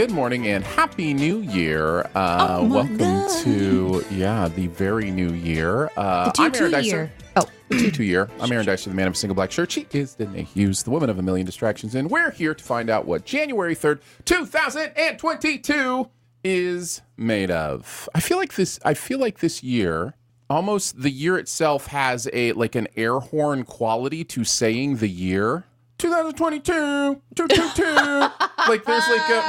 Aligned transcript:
Good 0.00 0.12
morning 0.12 0.46
and 0.46 0.64
happy 0.64 1.12
new 1.12 1.40
year. 1.40 2.00
Uh, 2.14 2.56
Oh 2.60 2.64
welcome 2.66 2.96
God. 2.96 3.30
to 3.42 4.02
yeah, 4.10 4.48
the 4.48 4.66
very 4.68 5.10
new 5.10 5.34
year. 5.34 5.90
Uh, 5.94 6.24
The 6.24 6.30
two 6.30 6.42
I'm 6.44 6.54
Aaron 6.54 6.70
two 6.70 6.76
Dicer. 6.78 6.86
year. 6.86 7.12
Oh, 7.36 7.46
The 7.68 7.76
two 7.78 7.90
two 7.90 8.04
year. 8.04 8.30
I'm 8.40 8.50
Aaron 8.50 8.64
Dicer, 8.64 8.88
the 8.88 8.96
man 8.96 9.08
of 9.08 9.12
a 9.12 9.16
single 9.16 9.34
black 9.34 9.52
shirt. 9.52 9.70
She 9.72 9.86
is 9.92 10.14
Danae 10.14 10.44
Hughes, 10.44 10.84
the 10.84 10.90
woman 10.90 11.10
of 11.10 11.18
a 11.18 11.22
million 11.22 11.44
distractions, 11.44 11.94
and 11.94 12.10
we're 12.10 12.30
here 12.30 12.54
to 12.54 12.64
find 12.64 12.88
out 12.88 13.04
what 13.04 13.26
January 13.26 13.74
third, 13.74 14.00
2022 14.24 16.08
is 16.44 17.02
made 17.18 17.50
of. 17.50 18.08
I 18.14 18.20
feel 18.20 18.38
like 18.38 18.54
this. 18.54 18.80
I 18.82 18.94
feel 18.94 19.18
like 19.18 19.40
this 19.40 19.62
year. 19.62 20.14
Almost 20.48 21.02
the 21.02 21.10
year 21.10 21.36
itself 21.36 21.88
has 21.88 22.26
a 22.32 22.52
like 22.54 22.74
an 22.74 22.88
air 22.96 23.18
horn 23.18 23.64
quality 23.64 24.24
to 24.24 24.44
saying 24.44 24.96
the 24.96 25.10
year. 25.10 25.66
2022, 26.00 26.72
222. 27.34 27.84
like 28.70 28.82
there's 28.86 29.06
like 29.06 29.28
a 29.28 29.34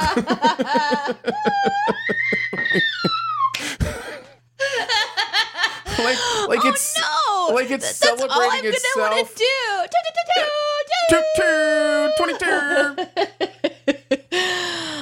like 5.98 6.18
like 6.48 6.64
it's 6.66 6.94
oh 6.98 7.46
no! 7.48 7.54
like 7.54 7.70
it's 7.70 7.98
That's 7.98 8.20
all 8.20 8.30
I'm 8.30 8.50
gonna 8.50 8.68
itself. 8.68 8.96
want 8.96 9.26
to 9.28 9.34
do. 9.34 9.44
22, 11.38 12.10
22. 12.18 12.44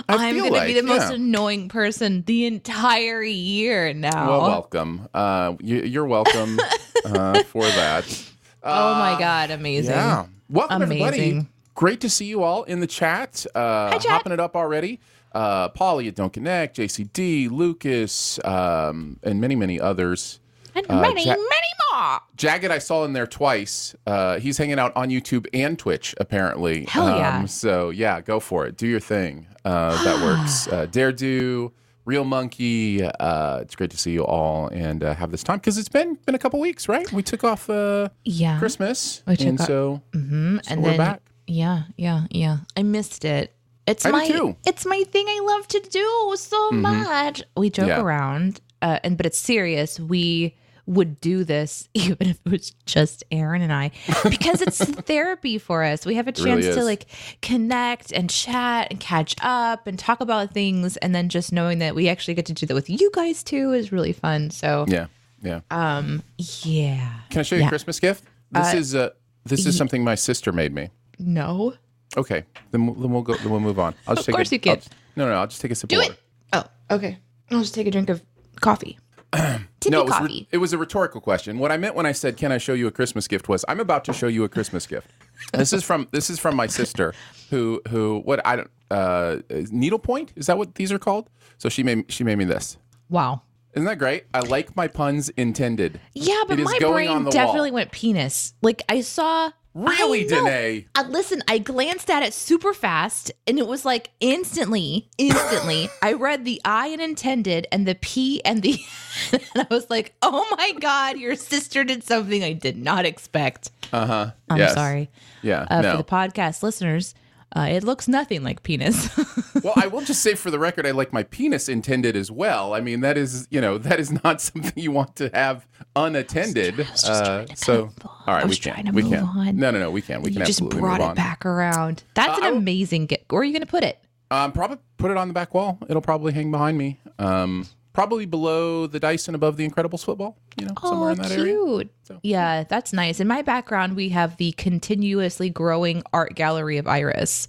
I'm 0.09 0.35
feel 0.35 0.45
gonna 0.51 0.67
be 0.67 0.75
the 0.75 0.83
most 0.85 1.11
yeah. 1.11 1.15
annoying 1.15 1.69
person 1.69 2.23
the 2.23 2.47
entire 2.47 3.23
year 3.23 3.93
now. 3.93 4.29
Well, 4.29 4.43
welcome. 4.43 5.09
Uh, 5.13 5.55
you, 5.61 5.81
you're 5.83 6.07
welcome 6.07 6.61
uh, 7.05 7.43
for 7.43 7.65
that. 7.65 8.30
Oh 8.63 8.95
my 8.95 9.17
god, 9.19 9.51
amazing! 9.51 9.95
Yeah. 9.95 10.27
Welcome, 10.49 10.83
everybody. 10.83 11.17
Amazing. 11.31 11.49
Great 11.75 12.01
to 12.01 12.11
see 12.11 12.27
you 12.27 12.43
all 12.43 12.65
in 12.65 12.81
the 12.81 12.87
chat. 12.87 13.47
Uh, 13.55 13.93
chat. 13.99 14.05
Hopping 14.07 14.33
it 14.33 14.41
up 14.41 14.57
already. 14.57 15.01
Uh, 15.33 15.69
Polly 15.69 16.09
at 16.09 16.17
Don't 16.17 16.33
Connect, 16.33 16.77
JCD, 16.77 17.49
Lucas, 17.51 18.39
um, 18.45 19.19
and 19.23 19.41
many, 19.41 19.55
many 19.57 19.81
others. 19.81 20.41
And 20.75 20.85
Uh, 20.91 21.01
many, 21.01 21.25
Ja- 21.25 21.37
many 21.37 21.47
more. 21.93 22.19
Jagged, 22.37 22.71
I 22.71 22.79
saw 22.79 23.05
in 23.05 23.13
there 23.13 23.27
twice. 23.27 23.95
Uh, 24.07 24.39
he's 24.41 24.59
hanging 24.59 24.79
out 24.79 24.93
on 24.97 25.09
YouTube 25.09 25.47
and 25.55 25.79
Twitch, 25.79 26.15
apparently. 26.19 26.85
Hell 26.87 27.17
yeah. 27.17 27.45
so, 27.47 27.91
yeah, 27.91 28.21
go 28.21 28.41
for 28.41 28.67
it. 28.67 28.77
Do 28.77 28.87
your 28.89 29.01
thing. 29.01 29.47
Uh, 29.65 30.03
that 30.05 30.21
works. 30.23 30.67
Uh, 30.73 30.87
Dare 30.87 31.13
Do, 31.13 31.73
Real 32.05 32.25
Monkey. 32.25 33.03
Uh, 33.05 33.59
it's 33.59 33.77
great 33.77 33.91
to 33.91 33.97
see 33.99 34.13
you 34.13 34.25
all 34.25 34.69
and 34.69 35.05
uh, 35.05 35.15
have 35.15 35.31
this 35.31 35.43
time 35.43 35.59
because 35.59 35.79
it's 35.79 35.89
been 35.89 36.17
been 36.27 36.35
a 36.35 36.39
couple 36.39 36.59
weeks, 36.61 36.89
right? 36.89 37.11
We 37.13 37.23
took 37.23 37.45
off 37.45 37.69
uh, 37.71 38.09
Yeah, 38.25 38.59
Christmas, 38.59 39.23
We 39.27 39.37
took 39.37 39.47
and 39.49 39.61
off- 39.61 39.67
so 39.67 40.03
hmm 40.13 40.57
so 40.63 40.71
and 40.73 40.83
we're 40.83 40.91
then 40.91 40.99
back. 40.99 41.23
yeah, 41.47 41.83
yeah, 41.97 42.25
yeah. 42.31 42.59
I 42.77 42.83
missed 42.83 43.25
it. 43.25 43.55
It's 43.87 44.05
I 44.07 44.11
my 44.11 44.27
too. 44.29 44.33
Mm-hmm. 44.49 44.69
it's 44.69 44.87
my 44.87 45.03
thing. 45.05 45.27
I 45.29 45.41
love 45.45 45.67
to 45.69 45.81
do 45.81 46.35
so 46.37 46.71
much. 46.71 47.43
We 47.57 47.71
joke 47.71 47.89
Yeah. 47.89 48.01
around, 48.01 48.61
uh, 48.83 48.99
and 49.05 49.17
but 49.17 49.27
it's 49.27 49.39
serious. 49.39 49.99
We 49.99 50.55
would 50.91 51.21
do 51.21 51.45
this 51.45 51.89
even 51.95 52.29
if 52.29 52.41
it 52.45 52.51
was 52.51 52.73
just 52.85 53.23
Aaron 53.31 53.63
and 53.63 53.73
I 53.73 53.93
because 54.29 54.61
it's 54.61 54.79
therapy 54.85 55.57
for 55.59 55.85
us. 55.85 56.05
We 56.05 56.17
have 56.17 56.27
a 56.29 56.33
really 56.39 56.63
chance 56.63 56.75
to 56.75 56.85
like 56.85 57.07
connect 57.43 58.13
and 58.13 58.29
chat 58.29 58.89
and 58.91 58.99
catch 59.01 59.37
up 59.41 59.87
and 59.87 59.99
talk 59.99 60.21
about 60.21 60.53
things, 60.53 60.97
and 60.99 61.15
then 61.15 61.29
just 61.29 61.53
knowing 61.53 61.79
that 61.79 61.95
we 61.95 62.09
actually 62.09 62.35
get 62.35 62.47
to 62.47 62.53
do 62.53 62.67
that 62.67 62.75
with 62.75 62.91
you 62.91 63.11
guys 63.15 63.43
too 63.43 63.73
is 63.73 63.93
really 63.93 64.13
fun. 64.13 64.51
So 64.51 64.85
yeah, 64.89 65.07
yeah. 65.43 65.61
um, 65.71 66.23
yeah. 66.39 67.21
Can 67.31 67.41
I 67.41 67.43
show 67.43 67.55
you 67.57 67.63
yeah. 67.63 67.69
a 67.69 67.71
Christmas 67.71 68.01
gift? 68.01 68.25
This 68.51 68.75
Uh, 68.75 68.77
is 68.77 68.95
uh, 68.95 69.11
this 69.45 69.67
is 69.67 69.77
something 69.77 70.03
my 70.05 70.17
sister 70.17 70.53
made 70.53 70.75
me. 70.75 70.91
No. 71.19 71.75
Okay, 72.17 72.45
then 72.73 72.87
we'll, 72.87 72.95
then 72.97 73.11
we'll 73.13 73.23
go. 73.23 73.37
Then 73.37 73.51
we'll 73.51 73.61
move 73.61 73.79
on. 73.79 73.95
I'll 74.09 74.17
just 74.17 74.27
Of 74.29 74.33
take. 74.33 74.35
course 74.35 74.51
a, 74.51 74.55
you 74.57 74.61
can. 74.61 74.77
Just- 74.77 74.91
no, 75.17 75.27
no, 75.27 75.35
I'll 75.35 75.47
just 75.47 75.61
take 75.61 75.71
a 75.71 75.75
sip 75.77 75.89
Do 75.91 75.99
of 76.01 76.07
it. 76.07 76.09
water. 76.53 76.69
Oh, 76.91 76.97
okay. 76.97 77.19
I'll 77.51 77.61
just 77.61 77.75
take 77.75 77.87
a 77.87 77.91
drink 77.93 78.09
of 78.09 78.23
coffee. 78.61 78.99
Tippy 79.81 79.93
No, 79.93 80.03
it 80.03 80.05
was, 80.07 80.15
coffee. 80.15 80.49
it 80.53 80.59
was 80.59 80.73
a 80.73 80.79
rhetorical 80.79 81.21
question. 81.21 81.59
What 81.59 81.73
I 81.73 81.77
meant 81.79 81.95
when 81.95 82.07
I 82.07 82.13
said, 82.13 82.37
"Can 82.37 82.53
I 82.53 82.59
show 82.59 82.75
you 82.75 82.87
a 82.87 82.91
Christmas 82.91 83.27
gift?" 83.27 83.49
was 83.49 83.65
I'm 83.69 83.81
about 83.81 84.05
to 84.05 84.13
show 84.13 84.27
you 84.29 84.45
a 84.45 84.49
Christmas 84.49 84.87
gift. 84.87 85.09
This 85.55 85.73
is 85.73 85.83
from 85.83 86.07
this 86.13 86.29
is 86.31 86.39
from 86.39 86.55
my 86.55 86.67
sister, 86.67 87.15
who 87.49 87.81
who 87.89 88.21
what 88.25 88.47
I 88.47 88.57
don't 88.57 88.71
uh, 88.91 89.39
needlepoint 89.71 90.33
is 90.37 90.47
that 90.47 90.59
what 90.59 90.75
these 90.75 90.93
are 90.93 90.99
called? 90.99 91.31
So 91.59 91.69
she 91.69 91.83
made 91.83 92.11
she 92.13 92.25
made 92.25 92.37
me 92.39 92.45
this. 92.45 92.77
wow. 93.09 93.43
Isn't 93.73 93.87
that 93.87 93.99
great? 94.01 94.25
I 94.35 94.41
like 94.41 94.75
my 94.75 94.89
puns 94.89 95.29
intended. 95.31 96.01
Yeah, 96.13 96.43
but 96.49 96.59
my 96.59 96.77
brain 96.81 97.25
definitely 97.31 97.71
wall. 97.71 97.77
went 97.77 97.93
penis. 97.93 98.53
Like 98.63 98.83
I 98.89 99.01
saw. 99.01 99.53
Really, 99.89 100.25
I. 100.25 100.29
Danae? 100.29 100.87
Uh, 100.95 101.05
listen, 101.09 101.43
I 101.49 101.59
glanced 101.59 102.11
at 102.11 102.23
it 102.23 102.35
super 102.35 102.75
fast, 102.75 103.33
and 103.47 103.59
it 103.59 103.67
was 103.67 103.85
like 103.85 104.11
instantly, 104.21 105.09
instantly. 105.19 105.89
I 106.03 106.13
read 106.13 106.45
the 106.45 106.61
I 106.65 106.89
and 106.89 107.01
intended, 107.01 107.67
and 107.73 107.87
the 107.87 107.95
P 107.95 108.43
and 108.45 108.63
the, 108.63 108.79
and 109.33 109.43
I 109.57 109.67
was 109.71 109.89
like, 109.91 110.15
"Oh 110.23 110.47
my 110.59 110.73
god, 110.81 111.19
your 111.19 111.37
sister 111.37 111.85
did 111.85 112.05
something 112.05 112.43
I 112.45 112.53
did 112.53 112.77
not 112.77 113.05
expect." 113.07 113.71
Uh 113.93 114.07
huh. 114.07 114.31
I'm 114.49 114.59
yes. 114.59 114.75
sorry 114.75 115.11
Yeah. 115.43 115.67
uh, 115.71 115.81
no. 115.81 115.91
for 115.93 115.97
the 115.99 116.05
podcast 116.05 116.63
listeners. 116.63 117.15
Uh, 117.57 117.67
it 117.71 117.83
looks 117.83 118.07
nothing 118.07 118.45
like 118.45 118.63
penis. 118.63 119.11
well, 119.65 119.73
I 119.77 119.89
will 119.89 120.03
just 120.03 120.23
say 120.23 120.35
for 120.35 120.51
the 120.53 120.59
record, 120.59 120.87
I 120.87 120.93
like 120.93 121.13
my 121.13 121.25
penis 121.25 121.69
intended 121.69 122.15
as 122.17 122.31
well. 122.31 122.75
I 122.75 122.81
mean, 122.81 123.01
that 123.01 123.19
is, 123.19 123.49
you 123.51 123.61
know, 123.61 123.77
that 123.79 123.99
is 123.99 124.13
not 124.23 124.41
something 124.41 124.73
you 124.77 124.93
want 124.93 125.17
to 125.17 125.31
have 125.35 125.67
unattended. 125.97 126.77
was 126.79 126.87
just 126.89 127.07
uh, 127.09 127.47
so, 127.57 127.91
all 128.05 128.35
right, 128.35 128.45
I 128.45 128.47
we 128.47 128.57
can. 128.57 128.75
trying 128.75 128.87
to 128.87 128.93
we 128.93 129.03
can. 129.03 129.25
on. 129.25 129.57
No, 129.57 129.71
no, 129.73 129.81
no, 129.81 129.91
we 129.91 130.01
can. 130.03 130.23
We 130.23 130.31
you 130.31 130.37
can 130.37 130.47
just 130.47 130.61
absolutely 130.61 130.81
brought 130.81 131.01
move 131.01 131.07
it 131.07 131.11
on. 131.11 131.17
back 131.17 131.45
around. 131.45 132.05
That's 132.15 132.41
Uh, 132.41 132.47
an 132.47 132.57
amazing 132.57 133.07
gift. 133.07 133.25
Where 133.33 133.41
are 133.41 133.45
you 133.45 133.53
going 133.53 133.63
to 133.63 133.67
put 133.67 133.83
it? 133.85 133.99
Um, 134.31 134.53
probably 134.53 134.79
put 134.97 135.11
it 135.11 135.17
on 135.17 135.27
the 135.27 135.35
back 135.35 135.53
wall. 135.55 135.79
It'll 135.89 136.01
probably 136.03 136.33
hang 136.33 136.53
behind 136.53 136.79
me. 136.79 137.01
Um, 137.19 137.67
probably 138.01 138.25
below 138.27 138.87
the 138.87 138.99
Dyson, 138.99 139.35
above 139.35 139.57
the 139.59 139.69
Incredibles 139.69 140.03
football. 140.05 140.39
You 140.59 140.67
know, 140.67 140.73
somewhere 140.83 141.11
in 141.13 141.19
that 141.19 141.31
area. 141.33 141.55
Oh, 141.59 141.79
cute. 141.79 141.91
Yeah, 142.23 142.65
that's 142.65 142.93
nice. 142.93 143.21
In 143.21 143.29
my 143.29 143.43
background, 143.43 143.95
we 143.95 144.09
have 144.09 144.37
the 144.39 144.53
continuously 144.53 145.51
growing 145.51 146.03
art 146.13 146.35
gallery 146.35 146.79
of 146.79 146.87
Iris, 146.89 147.47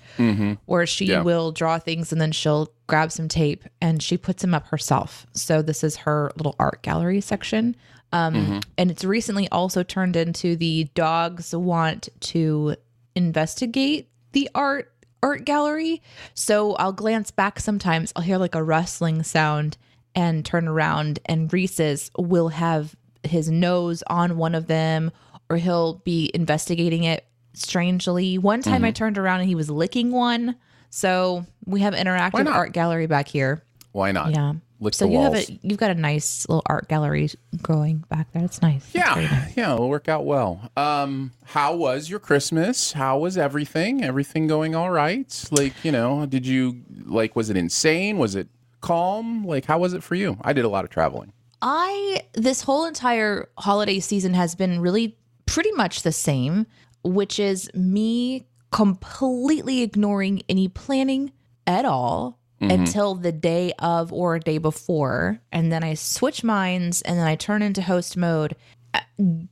where 0.65 0.85
she 0.85 1.05
Mm-hmm. 1.05 1.11
Yeah. 1.11 1.21
will 1.23 1.51
draw 1.51 1.79
things 1.79 2.11
and 2.11 2.19
then 2.21 2.31
she'll 2.31 2.71
grab 2.87 3.11
some 3.11 3.27
tape 3.27 3.63
and 3.81 4.03
she 4.03 4.17
puts 4.17 4.41
them 4.41 4.53
up 4.53 4.67
herself. 4.67 5.25
So 5.33 5.61
this 5.61 5.83
is 5.83 5.95
her 5.97 6.31
little 6.35 6.55
art 6.59 6.81
gallery 6.83 7.21
section. 7.21 7.75
Um, 8.11 8.33
Mm-hmm. 8.33 8.59
And 8.77 8.91
it's 8.91 9.03
recently 9.05 9.47
also 9.49 9.83
turned 9.83 10.15
into 10.17 10.55
the 10.57 10.83
dogs 10.95 11.55
want 11.55 12.09
to 12.33 12.75
investigate 13.15 14.09
the 14.33 14.49
art 14.53 14.91
art 15.23 15.45
gallery. 15.45 16.01
So 16.33 16.73
I'll 16.73 16.91
glance 16.93 17.31
back 17.31 17.59
sometimes. 17.59 18.11
I'll 18.15 18.23
hear 18.23 18.37
like 18.37 18.55
a 18.55 18.63
rustling 18.63 19.23
sound 19.23 19.77
and 20.15 20.45
turn 20.45 20.67
around, 20.67 21.19
and 21.25 21.51
Reese's 21.51 22.11
will 22.17 22.49
have 22.49 22.95
his 23.23 23.49
nose 23.49 24.03
on 24.07 24.37
one 24.37 24.55
of 24.55 24.67
them, 24.67 25.11
or 25.49 25.57
he'll 25.57 25.95
be 25.95 26.31
investigating 26.33 27.03
it 27.03 27.25
strangely. 27.53 28.37
One 28.37 28.61
time 28.61 28.75
Mm-hmm. 28.77 28.85
I 28.85 28.91
turned 28.91 29.17
around 29.17 29.41
and 29.41 29.49
he 29.49 29.55
was 29.55 29.69
licking 29.69 30.11
one. 30.11 30.55
So 30.89 31.45
we 31.65 31.81
have 31.81 31.93
interactive 31.93 32.47
art 32.47 32.73
gallery 32.73 33.07
back 33.07 33.27
here. 33.27 33.63
Why 33.91 34.11
not? 34.11 34.31
Yeah. 34.31 34.53
Lick 34.79 34.95
so 34.95 35.05
the 35.05 35.11
you 35.11 35.17
walls. 35.19 35.37
have 35.37 35.49
a 35.49 35.59
you've 35.61 35.77
got 35.77 35.91
a 35.91 35.95
nice 35.95 36.49
little 36.49 36.63
art 36.65 36.87
gallery 36.87 37.29
growing 37.61 38.03
back 38.09 38.31
there. 38.31 38.43
It's 38.43 38.61
nice. 38.63 38.89
Yeah, 38.95 39.13
nice. 39.13 39.55
yeah, 39.55 39.73
it'll 39.75 39.89
work 39.89 40.09
out 40.09 40.25
well. 40.25 40.71
Um, 40.75 41.33
how 41.43 41.75
was 41.75 42.09
your 42.09 42.19
Christmas? 42.19 42.93
How 42.93 43.19
was 43.19 43.37
everything? 43.37 44.03
Everything 44.03 44.47
going 44.47 44.73
all 44.73 44.89
right? 44.89 45.45
Like, 45.51 45.73
you 45.85 45.91
know, 45.91 46.25
did 46.25 46.47
you 46.47 46.81
like? 47.05 47.35
Was 47.35 47.51
it 47.51 47.57
insane? 47.57 48.17
Was 48.17 48.33
it 48.33 48.47
calm? 48.81 49.45
Like, 49.45 49.65
how 49.65 49.79
was 49.79 49.93
it 49.93 50.03
for 50.03 50.15
you? 50.15 50.37
I 50.41 50.53
did 50.53 50.65
a 50.65 50.69
lot 50.69 50.83
of 50.83 50.89
traveling. 50.91 51.31
I 51.61 52.21
this 52.33 52.61
whole 52.63 52.85
entire 52.85 53.49
holiday 53.57 53.99
season 53.99 54.33
has 54.33 54.55
been 54.55 54.79
really 54.81 55.17
pretty 55.45 55.71
much 55.71 56.01
the 56.03 56.11
same. 56.11 56.65
which 57.03 57.39
is 57.39 57.69
me 57.73 58.45
completely 58.71 59.81
ignoring 59.81 60.43
any 60.47 60.67
planning 60.67 61.31
at 61.65 61.85
all 61.85 62.37
until 62.69 63.15
the 63.15 63.31
day 63.31 63.73
of 63.79 64.13
or 64.13 64.35
a 64.35 64.39
day 64.39 64.59
before. 64.59 65.39
And 65.51 65.71
then 65.71 65.83
I 65.83 65.95
switch 65.95 66.43
minds 66.43 67.01
and 67.01 67.17
then 67.17 67.25
I 67.25 67.35
turn 67.35 67.63
into 67.63 67.81
host 67.81 68.15
mode, 68.15 68.55
uh, 68.93 68.99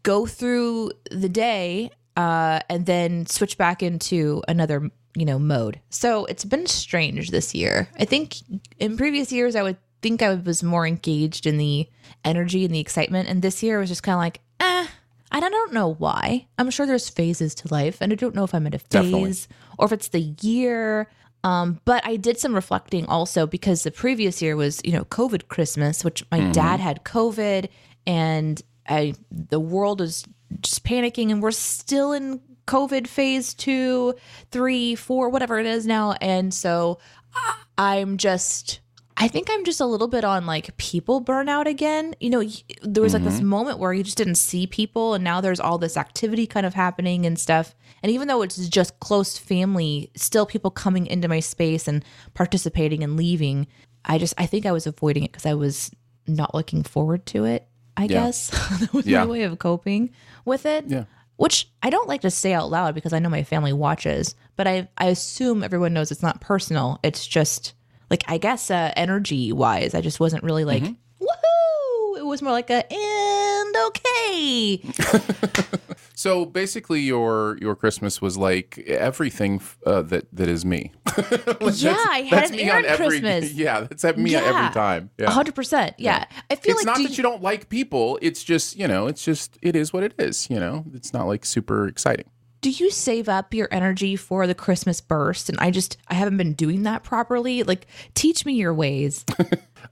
go 0.03 0.27
through 0.27 0.91
the 1.09 1.27
day, 1.29 1.89
uh, 2.15 2.59
and 2.69 2.85
then 2.85 3.25
switch 3.25 3.57
back 3.57 3.81
into 3.81 4.43
another, 4.47 4.91
you 5.19 5.25
know, 5.25 5.39
mode. 5.39 5.79
So 5.89 6.25
it's 6.25 6.45
been 6.45 6.65
strange 6.65 7.29
this 7.29 7.53
year. 7.53 7.89
I 7.99 8.05
think 8.05 8.35
in 8.77 8.97
previous 8.97 9.31
years, 9.31 9.55
I 9.55 9.63
would 9.63 9.77
think 10.01 10.21
I 10.21 10.33
was 10.35 10.63
more 10.63 10.87
engaged 10.87 11.45
in 11.45 11.57
the 11.57 11.89
energy 12.23 12.65
and 12.65 12.73
the 12.73 12.79
excitement. 12.79 13.29
And 13.29 13.41
this 13.41 13.61
year, 13.61 13.77
it 13.77 13.81
was 13.81 13.89
just 13.89 14.03
kind 14.03 14.15
of 14.15 14.19
like, 14.19 14.41
eh. 14.59 14.87
And 15.31 15.45
I 15.45 15.49
don't 15.49 15.73
know 15.73 15.93
why. 15.93 16.47
I'm 16.57 16.71
sure 16.71 16.87
there's 16.87 17.09
phases 17.09 17.53
to 17.55 17.71
life, 17.71 17.99
and 18.01 18.11
I 18.11 18.15
don't 18.15 18.33
know 18.33 18.43
if 18.43 18.55
I'm 18.55 18.65
in 18.65 18.73
a 18.73 18.79
phase 18.79 18.89
Definitely. 18.89 19.35
or 19.77 19.85
if 19.85 19.91
it's 19.91 20.07
the 20.07 20.33
year. 20.41 21.07
Um, 21.43 21.79
but 21.85 22.05
I 22.05 22.15
did 22.15 22.39
some 22.39 22.55
reflecting 22.55 23.05
also 23.05 23.45
because 23.45 23.83
the 23.83 23.91
previous 23.91 24.41
year 24.41 24.55
was, 24.55 24.81
you 24.83 24.91
know, 24.91 25.05
COVID 25.05 25.47
Christmas, 25.47 26.03
which 26.03 26.25
my 26.31 26.49
dad 26.51 26.79
had 26.79 27.03
COVID, 27.03 27.69
and 28.07 28.61
I 28.87 29.13
the 29.31 29.59
world 29.59 30.01
is 30.01 30.25
just 30.61 30.83
panicking, 30.83 31.31
and 31.31 31.41
we're 31.41 31.51
still 31.51 32.11
in 32.11 32.41
COVID 32.69 33.07
phase 33.07 33.53
two, 33.53 34.13
three, 34.51 34.95
four, 34.95 35.29
whatever 35.29 35.59
it 35.59 35.65
is 35.65 35.87
now, 35.87 36.13
and 36.21 36.53
so 36.53 36.99
I- 37.33 37.55
I'm 37.77 38.17
just. 38.17 38.81
I 39.21 39.27
think 39.27 39.49
I'm 39.51 39.65
just 39.65 39.81
a 39.81 39.85
little 39.85 40.07
bit 40.07 40.23
on 40.23 40.45
like 40.45 40.77
people 40.77 41.21
burnout 41.21 41.65
again. 41.65 42.15
You 42.21 42.29
know, 42.29 42.43
there 42.83 43.03
was 43.03 43.13
like 43.13 43.25
this 43.25 43.39
mm-hmm. 43.39 43.47
moment 43.47 43.77
where 43.77 43.91
you 43.91 44.01
just 44.01 44.15
didn't 44.17 44.35
see 44.35 44.65
people, 44.65 45.13
and 45.13 45.25
now 45.25 45.41
there's 45.41 45.59
all 45.59 45.77
this 45.77 45.97
activity 45.97 46.47
kind 46.47 46.65
of 46.65 46.73
happening 46.73 47.25
and 47.25 47.37
stuff. 47.37 47.75
And 48.01 48.13
even 48.13 48.29
though 48.29 48.41
it's 48.43 48.69
just 48.69 48.97
close 49.01 49.37
family, 49.37 50.09
still 50.15 50.45
people 50.45 50.71
coming 50.71 51.05
into 51.05 51.27
my 51.27 51.41
space 51.41 51.85
and 51.85 52.05
participating 52.33 53.03
and 53.03 53.17
leaving. 53.17 53.67
I 54.05 54.19
just, 54.19 54.33
I 54.37 54.45
think 54.45 54.65
I 54.65 54.71
was 54.71 54.87
avoiding 54.87 55.23
it 55.23 55.33
because 55.33 55.45
I 55.45 55.53
was 55.53 55.91
not 56.25 56.55
looking 56.55 56.83
forward 56.83 57.25
to 57.27 57.43
it. 57.43 57.67
I 57.97 58.07
guess 58.07 58.49
that 58.79 58.93
was 58.93 59.05
Yeah. 59.05 59.25
my 59.25 59.31
way 59.31 59.43
of 59.43 59.59
coping 59.59 60.11
with 60.45 60.65
it. 60.65 60.85
Yeah. 60.87 61.03
Which 61.39 61.69
I 61.81 61.89
don't 61.89 62.09
like 62.09 62.19
to 62.21 62.29
say 62.29 62.51
out 62.51 62.69
loud 62.69 62.93
because 62.93 63.13
I 63.13 63.19
know 63.19 63.29
my 63.29 63.43
family 63.43 63.71
watches, 63.71 64.35
but 64.57 64.67
I 64.67 64.89
I 64.97 65.05
assume 65.05 65.63
everyone 65.63 65.93
knows 65.93 66.11
it's 66.11 66.21
not 66.21 66.41
personal. 66.41 66.99
It's 67.01 67.25
just 67.25 67.73
like 68.09 68.25
I 68.27 68.37
guess 68.37 68.69
uh, 68.69 68.91
energy 68.97 69.53
wise, 69.53 69.95
I 69.95 70.01
just 70.01 70.19
wasn't 70.19 70.43
really 70.43 70.65
like 70.65 70.83
woohoo. 70.83 72.17
It 72.17 72.25
was 72.25 72.41
more 72.41 72.51
like 72.51 72.69
a 72.69 72.83
and 73.75 73.87
okay. 73.87 74.81
So 76.15 76.45
basically, 76.45 76.99
your 76.99 77.57
your 77.61 77.75
Christmas 77.77 78.21
was 78.21 78.37
like 78.37 78.77
everything 78.79 79.61
uh, 79.85 80.01
that 80.01 80.27
that 80.33 80.49
is 80.49 80.65
me. 80.65 80.91
Like, 81.61 81.81
Yeah, 81.81 81.95
I 81.97 82.21
had 82.29 82.49
an 82.49 82.57
me 82.57 82.63
on 82.63 82.69
Aaron 82.69 82.85
every, 82.85 83.07
Christmas. 83.21 83.53
Yeah, 83.53 83.79
that's 83.81 84.03
at 84.03 84.17
me 84.17 84.31
Yeah. 84.31 84.39
every 84.43 84.73
time. 84.73 85.11
Yeah. 85.17 85.29
hundred 85.31 85.55
percent. 85.55 85.95
Yeah. 85.97 86.25
I 86.51 86.55
feel 86.55 86.75
It's 86.75 86.85
like 86.85 86.97
it's 86.97 86.99
not 86.99 87.09
that 87.09 87.17
you 87.17 87.23
don't 87.23 87.41
like 87.41 87.69
people. 87.69 88.19
It's 88.21 88.43
just 88.43 88.75
you 88.75 88.85
know, 88.85 89.07
it's 89.07 89.23
just 89.23 89.57
it 89.61 89.77
is 89.77 89.93
what 89.93 90.03
it 90.03 90.13
is. 90.19 90.49
You 90.49 90.59
know, 90.59 90.83
it's 90.93 91.13
not 91.13 91.25
like 91.25 91.45
super 91.45 91.87
exciting. 91.87 92.25
do 92.61 92.69
you 92.69 92.91
save 92.91 93.29
up 93.29 93.53
your 93.53 93.69
energy 93.71 94.17
for 94.17 94.45
the 94.45 94.53
Christmas 94.55 94.99
burst? 94.99 95.47
And 95.47 95.57
I 95.61 95.71
just 95.71 95.95
I 96.09 96.15
haven't 96.15 96.35
been 96.35 96.51
doing 96.53 96.83
that 96.83 97.03
properly. 97.03 97.63
Like 97.63 97.87
teach 98.13 98.45
me 98.45 98.53
your 98.55 98.73
ways. 98.73 99.23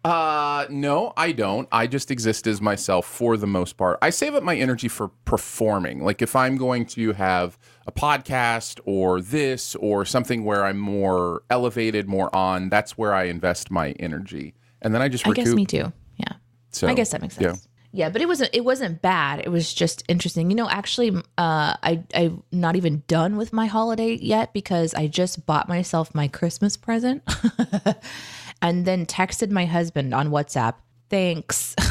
Uh, 0.04 0.66
no, 0.69 1.13
I 1.18 1.31
don't. 1.31 1.68
I 1.72 1.88
just 1.88 2.12
exist 2.12 2.48
as 2.48 2.62
myself 2.62 3.06
for 3.06 3.38
the 3.38 3.48
most 3.48 3.78
part. 3.78 3.98
I 4.01 4.10
save 4.10 4.36
up 4.36 4.44
my 4.44 4.56
energy 4.56 4.88
for 4.88 5.10
performing. 5.25 6.04
Like 6.04 6.22
if 6.22 6.36
I'm 6.36 6.56
going 6.57 6.86
to 6.88 7.13
have 7.13 7.57
a 7.86 7.92
podcast 7.92 8.80
or 8.86 9.22
this 9.22 9.75
or 9.75 10.06
something 10.06 10.44
where 10.44 10.66
I'm 10.66 10.78
more 10.78 11.44
elevated, 11.50 12.07
more 12.07 12.34
on, 12.36 12.69
that's 12.69 12.98
where 12.98 13.13
I 13.13 13.24
invest 13.24 13.72
my 13.72 13.92
energy. 13.94 14.54
And 14.81 14.94
then 14.94 15.01
I 15.01 15.10
just 15.10 15.28
I 15.28 15.31
guess 15.31 15.48
me 15.54 15.66
too. 15.66 15.92
Yeah. 16.18 16.33
So, 16.72 16.88
I 16.88 16.94
guess 16.94 17.12
that 17.12 17.22
makes 17.22 17.36
sense. 17.36 17.45
yeah. 17.45 17.72
Yeah. 17.94 18.10
but 18.10 18.22
it 18.22 18.28
wasn't 18.28 18.51
it 18.54 18.63
wasn't 18.63 19.01
bad. 19.01 19.40
It 19.40 19.50
was 19.50 19.74
just 19.74 20.04
interesting. 20.07 20.51
You 20.51 20.56
know, 20.56 20.69
actually 20.69 21.16
uh 21.16 21.22
I 21.81 22.04
I'm 22.13 22.44
not 22.51 22.75
even 22.75 23.04
done 23.07 23.38
with 23.38 23.51
my 23.54 23.66
holiday 23.66 24.13
yet 24.13 24.54
because 24.54 24.94
I 24.94 25.07
just 25.07 25.45
bought 25.45 25.68
myself 25.68 26.13
my 26.13 26.28
Christmas 26.28 26.78
present 26.78 27.24
and 28.62 28.86
then 28.86 29.06
texted 29.06 29.51
my 29.51 29.65
husband 29.65 30.13
on 30.13 30.30
WhatsApp. 30.30 30.75
Thanks. 31.09 31.75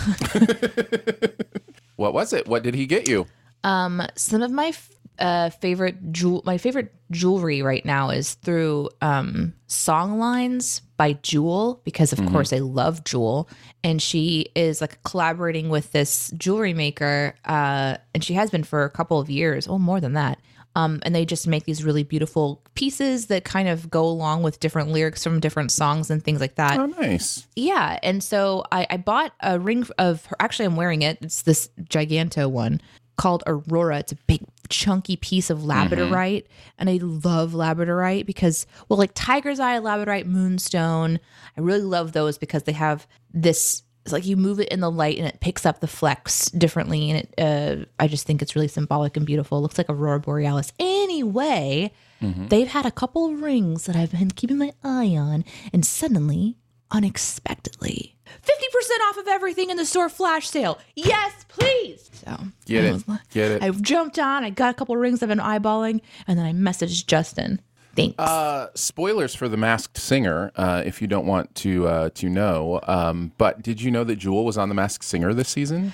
What 1.96 2.12
was 2.12 2.32
it? 2.32 2.46
What 2.46 2.62
did 2.62 2.74
he 2.74 2.86
get 2.86 3.08
you? 3.08 3.26
Um, 3.64 4.02
some 4.14 4.42
of 4.42 4.50
my 4.50 4.66
f- 4.66 4.90
uh, 5.18 5.50
favorite 5.50 6.12
jewel, 6.12 6.42
my 6.44 6.58
favorite 6.58 6.94
jewelry 7.10 7.62
right 7.62 7.84
now 7.84 8.10
is 8.10 8.34
through 8.34 8.90
um, 9.00 9.54
Song 9.66 10.18
Lines 10.18 10.82
by 10.98 11.14
Jewel 11.14 11.80
because 11.84 12.12
of 12.12 12.24
course 12.30 12.52
I 12.52 12.58
love 12.58 13.02
Jewel, 13.04 13.48
and 13.82 14.00
she 14.00 14.48
is 14.54 14.80
like 14.80 15.02
collaborating 15.04 15.70
with 15.70 15.92
this 15.92 16.30
jewelry 16.36 16.74
maker, 16.74 17.34
uh, 17.46 17.96
and 18.14 18.22
she 18.22 18.34
has 18.34 18.50
been 18.50 18.62
for 18.64 18.84
a 18.84 18.90
couple 18.90 19.18
of 19.18 19.30
years, 19.30 19.66
oh 19.66 19.78
more 19.78 20.00
than 20.00 20.12
that. 20.12 20.38
Um, 20.76 21.00
and 21.04 21.14
they 21.14 21.24
just 21.24 21.48
make 21.48 21.64
these 21.64 21.82
really 21.82 22.02
beautiful 22.02 22.60
pieces 22.74 23.28
that 23.28 23.44
kind 23.44 23.66
of 23.66 23.88
go 23.88 24.04
along 24.04 24.42
with 24.42 24.60
different 24.60 24.90
lyrics 24.90 25.24
from 25.24 25.40
different 25.40 25.72
songs 25.72 26.10
and 26.10 26.22
things 26.22 26.38
like 26.38 26.56
that. 26.56 26.78
Oh, 26.78 26.84
nice. 26.84 27.46
Yeah, 27.56 27.98
and 28.02 28.22
so 28.22 28.62
I, 28.70 28.86
I 28.90 28.98
bought 28.98 29.32
a 29.40 29.58
ring 29.58 29.86
of 29.96 30.26
her. 30.26 30.36
Actually, 30.38 30.66
I'm 30.66 30.76
wearing 30.76 31.00
it. 31.00 31.16
It's 31.22 31.42
this 31.42 31.70
Giganto 31.84 32.50
one 32.50 32.82
called 33.16 33.42
Aurora. 33.46 34.00
It's 34.00 34.12
a 34.12 34.18
big 34.26 34.42
chunky 34.68 35.16
piece 35.16 35.48
of 35.48 35.60
labradorite, 35.60 36.44
and 36.78 36.90
I 36.90 36.98
love 37.00 37.52
labradorite 37.52 38.26
because, 38.26 38.66
well, 38.90 38.98
like 38.98 39.12
Tiger's 39.14 39.58
Eye, 39.58 39.78
labradorite, 39.78 40.26
moonstone. 40.26 41.20
I 41.56 41.62
really 41.62 41.80
love 41.80 42.12
those 42.12 42.36
because 42.36 42.64
they 42.64 42.72
have 42.72 43.06
this. 43.32 43.82
It's 44.06 44.12
like 44.12 44.24
you 44.24 44.36
move 44.36 44.60
it 44.60 44.68
in 44.68 44.78
the 44.78 44.90
light 44.90 45.18
and 45.18 45.26
it 45.26 45.40
picks 45.40 45.66
up 45.66 45.80
the 45.80 45.88
flecks 45.88 46.46
differently, 46.52 47.10
and 47.10 47.18
it. 47.20 47.34
Uh, 47.36 47.84
I 47.98 48.06
just 48.06 48.24
think 48.24 48.40
it's 48.40 48.54
really 48.54 48.68
symbolic 48.68 49.16
and 49.16 49.26
beautiful. 49.26 49.58
It 49.58 49.62
looks 49.62 49.78
like 49.78 49.90
Aurora 49.90 50.20
Borealis. 50.20 50.72
Anyway, 50.78 51.92
they've 52.20 52.68
had 52.68 52.86
a 52.86 52.90
couple 52.92 53.26
of 53.32 53.42
rings 53.42 53.84
that 53.86 53.96
I've 53.96 54.12
been 54.12 54.30
keeping 54.30 54.58
my 54.58 54.72
eye 54.84 55.16
on, 55.16 55.44
and 55.72 55.84
suddenly 55.84 56.56
unexpectedly. 56.92 58.16
50% 58.42 59.08
off 59.08 59.16
of 59.18 59.26
everything 59.28 59.70
in 59.70 59.76
the 59.76 59.84
store 59.84 60.08
flash 60.08 60.48
sale. 60.48 60.78
Yes, 60.94 61.44
please. 61.48 62.08
So 62.12 62.36
Get 62.66 62.84
it. 62.84 62.92
was 62.92 63.08
like- 63.08 63.28
Get 63.30 63.50
it. 63.52 63.62
I 63.62 63.70
jumped 63.70 64.18
on, 64.18 64.44
I 64.44 64.50
got 64.50 64.70
a 64.70 64.74
couple 64.74 64.96
rings 64.96 65.22
I've 65.22 65.28
been 65.28 65.38
eyeballing, 65.38 66.00
and 66.28 66.38
then 66.38 66.46
I 66.46 66.52
messaged 66.52 67.06
Justin. 67.06 67.60
Thanks. 67.96 68.18
Uh, 68.18 68.68
spoilers 68.74 69.34
for 69.34 69.48
the 69.48 69.56
Masked 69.56 69.96
Singer, 69.96 70.52
uh, 70.56 70.82
if 70.84 71.00
you 71.00 71.08
don't 71.08 71.26
want 71.26 71.54
to 71.56 71.88
uh, 71.88 72.10
to 72.14 72.28
know. 72.28 72.80
Um, 72.84 73.32
but 73.38 73.62
did 73.62 73.80
you 73.80 73.90
know 73.90 74.04
that 74.04 74.16
Jewel 74.16 74.44
was 74.44 74.58
on 74.58 74.68
the 74.68 74.74
Masked 74.74 75.04
Singer 75.04 75.32
this 75.32 75.48
season? 75.48 75.92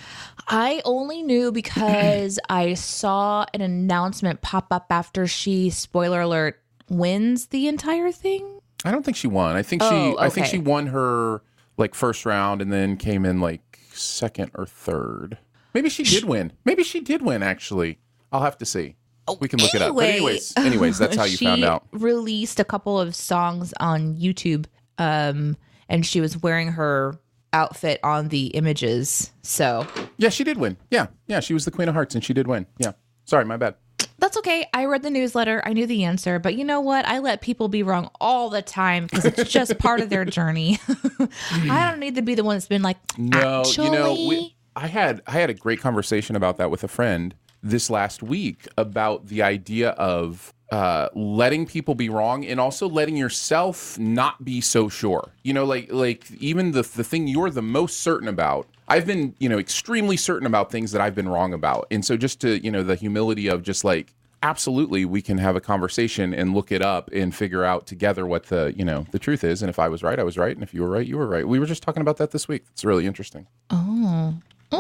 I 0.49 0.83
only 0.85 1.23
knew 1.23 1.53
because 1.53 2.39
I 2.51 2.75
saw 2.75 3.47
an 3.55 3.61
announcement 3.61 4.43
pop 4.43 4.67
up 4.73 4.87
after 4.91 5.27
she, 5.27 5.71
spoiler 5.71 6.21
alert, 6.21 6.61
wins 6.89 7.47
the 7.47 7.69
entire 7.69 8.11
thing. 8.13 8.61
I 8.85 8.91
don't 8.91 9.05
think 9.05 9.17
she 9.17 9.29
won. 9.29 9.55
I 9.55 9.63
think 9.63 9.83
Oh, 9.85 9.91
she 10.13 10.19
I 10.19 10.29
think 10.29 10.47
she 10.47 10.59
won 10.59 10.89
her 10.89 11.43
like 11.77 11.95
first 11.95 12.27
round 12.27 12.61
and 12.61 12.73
then 12.73 12.97
came 12.97 13.25
in 13.25 13.41
like 13.41 13.79
second 13.93 14.51
or 14.55 14.67
third. 14.67 15.39
Maybe 15.73 15.89
she 15.89 16.03
did 16.03 16.25
win. 16.25 16.53
Maybe 16.65 16.83
she 16.83 17.01
did 17.01 17.23
win 17.23 17.43
actually. 17.43 17.99
I'll 18.33 18.43
have 18.43 18.59
to 18.59 18.67
see. 18.67 18.97
We 19.41 19.49
can 19.49 19.61
look 19.61 19.75
it 19.75 19.83
up. 19.83 19.95
But 19.95 20.05
Anyway, 20.05 20.17
anyways, 20.17 20.57
anyways, 20.57 20.99
that's 20.99 21.17
how 21.17 21.25
you 21.25 21.37
found 21.37 21.65
out. 21.65 21.87
Released 21.93 22.59
a 22.61 22.65
couple 22.65 22.99
of 23.01 23.15
songs 23.15 23.73
on 23.81 24.17
YouTube, 24.17 24.67
um, 24.99 25.57
and 25.89 26.05
she 26.05 26.21
was 26.21 26.37
wearing 26.43 26.69
her 26.73 27.15
outfit 27.53 28.01
on 28.03 28.29
the 28.29 28.47
images. 28.49 29.31
So 29.43 29.87
Yeah, 30.17 30.31
she 30.31 30.45
did 30.45 30.57
win. 30.57 30.77
Yeah. 30.91 31.09
Yeah, 31.27 31.41
she 31.41 31.55
was 31.55 31.65
the 31.65 31.71
Queen 31.71 31.89
of 31.89 31.95
Hearts 31.95 32.15
and 32.15 32.25
she 32.25 32.33
did 32.33 32.47
win. 32.47 32.67
Yeah. 32.79 32.93
Sorry, 33.27 33.45
my 33.45 33.57
bad. 33.57 33.75
that's 34.19 34.37
okay. 34.39 34.67
I 34.73 34.87
read 34.87 35.03
the 35.03 35.11
newsletter. 35.11 35.63
I 35.65 35.73
knew 35.73 35.87
the 35.87 36.05
answer, 36.05 36.39
but 36.39 36.55
you 36.55 36.65
know 36.65 36.81
what? 36.81 37.07
I 37.07 37.19
let 37.19 37.41
people 37.43 37.69
be 37.69 37.83
wrong 37.83 38.11
all 38.21 38.49
the 38.51 38.63
time 38.63 39.05
because 39.07 39.25
it's 39.27 39.51
just 39.51 39.79
part 39.81 40.01
of 40.01 40.09
their 40.09 40.25
journey. 40.25 40.79
I 41.19 41.91
don't 41.91 42.01
need 42.01 42.15
to 42.15 42.23
be 42.23 42.35
the 42.35 42.45
one 42.45 42.57
that's 42.57 42.69
been 42.69 42.83
like, 42.83 42.97
No, 43.19 43.65
you 43.67 43.91
know, 43.91 44.15
we, 44.15 44.57
I 44.75 44.87
had 44.87 45.23
I 45.27 45.33
had 45.33 45.51
a 45.51 45.55
great 45.55 45.81
conversation 45.81 46.37
about 46.37 46.57
that 46.57 46.71
with 46.71 46.83
a 46.85 46.89
friend 46.89 47.35
this 47.63 47.91
last 47.91 48.23
week 48.23 48.67
about 48.77 49.27
the 49.27 49.43
idea 49.43 49.91
of 49.91 50.53
uh, 50.73 51.09
letting 51.15 51.67
people 51.67 51.95
be 51.95 52.09
wrong 52.09 52.45
and 52.47 52.59
also 52.59 52.89
letting 52.89 53.17
yourself 53.17 53.99
not 53.99 54.43
be 54.45 54.61
so 54.61 54.89
sure. 54.89 55.31
You 55.43 55.53
know, 55.53 55.65
like 55.65 55.93
like 55.93 56.31
even 56.41 56.73
the 56.73 56.83
the 56.83 57.05
thing 57.05 57.29
you're 57.29 57.51
the 57.51 57.63
most 57.63 58.01
certain 58.01 58.29
about. 58.29 58.67
I've 58.89 59.07
been 59.07 59.35
you 59.39 59.49
know 59.49 59.59
extremely 59.59 60.17
certain 60.17 60.47
about 60.47 60.71
things 60.73 60.93
that 60.93 61.01
I've 61.01 61.15
been 61.15 61.29
wrong 61.29 61.53
about, 61.53 61.87
and 61.91 62.05
so 62.05 62.17
just 62.17 62.41
to 62.41 62.59
you 62.65 62.71
know 62.71 62.83
the 62.83 62.97
humility 62.97 63.49
of 63.49 63.63
just 63.63 63.85
like 63.85 64.15
absolutely 64.43 65.05
we 65.05 65.23
can 65.23 65.39
have 65.39 65.55
a 65.57 65.61
conversation 65.61 66.35
and 66.35 66.53
look 66.55 66.73
it 66.73 66.83
up 66.83 67.09
and 67.13 67.35
figure 67.35 67.65
out 67.65 67.87
together 67.87 68.27
what 68.27 68.47
the 68.47 68.75
you 68.77 68.85
know 68.85 69.07
the 69.13 69.19
truth 69.19 69.45
is. 69.45 69.63
And 69.63 69.69
if 69.69 69.79
i 69.79 69.89
was 69.89 70.03
right 70.03 70.19
i 70.19 70.23
was 70.23 70.39
right. 70.39 70.55
And 70.55 70.63
if 70.63 70.75
you 70.75 70.83
were 70.83 70.91
right 70.91 71.07
you 71.07 71.17
were 71.19 71.27
right. 71.27 71.47
We 71.47 71.59
were 71.59 71.67
just 71.67 71.83
talking 71.83 72.01
about 72.01 72.17
that 72.17 72.31
this 72.31 72.49
week. 72.49 72.65
It's 72.73 72.85
really 72.85 73.07
interesting. 73.07 73.47
Oh, 73.71 74.35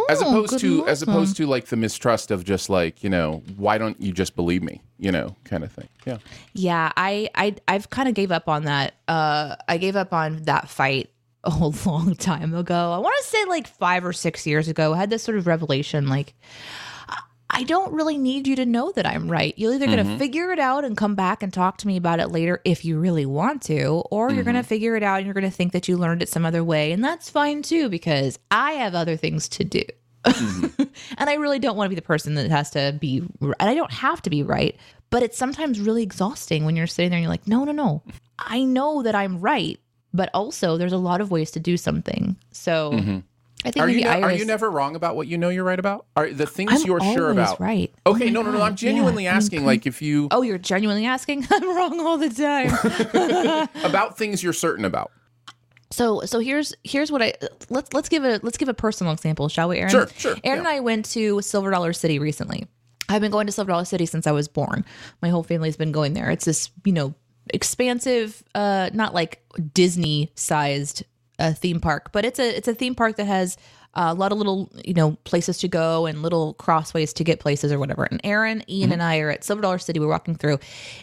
as 0.09 0.23
Oh, 0.23 0.29
opposed 0.29 0.59
to 0.61 0.87
as 0.89 1.03
opposed 1.03 1.37
to 1.37 1.47
like 1.47 1.67
the 1.67 1.77
mistrust 1.77 2.31
of 2.31 2.45
just 2.45 2.71
like 2.71 3.03
you 3.05 3.11
know 3.11 3.43
why 3.57 3.79
don't 3.79 4.01
you 4.01 4.13
just 4.13 4.35
believe 4.37 4.63
me 4.63 4.81
you 4.99 5.13
know 5.13 5.37
kind 5.45 5.65
of 5.65 5.73
thing 5.73 5.89
yeah 6.07 6.19
Yeah, 6.55 6.93
I 6.97 7.29
I 7.35 7.55
I've 7.69 7.91
kind 7.91 8.09
of 8.09 8.15
gave 8.15 8.31
up 8.33 8.49
on 8.49 8.65
that. 8.65 8.95
Uh 9.09 9.57
I 9.69 9.79
gave 9.79 9.97
up 9.97 10.13
on 10.13 10.43
that 10.45 10.69
fight 10.69 11.11
a 11.45 11.51
long 11.87 12.15
time 12.15 12.55
ago. 12.55 12.93
I 12.93 12.99
want 12.99 13.15
to 13.23 13.29
say 13.29 13.45
like 13.47 13.67
5 13.67 14.05
or 14.07 14.13
6 14.13 14.47
years 14.47 14.69
ago. 14.69 14.95
I 14.95 14.97
had 14.99 15.11
this 15.11 15.23
sort 15.25 15.37
of 15.39 15.47
revelation 15.47 16.09
like 16.09 16.35
I- 17.53 17.63
don't 17.65 17.93
really 17.93 18.19
need 18.19 18.47
you 18.47 18.57
to 18.57 18.67
know 18.67 18.93
that 18.93 19.07
I'm 19.07 19.31
right. 19.31 19.55
You're 19.57 19.75
either 19.75 19.87
going 19.87 19.99
to 19.99 20.05
mm-hmm. 20.05 20.19
figure 20.19 20.53
it 20.53 20.59
out 20.59 20.85
and 20.85 20.97
come 20.97 21.15
back 21.15 21.43
and 21.43 21.53
talk 21.53 21.79
to 21.79 21.87
me 21.87 21.97
about 21.97 22.21
it 22.21 22.29
later 22.29 22.61
if 22.65 22.85
you 22.85 22.99
really 22.99 23.27
want 23.27 23.63
to, 23.63 24.03
or 24.11 24.31
you're 24.31 24.45
going 24.45 24.55
to 24.55 24.61
mm-hmm. 24.61 24.69
figure 24.69 24.97
it 24.97 25.03
out 25.03 25.19
and 25.19 25.27
you're 25.27 25.35
going 25.35 25.45
to 25.45 25.51
think 25.51 25.73
that 25.73 25.89
you 25.89 25.97
learned 25.97 26.23
it 26.23 26.29
some 26.29 26.45
other 26.45 26.65
way. 26.65 26.93
And 26.93 27.05
that's 27.05 27.31
fine 27.31 27.63
too, 27.63 27.89
because 27.89 28.39
I 28.51 28.73
have 28.73 28.95
other 28.95 29.17
things 29.17 29.49
to 29.51 29.65
do. 29.65 29.83
Mm-hmm. 30.25 30.83
and 31.19 31.31
I 31.31 31.35
really 31.35 31.59
don't 31.59 31.77
want 31.77 31.87
to 31.87 31.91
be 31.91 31.97
the 31.97 32.03
person 32.03 32.35
that 32.35 32.51
has 32.51 32.71
to 32.71 32.97
be, 33.01 33.23
and 33.41 33.55
I 33.59 33.75
don't 33.75 33.93
have 33.93 34.23
to 34.23 34.31
be 34.31 34.43
right, 34.43 34.77
but 35.11 35.23
it's 35.23 35.39
sometimes 35.39 35.81
really 35.81 36.03
exhausting 36.03 36.65
when 36.65 36.77
you're 36.77 36.87
sitting 36.87 37.11
there 37.11 37.19
and 37.19 37.23
you're 37.23 37.31
like, 37.31 37.49
no, 37.49 37.65
no, 37.65 37.73
no. 37.73 38.03
I 38.39 38.65
know 38.65 39.03
that 39.03 39.15
I'm 39.15 39.41
right, 39.41 39.79
but 40.15 40.31
also 40.35 40.77
there's 40.77 40.93
a 40.93 40.99
lot 40.99 41.21
of 41.21 41.31
ways 41.31 41.51
to 41.53 41.61
do 41.61 41.77
something. 41.77 42.37
So 42.51 43.23
I 43.65 43.71
think 43.71 43.85
are 43.85 43.89
you 43.89 44.01
ne- 44.01 44.23
are 44.23 44.33
you 44.33 44.45
never 44.45 44.71
wrong 44.71 44.97
about 44.97 45.17
what 45.17 45.29
you 45.29 45.39
know 45.39 45.49
you're 45.49 45.65
right 45.65 45.79
about 45.79 46.07
are 46.17 46.31
the 46.31 46.47
things 46.47 46.73
I'm 46.73 46.83
you're 46.87 47.01
sure 47.01 47.31
about 47.31 47.61
right. 47.61 47.93
okay 48.07 48.29
Oh 48.29 48.31
no 48.31 48.43
no 48.43 48.51
no 48.51 48.63
i'm 48.63 48.75
genuinely 48.77 49.25
yeah. 49.25 49.31
I 49.31 49.35
mean, 49.35 49.37
asking 49.37 49.67
like 49.67 49.87
if 49.87 50.03
you 50.03 50.29
Oh, 50.31 50.43
you're 50.43 50.59
genuinely 50.59 51.07
asking? 51.07 51.47
I'm 51.51 51.77
wrong 51.77 52.01
all 52.01 52.19
the 52.19 52.31
time. 52.31 53.69
about 53.85 54.19
things 54.19 54.43
you're 54.43 54.53
certain 54.53 54.85
about 54.85 55.13
So 55.91 56.23
so 56.23 56.41
here's 56.41 56.75
here's 56.85 57.13
what 57.13 57.23
I 57.23 57.35
let's 57.71 57.93
let's 57.93 58.09
give 58.09 58.25
a 58.25 58.41
let's 58.43 58.57
give 58.57 58.69
a 58.69 58.75
personal 58.75 59.13
example, 59.13 59.49
shall 59.49 59.69
we, 59.69 59.79
Aaron? 59.79 59.91
Sure, 59.91 60.09
sure, 60.17 60.37
Aaron 60.43 60.61
and 60.61 60.69
I 60.69 60.81
went 60.81 61.05
to 61.13 61.41
Silver 61.43 61.71
Dollar 61.71 61.93
City 61.93 62.19
recently. 62.19 62.67
I've 63.09 63.21
been 63.21 63.31
going 63.31 63.47
to 63.47 63.53
Silver 63.53 63.71
Dollar 63.73 63.85
City 63.85 64.07
since 64.07 64.27
I 64.27 64.33
was 64.33 64.49
born. 64.49 64.85
My 65.21 65.29
whole 65.29 65.43
family's 65.43 65.77
been 65.77 65.93
going 65.93 66.15
there. 66.15 66.31
It's 66.31 66.47
this, 66.47 66.71
you 66.85 66.93
know, 66.93 67.15
expansive, 67.53 68.43
uh, 68.55 68.91
not 68.95 69.13
like 69.13 69.43
Disney 69.75 70.33
sized 70.35 71.05
uh, 71.43 71.53
theme 71.53 71.81
park, 71.81 72.11
but 72.13 72.25
it's 72.25 72.39
a 72.39 72.57
it's 72.57 72.69
a 72.69 72.75
theme 72.75 72.95
park 72.95 73.17
that 73.17 73.27
has 73.27 73.57
a 73.95 74.15
lot 74.15 74.33
of 74.33 74.39
little, 74.39 74.71
you 74.85 74.95
know, 74.95 75.19
places 75.25 75.59
to 75.59 75.69
go 75.69 76.07
and 76.07 76.23
little 76.23 76.55
crossways 76.55 77.13
to 77.13 77.25
get 77.25 77.41
places 77.41 77.71
or 77.71 77.79
whatever. 77.79 78.05
And 78.05 78.21
Aaron, 78.25 78.65
Ian, 78.67 78.91
and 78.91 79.03
I 79.03 79.19
are 79.19 79.29
at 79.29 79.45
Silver 79.45 79.61
Dollar 79.61 79.79
City. 79.79 80.01
We're 80.01 80.09
walking 80.09 80.35
through, 80.35 80.61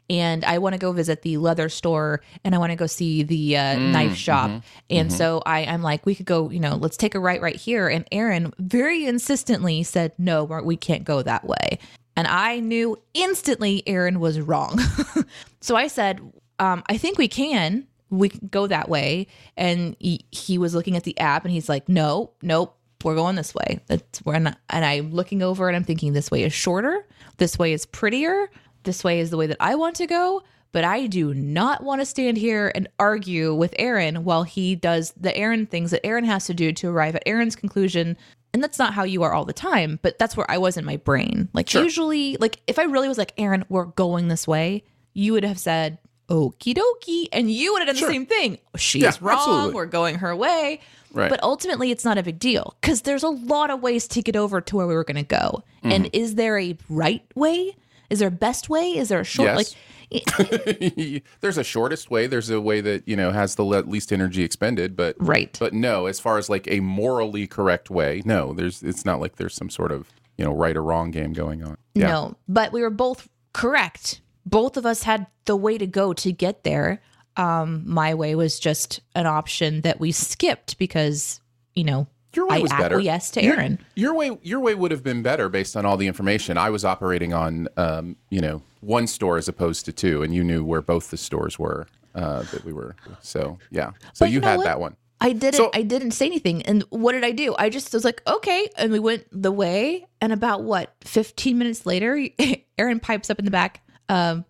and 0.10 0.44
I 0.44 0.58
want 0.58 0.74
to 0.74 0.80
go 0.80 0.92
visit 0.92 1.22
the 1.22 1.38
leather 1.38 1.70
store 1.70 2.22
and 2.44 2.56
I 2.56 2.58
want 2.58 2.72
to 2.72 2.76
go 2.76 2.88
see 2.88 3.22
the 3.22 3.58
uh, 3.58 3.78
knife 3.78 4.16
shop. 4.16 4.64
And 4.90 5.14
so 5.14 5.44
I, 5.46 5.66
I'm 5.66 5.84
like, 5.84 6.06
we 6.06 6.16
could 6.16 6.26
go, 6.26 6.50
you 6.50 6.60
know, 6.60 6.76
let's 6.76 6.98
take 6.98 7.14
a 7.14 7.20
right 7.20 7.42
right 7.42 7.56
here. 7.56 7.88
And 7.88 8.08
Aaron 8.12 8.54
very 8.58 9.06
insistently 9.06 9.84
said, 9.84 10.14
no, 10.18 10.46
we 10.46 10.76
can't 10.76 11.04
go 11.04 11.22
that 11.22 11.46
way. 11.46 11.78
And 12.16 12.28
I 12.28 12.60
knew 12.60 12.98
instantly 13.14 13.84
Aaron 13.88 14.20
was 14.20 14.42
wrong. 14.42 14.80
so 15.62 15.76
I 15.76 15.88
said, 15.88 16.20
um, 16.60 16.84
I 16.90 16.98
think 16.98 17.18
we 17.18 17.28
can. 17.28 17.88
We 18.10 18.30
can 18.30 18.48
go 18.48 18.68
that 18.68 18.90
way. 18.90 19.28
And 19.56 19.96
he, 20.00 20.26
he 20.32 20.58
was 20.58 20.74
looking 20.74 20.96
at 20.96 21.04
the 21.04 21.18
app 21.20 21.46
and 21.46 21.54
he's 21.54 21.70
like, 21.70 21.88
no, 21.88 22.32
nope, 22.42 22.76
we're 23.04 23.16
going 23.16 23.36
this 23.36 23.54
way. 23.54 23.80
That's 23.88 24.20
where, 24.20 24.36
and 24.36 24.56
I'm 24.70 25.12
looking 25.12 25.42
over 25.42 25.68
and 25.68 25.76
I'm 25.76 25.84
thinking, 25.84 26.14
this 26.14 26.32
way 26.32 26.44
is 26.44 26.54
shorter. 26.54 27.08
This 27.38 27.58
way 27.58 27.74
is 27.74 27.86
prettier. 27.86 28.50
This 28.84 29.04
way 29.04 29.20
is 29.20 29.30
the 29.30 29.38
way 29.38 29.48
that 29.48 29.58
I 29.60 29.76
want 29.76 29.96
to 29.98 30.08
go. 30.08 30.44
But 30.72 30.84
I 30.84 31.08
do 31.08 31.34
not 31.34 31.84
want 31.84 32.02
to 32.02 32.06
stand 32.06 32.38
here 32.38 32.72
and 32.76 32.88
argue 33.00 33.56
with 33.56 33.74
Aaron 33.80 34.24
while 34.24 34.44
he 34.44 34.76
does 34.76 35.14
the 35.20 35.36
Aaron 35.36 35.66
things 35.66 35.90
that 35.92 36.06
Aaron 36.06 36.26
has 36.26 36.46
to 36.46 36.54
do 36.54 36.72
to 36.74 36.90
arrive 36.90 37.16
at 37.16 37.24
Aaron's 37.26 37.56
conclusion. 37.56 38.16
And 38.54 38.64
that's 38.64 38.78
not 38.78 38.94
how 38.94 39.04
you 39.04 39.24
are 39.24 39.34
all 39.34 39.46
the 39.46 39.54
time, 39.54 40.00
but 40.04 40.20
that's 40.20 40.38
where 40.38 40.50
I 40.50 40.60
was 40.60 40.78
in 40.78 40.86
my 40.86 40.98
brain. 40.98 41.50
Like, 41.54 41.74
usually, 41.74 42.38
like, 42.40 42.62
if 42.68 42.78
I 42.78 42.84
really 42.84 43.08
was 43.08 43.18
like, 43.18 43.34
Aaron, 43.38 43.66
we're 43.70 43.86
going 43.86 44.28
this 44.28 44.48
way, 44.48 44.84
you 45.14 45.34
would 45.34 45.44
have 45.44 45.60
said, 45.60 45.98
okie 46.30 46.76
dokie. 46.76 47.28
And 47.34 47.52
you 47.52 47.74
would 47.74 47.80
have 47.86 47.96
done 47.96 48.02
the 48.06 48.12
same 48.12 48.26
thing. 48.26 48.58
She's 48.78 49.02
Yeah, 49.04 49.12
wrong. 49.22 49.38
absolutely. 49.38 49.74
We're 49.76 49.86
going 49.88 50.16
her 50.16 50.36
way. 50.36 50.80
Right. 51.12 51.30
But 51.30 51.42
ultimately, 51.44 51.90
it's 51.92 52.06
not 52.06 52.18
a 52.20 52.24
big 52.24 52.38
deal 52.38 52.76
because 52.82 53.02
there's 53.02 53.24
a 53.24 53.30
lot 53.30 53.70
of 53.72 53.82
ways 53.82 54.08
to 54.10 54.22
get 54.22 54.36
over 54.36 54.62
to 54.62 54.76
where 54.76 54.86
we 54.88 54.94
were 54.94 55.04
going 55.04 55.18
to 55.18 55.24
go. 55.24 55.64
Mm-hmm. 55.80 55.92
And 55.92 56.10
is 56.14 56.36
there 56.36 56.60
a 56.60 56.78
right 56.88 57.24
way? 57.36 57.76
Is 58.12 58.20
there 58.20 58.28
a 58.28 58.32
best 58.32 58.70
way? 58.70 58.96
Is 58.98 59.10
there 59.10 59.20
a 59.20 59.24
short? 59.24 59.48
Yes. 59.48 59.58
Like, 59.58 59.76
there's 61.42 61.60
a 61.60 61.64
shortest 61.64 62.10
way 62.10 62.26
there's 62.26 62.50
a 62.50 62.60
way 62.60 62.82
that 62.82 63.08
you 63.08 63.16
know 63.16 63.30
has 63.32 63.54
the 63.54 63.64
le- 63.64 63.82
least 63.84 64.12
energy 64.12 64.42
expended 64.44 64.96
but 64.96 65.16
Right. 65.20 65.56
but 65.60 65.72
no 65.72 66.08
as 66.08 66.20
far 66.20 66.40
as 66.40 66.50
like 66.50 66.68
a 66.68 66.80
morally 66.80 67.46
correct 67.46 67.92
way 67.92 68.24
no 68.26 68.54
there's 68.54 68.82
it's 68.82 69.06
not 69.06 69.20
like 69.20 69.36
there's 69.36 69.54
some 69.54 69.70
sort 69.70 69.92
of 69.92 70.08
you 70.36 70.44
know 70.44 70.52
right 70.52 70.76
or 70.76 70.82
wrong 70.82 71.12
game 71.12 71.32
going 71.34 71.64
on 71.64 71.78
yeah 71.94 72.08
No, 72.08 72.36
but 72.48 72.72
we 72.72 72.82
were 72.82 72.90
both 72.90 73.30
correct. 73.54 74.22
Both 74.46 74.78
of 74.78 74.86
us 74.86 75.04
had 75.04 75.28
the 75.46 75.56
way 75.56 75.78
to 75.78 75.88
go 75.88 76.14
to 76.14 76.32
get 76.32 76.64
there. 76.64 77.02
Um, 77.38 77.84
my 77.86 78.14
way 78.16 78.36
was 78.36 78.60
just 78.60 79.02
an 79.16 79.26
option 79.26 79.82
that 79.82 80.00
we 80.00 80.12
skipped 80.12 80.78
because, 80.78 81.40
you 81.76 81.84
know, 81.84 82.08
your 82.36 82.48
way 82.48 82.58
I 82.58 82.60
was 82.60 82.72
better 82.72 83.00
Yes, 83.00 83.32
to 83.32 83.44
Your- 83.44 83.56
Aaron. 83.56 83.80
Your, 83.96 84.14
way, 84.14 84.38
your 84.44 84.60
way 84.60 84.76
would 84.76 84.92
have 84.92 85.04
been 85.04 85.22
better 85.24 85.50
based 85.50 85.76
on 85.78 85.86
all 85.86 85.98
the 85.98 86.08
information. 86.08 86.58
I 86.58 86.70
was 86.70 86.86
operating 86.86 87.34
on, 87.34 87.68
um, 87.78 88.18
you 88.30 88.42
know, 88.42 88.62
one 88.82 89.08
store 89.08 89.38
as 89.38 89.48
opposed 89.48 89.86
to 89.86 89.92
two, 89.94 90.22
and 90.22 90.34
you 90.34 90.44
knew 90.44 90.64
where 90.64 90.82
both 90.82 91.10
the 91.12 91.18
stores 91.18 91.58
were 91.58 91.88
uh, 92.16 92.44
that 92.52 92.64
we 92.66 92.74
were. 92.74 92.96
So 93.22 93.58
yeah, 93.72 93.92
so 94.14 94.26
But 94.26 94.30
you, 94.30 94.36
you 94.36 94.42
know 94.42 94.48
had 94.48 94.58
what? 94.58 94.64
that 94.66 94.80
one. 94.80 94.96
I 95.22 95.34
didn't 95.34 95.56
So- 95.56 95.72
I 95.74 95.82
didn't 95.82 96.12
say 96.12 96.26
anything. 96.28 96.62
And 96.64 96.84
what 96.90 97.12
did 97.14 97.24
I 97.26 97.32
do? 97.32 97.56
I 97.58 97.70
just 97.70 97.94
was 97.94 98.06
like, 98.06 98.22
okay. 98.28 98.70
And 98.78 98.92
we 98.92 99.00
went 99.00 99.26
the 99.32 99.52
way. 99.52 100.06
And 100.22 100.32
about 100.32 100.64
what, 100.64 100.94
15 101.02 101.58
minutes 101.58 101.86
later, 101.86 102.26
Aaron 102.78 103.00
pipes 103.00 103.30
up 103.30 103.40
in 103.40 103.46
the 103.46 103.52
back. 103.52 103.82
Um, 104.10 104.46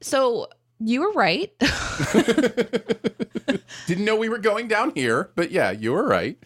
so 0.00 0.48
you 0.78 1.00
were 1.00 1.12
right. 1.12 1.52
Didn't 3.86 4.04
know 4.04 4.16
we 4.16 4.28
were 4.28 4.38
going 4.38 4.68
down 4.68 4.92
here, 4.94 5.30
but 5.34 5.50
yeah, 5.50 5.70
you 5.70 5.92
were 5.92 6.06
right. 6.06 6.38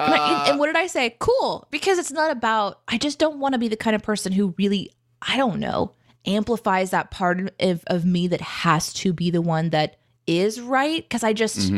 And, 0.00 0.14
I, 0.14 0.48
and 0.50 0.58
what 0.58 0.66
did 0.66 0.76
I 0.76 0.86
say? 0.86 1.16
Cool. 1.18 1.68
Because 1.70 1.98
it's 1.98 2.10
not 2.12 2.30
about, 2.30 2.80
I 2.88 2.98
just 2.98 3.18
don't 3.18 3.38
want 3.38 3.52
to 3.52 3.58
be 3.58 3.68
the 3.68 3.76
kind 3.76 3.94
of 3.94 4.02
person 4.02 4.32
who 4.32 4.54
really, 4.58 4.90
I 5.22 5.36
don't 5.36 5.60
know, 5.60 5.92
amplifies 6.26 6.90
that 6.90 7.10
part 7.10 7.52
of, 7.60 7.84
of 7.86 8.04
me 8.04 8.28
that 8.28 8.40
has 8.40 8.92
to 8.94 9.12
be 9.12 9.30
the 9.30 9.42
one 9.42 9.70
that 9.70 9.96
is 10.26 10.60
right. 10.60 11.02
Because 11.02 11.22
I 11.22 11.32
just, 11.32 11.70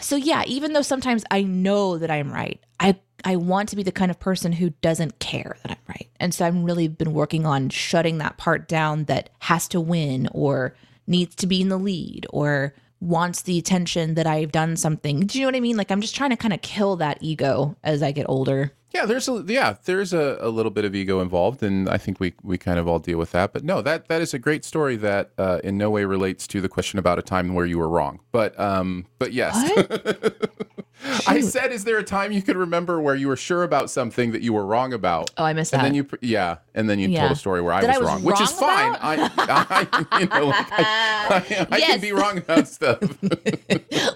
so 0.00 0.16
yeah, 0.16 0.44
even 0.46 0.72
though 0.72 0.82
sometimes 0.82 1.24
I 1.30 1.42
know 1.42 1.98
that 1.98 2.10
I'm 2.10 2.32
right, 2.32 2.60
I, 2.80 2.98
I 3.24 3.36
want 3.36 3.68
to 3.70 3.76
be 3.76 3.82
the 3.82 3.92
kind 3.92 4.10
of 4.10 4.20
person 4.20 4.52
who 4.52 4.70
doesn't 4.80 5.18
care 5.18 5.56
that 5.62 5.72
I'm 5.72 5.84
right. 5.88 6.08
And 6.20 6.32
so 6.34 6.46
I've 6.46 6.56
really 6.56 6.88
been 6.88 7.12
working 7.12 7.46
on 7.46 7.70
shutting 7.70 8.18
that 8.18 8.36
part 8.36 8.68
down 8.68 9.04
that 9.04 9.30
has 9.40 9.68
to 9.68 9.80
win 9.80 10.28
or 10.32 10.74
needs 11.06 11.34
to 11.36 11.46
be 11.46 11.60
in 11.60 11.68
the 11.68 11.78
lead 11.78 12.26
or 12.30 12.74
wants 13.00 13.42
the 13.42 13.58
attention 13.58 14.14
that 14.14 14.26
I've 14.26 14.52
done 14.52 14.76
something. 14.76 15.20
Do 15.20 15.38
you 15.38 15.44
know 15.44 15.48
what 15.48 15.56
I 15.56 15.60
mean? 15.60 15.76
Like 15.76 15.90
I'm 15.90 16.00
just 16.00 16.16
trying 16.16 16.30
to 16.30 16.36
kind 16.36 16.54
of 16.54 16.62
kill 16.62 16.96
that 16.96 17.18
ego 17.20 17.76
as 17.82 18.02
I 18.02 18.12
get 18.12 18.28
older. 18.28 18.72
Yeah, 18.90 19.04
there's 19.04 19.28
a 19.28 19.44
yeah, 19.46 19.76
there's 19.84 20.12
a, 20.14 20.38
a 20.40 20.48
little 20.48 20.70
bit 20.70 20.84
of 20.84 20.94
ego 20.94 21.20
involved, 21.20 21.62
and 21.62 21.88
I 21.88 21.98
think 21.98 22.20
we 22.20 22.34
we 22.42 22.56
kind 22.56 22.78
of 22.78 22.88
all 22.88 22.98
deal 22.98 23.18
with 23.18 23.32
that. 23.32 23.52
But 23.52 23.62
no, 23.64 23.82
that 23.82 24.08
that 24.08 24.22
is 24.22 24.32
a 24.32 24.38
great 24.38 24.64
story 24.64 24.96
that 24.96 25.30
uh, 25.36 25.60
in 25.62 25.76
no 25.76 25.90
way 25.90 26.04
relates 26.04 26.46
to 26.48 26.60
the 26.60 26.68
question 26.68 26.98
about 26.98 27.18
a 27.18 27.22
time 27.22 27.54
where 27.54 27.66
you 27.66 27.78
were 27.78 27.88
wrong. 27.88 28.20
But 28.32 28.58
um, 28.58 29.06
but 29.18 29.32
yes, 29.34 29.54
I 31.26 31.40
said, 31.40 31.72
is 31.72 31.84
there 31.84 31.98
a 31.98 32.02
time 32.04 32.32
you 32.32 32.42
could 32.42 32.56
remember 32.56 33.00
where 33.00 33.14
you 33.14 33.28
were 33.28 33.36
sure 33.36 33.62
about 33.62 33.88
something 33.90 34.32
that 34.32 34.42
you 34.42 34.52
were 34.52 34.64
wrong 34.66 34.92
about? 34.92 35.30
Oh, 35.36 35.44
I 35.44 35.52
missed 35.52 35.72
and 35.72 35.80
that. 35.80 35.84
then 35.84 35.94
you 35.94 36.08
yeah, 36.20 36.58
and 36.74 36.88
then 36.90 36.98
you 36.98 37.08
Yeah. 37.08 37.20
told 37.20 37.32
a 37.32 37.36
story 37.36 37.60
where 37.62 37.72
I 37.72 37.82
was, 37.84 37.96
I 37.96 37.98
was 37.98 38.06
wrong, 38.06 38.22
which 38.24 38.40
is 38.40 38.50
fine. 38.52 38.96
I, 39.00 39.30
I 39.38 40.18
you 40.20 40.26
know 40.26 40.46
like, 40.46 40.72
I, 40.72 40.82
I, 41.30 41.66
I 41.70 41.76
Yes. 41.78 41.90
can 41.92 42.00
be 42.00 42.12
wrong 42.12 42.38
about 42.38 42.66
stuff. 42.68 42.98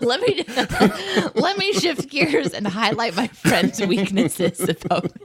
let 0.00 0.20
me 0.20 0.44
let 1.34 1.56
me 1.58 1.72
shift 1.72 2.08
gears 2.10 2.52
and 2.52 2.66
highlight 2.66 3.14
my 3.16 3.28
friend's 3.28 3.80
weaknesses 3.84 4.60
about 4.68 5.12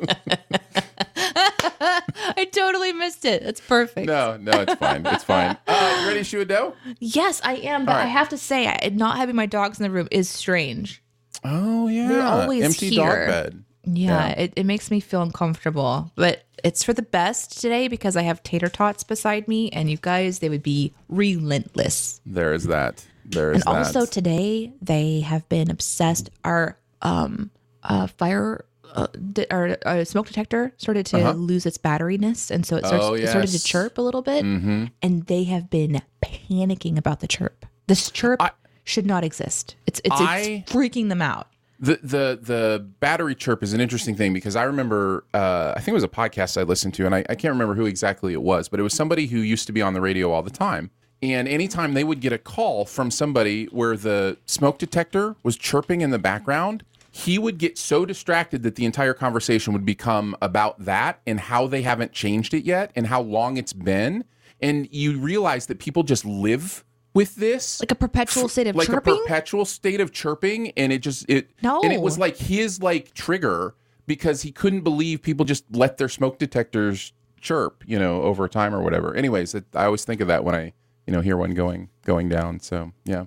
I 1.19 2.45
totally 2.51 2.93
missed 2.93 3.25
it. 3.25 3.43
That's 3.43 3.61
perfect. 3.61 4.07
no, 4.07 4.37
no, 4.37 4.61
it's 4.61 4.75
fine. 4.75 5.05
It's 5.05 5.23
fine. 5.23 5.57
Uh, 5.67 6.03
ready 6.05 6.19
to 6.19 6.23
shoot 6.23 6.41
a 6.41 6.45
dough? 6.45 6.73
Yes, 6.99 7.41
I 7.43 7.55
am, 7.55 7.85
but 7.85 7.95
All 7.95 8.01
I 8.01 8.05
have 8.05 8.29
to 8.29 8.37
say, 8.37 8.65
not 8.93 9.17
having 9.17 9.35
my 9.35 9.45
dogs 9.45 9.79
in 9.79 9.83
the 9.83 9.89
room 9.89 10.07
is 10.11 10.29
strange. 10.29 11.01
Oh 11.43 11.87
yeah, 11.87 12.07
They're 12.07 12.21
always 12.23 12.63
empty 12.63 12.89
here. 12.89 13.05
dog 13.05 13.27
bed. 13.27 13.63
Yeah, 13.89 14.27
It, 14.29 14.53
it 14.57 14.65
makes 14.65 14.91
me 14.91 14.99
feel 14.99 15.21
uncomfortable, 15.21 16.11
but 16.15 16.43
it's 16.61 16.83
for 16.83 16.91
the 16.93 17.03
best 17.03 17.61
today 17.61 17.87
because 17.87 18.17
I 18.17 18.23
have 18.23 18.43
tater 18.43 18.67
tots 18.67 19.03
beside 19.05 19.47
me, 19.47 19.69
and 19.69 19.89
you 19.89 19.95
guys, 19.97 20.39
they 20.39 20.49
would 20.49 20.63
be 20.63 20.93
relentless. 21.07 22.19
There 22.25 22.53
is 22.53 22.65
that. 22.65 23.05
There 23.25 23.51
is 23.53 23.63
And 23.65 23.75
that. 23.75 23.85
also 23.95 24.05
today, 24.05 24.73
they 24.81 25.21
have 25.21 25.47
been 25.49 25.69
obsessed. 25.71 26.29
Our 26.43 26.77
um, 27.01 27.51
uh, 27.83 28.07
fire. 28.07 28.65
Uh, 28.93 29.07
our 29.51 29.77
uh, 29.85 30.03
smoke 30.05 30.27
detector 30.27 30.73
started 30.77 31.05
to 31.05 31.31
lose 31.33 31.65
its 31.65 31.77
batteriness, 31.77 32.49
and 32.49 32.65
so 32.65 32.77
it, 32.77 32.85
starts, 32.85 33.03
Uh-huh. 33.03 33.11
Oh, 33.11 33.15
it 33.15 33.27
started 33.27 33.51
to 33.51 33.63
chirp 33.63 33.97
a 33.97 34.01
little 34.01 34.21
bit. 34.21 34.43
Mm-hmm. 34.43 34.85
And 35.01 35.25
they 35.27 35.43
have 35.43 35.69
been 35.69 36.01
panicking 36.23 36.97
about 36.97 37.19
the 37.19 37.27
chirp. 37.27 37.65
This 37.87 38.09
chirp 38.09 38.41
I- 38.41 38.51
should 38.87 39.05
not 39.05 39.23
exist. 39.23 39.75
It's 39.85 39.99
it's, 40.03 40.19
I- 40.19 40.63
it's 40.65 40.71
freaking 40.71 41.09
them 41.09 41.21
out. 41.21 41.47
The 41.79 41.99
the 42.01 42.39
the 42.41 42.87
battery 42.99 43.35
chirp 43.35 43.61
is 43.61 43.73
an 43.73 43.79
interesting 43.81 44.15
thing 44.15 44.33
because 44.33 44.55
I 44.55 44.63
remember 44.63 45.25
uh, 45.33 45.73
I 45.75 45.79
think 45.79 45.89
it 45.89 45.93
was 45.93 46.03
a 46.03 46.07
podcast 46.07 46.59
I 46.59 46.63
listened 46.63 46.95
to 46.95 47.05
and 47.05 47.13
I, 47.13 47.19
I 47.29 47.35
can't 47.35 47.51
remember 47.51 47.75
who 47.75 47.85
exactly 47.85 48.33
it 48.33 48.41
was, 48.41 48.67
but 48.67 48.79
it 48.79 48.83
was 48.83 48.93
somebody 48.95 49.27
who 49.27 49.37
used 49.37 49.67
to 49.67 49.73
be 49.73 49.81
on 49.83 49.93
the 49.93 50.01
radio 50.01 50.31
all 50.31 50.41
the 50.41 50.49
time. 50.49 50.89
And 51.21 51.47
anytime 51.47 51.93
they 51.93 52.03
would 52.03 52.19
get 52.19 52.31
a 52.33 52.37
call 52.39 52.85
from 52.85 53.11
somebody 53.11 53.65
where 53.65 53.95
the 53.97 54.37
smoke 54.47 54.79
detector 54.79 55.35
was 55.43 55.55
chirping 55.57 56.01
in 56.01 56.09
the 56.11 56.19
background, 56.19 56.83
he 57.11 57.37
would 57.37 57.57
get 57.59 57.77
so 57.77 58.05
distracted 58.05 58.63
that 58.63 58.75
the 58.75 58.85
entire 58.85 59.13
conversation 59.13 59.73
would 59.73 59.85
become 59.85 60.35
about 60.41 60.83
that 60.85 61.19
and 61.27 61.39
how 61.41 61.67
they 61.67 61.81
haven't 61.83 62.11
changed 62.11 62.53
it 62.55 62.63
yet 62.65 62.91
and 62.95 63.07
how 63.07 63.21
long 63.21 63.57
it's 63.57 63.73
been. 63.73 64.23
And 64.61 64.87
you 64.91 65.19
realize 65.19 65.67
that 65.67 65.77
people 65.79 66.01
just 66.03 66.23
live 66.25 66.83
with 67.17 67.35
this 67.35 67.79
Like 67.81 67.91
a 67.91 67.95
perpetual 67.95 68.47
state 68.47 68.67
of 68.67 68.75
like 68.75 68.87
chirping. 68.87 69.13
a 69.13 69.17
perpetual 69.17 69.65
state 69.65 69.99
of 69.99 70.11
chirping 70.11 70.71
and 70.77 70.93
it 70.93 70.99
just 70.99 71.25
it 71.27 71.49
No. 71.63 71.81
and 71.81 71.91
it 71.91 71.99
was 71.99 72.19
like 72.19 72.37
his 72.37 72.81
like 72.81 73.13
trigger 73.15 73.73
because 74.05 74.43
he 74.43 74.51
couldn't 74.51 74.81
believe 74.81 75.21
people 75.23 75.43
just 75.43 75.65
let 75.71 75.97
their 75.97 76.09
smoke 76.09 76.37
detectors 76.37 77.13
chirp 77.41 77.83
you 77.87 77.97
know 77.97 78.21
over 78.21 78.47
time 78.47 78.73
or 78.73 78.81
whatever 78.83 79.15
anyways 79.15 79.55
it, 79.55 79.65
i 79.73 79.85
always 79.85 80.05
think 80.05 80.21
of 80.21 80.27
that 80.27 80.43
when 80.43 80.53
i 80.55 80.73
you 81.07 81.13
know 81.13 81.21
hear 81.21 81.37
one 81.37 81.51
going 81.51 81.89
going 82.05 82.29
down 82.29 82.59
so 82.59 82.91
yeah 83.05 83.25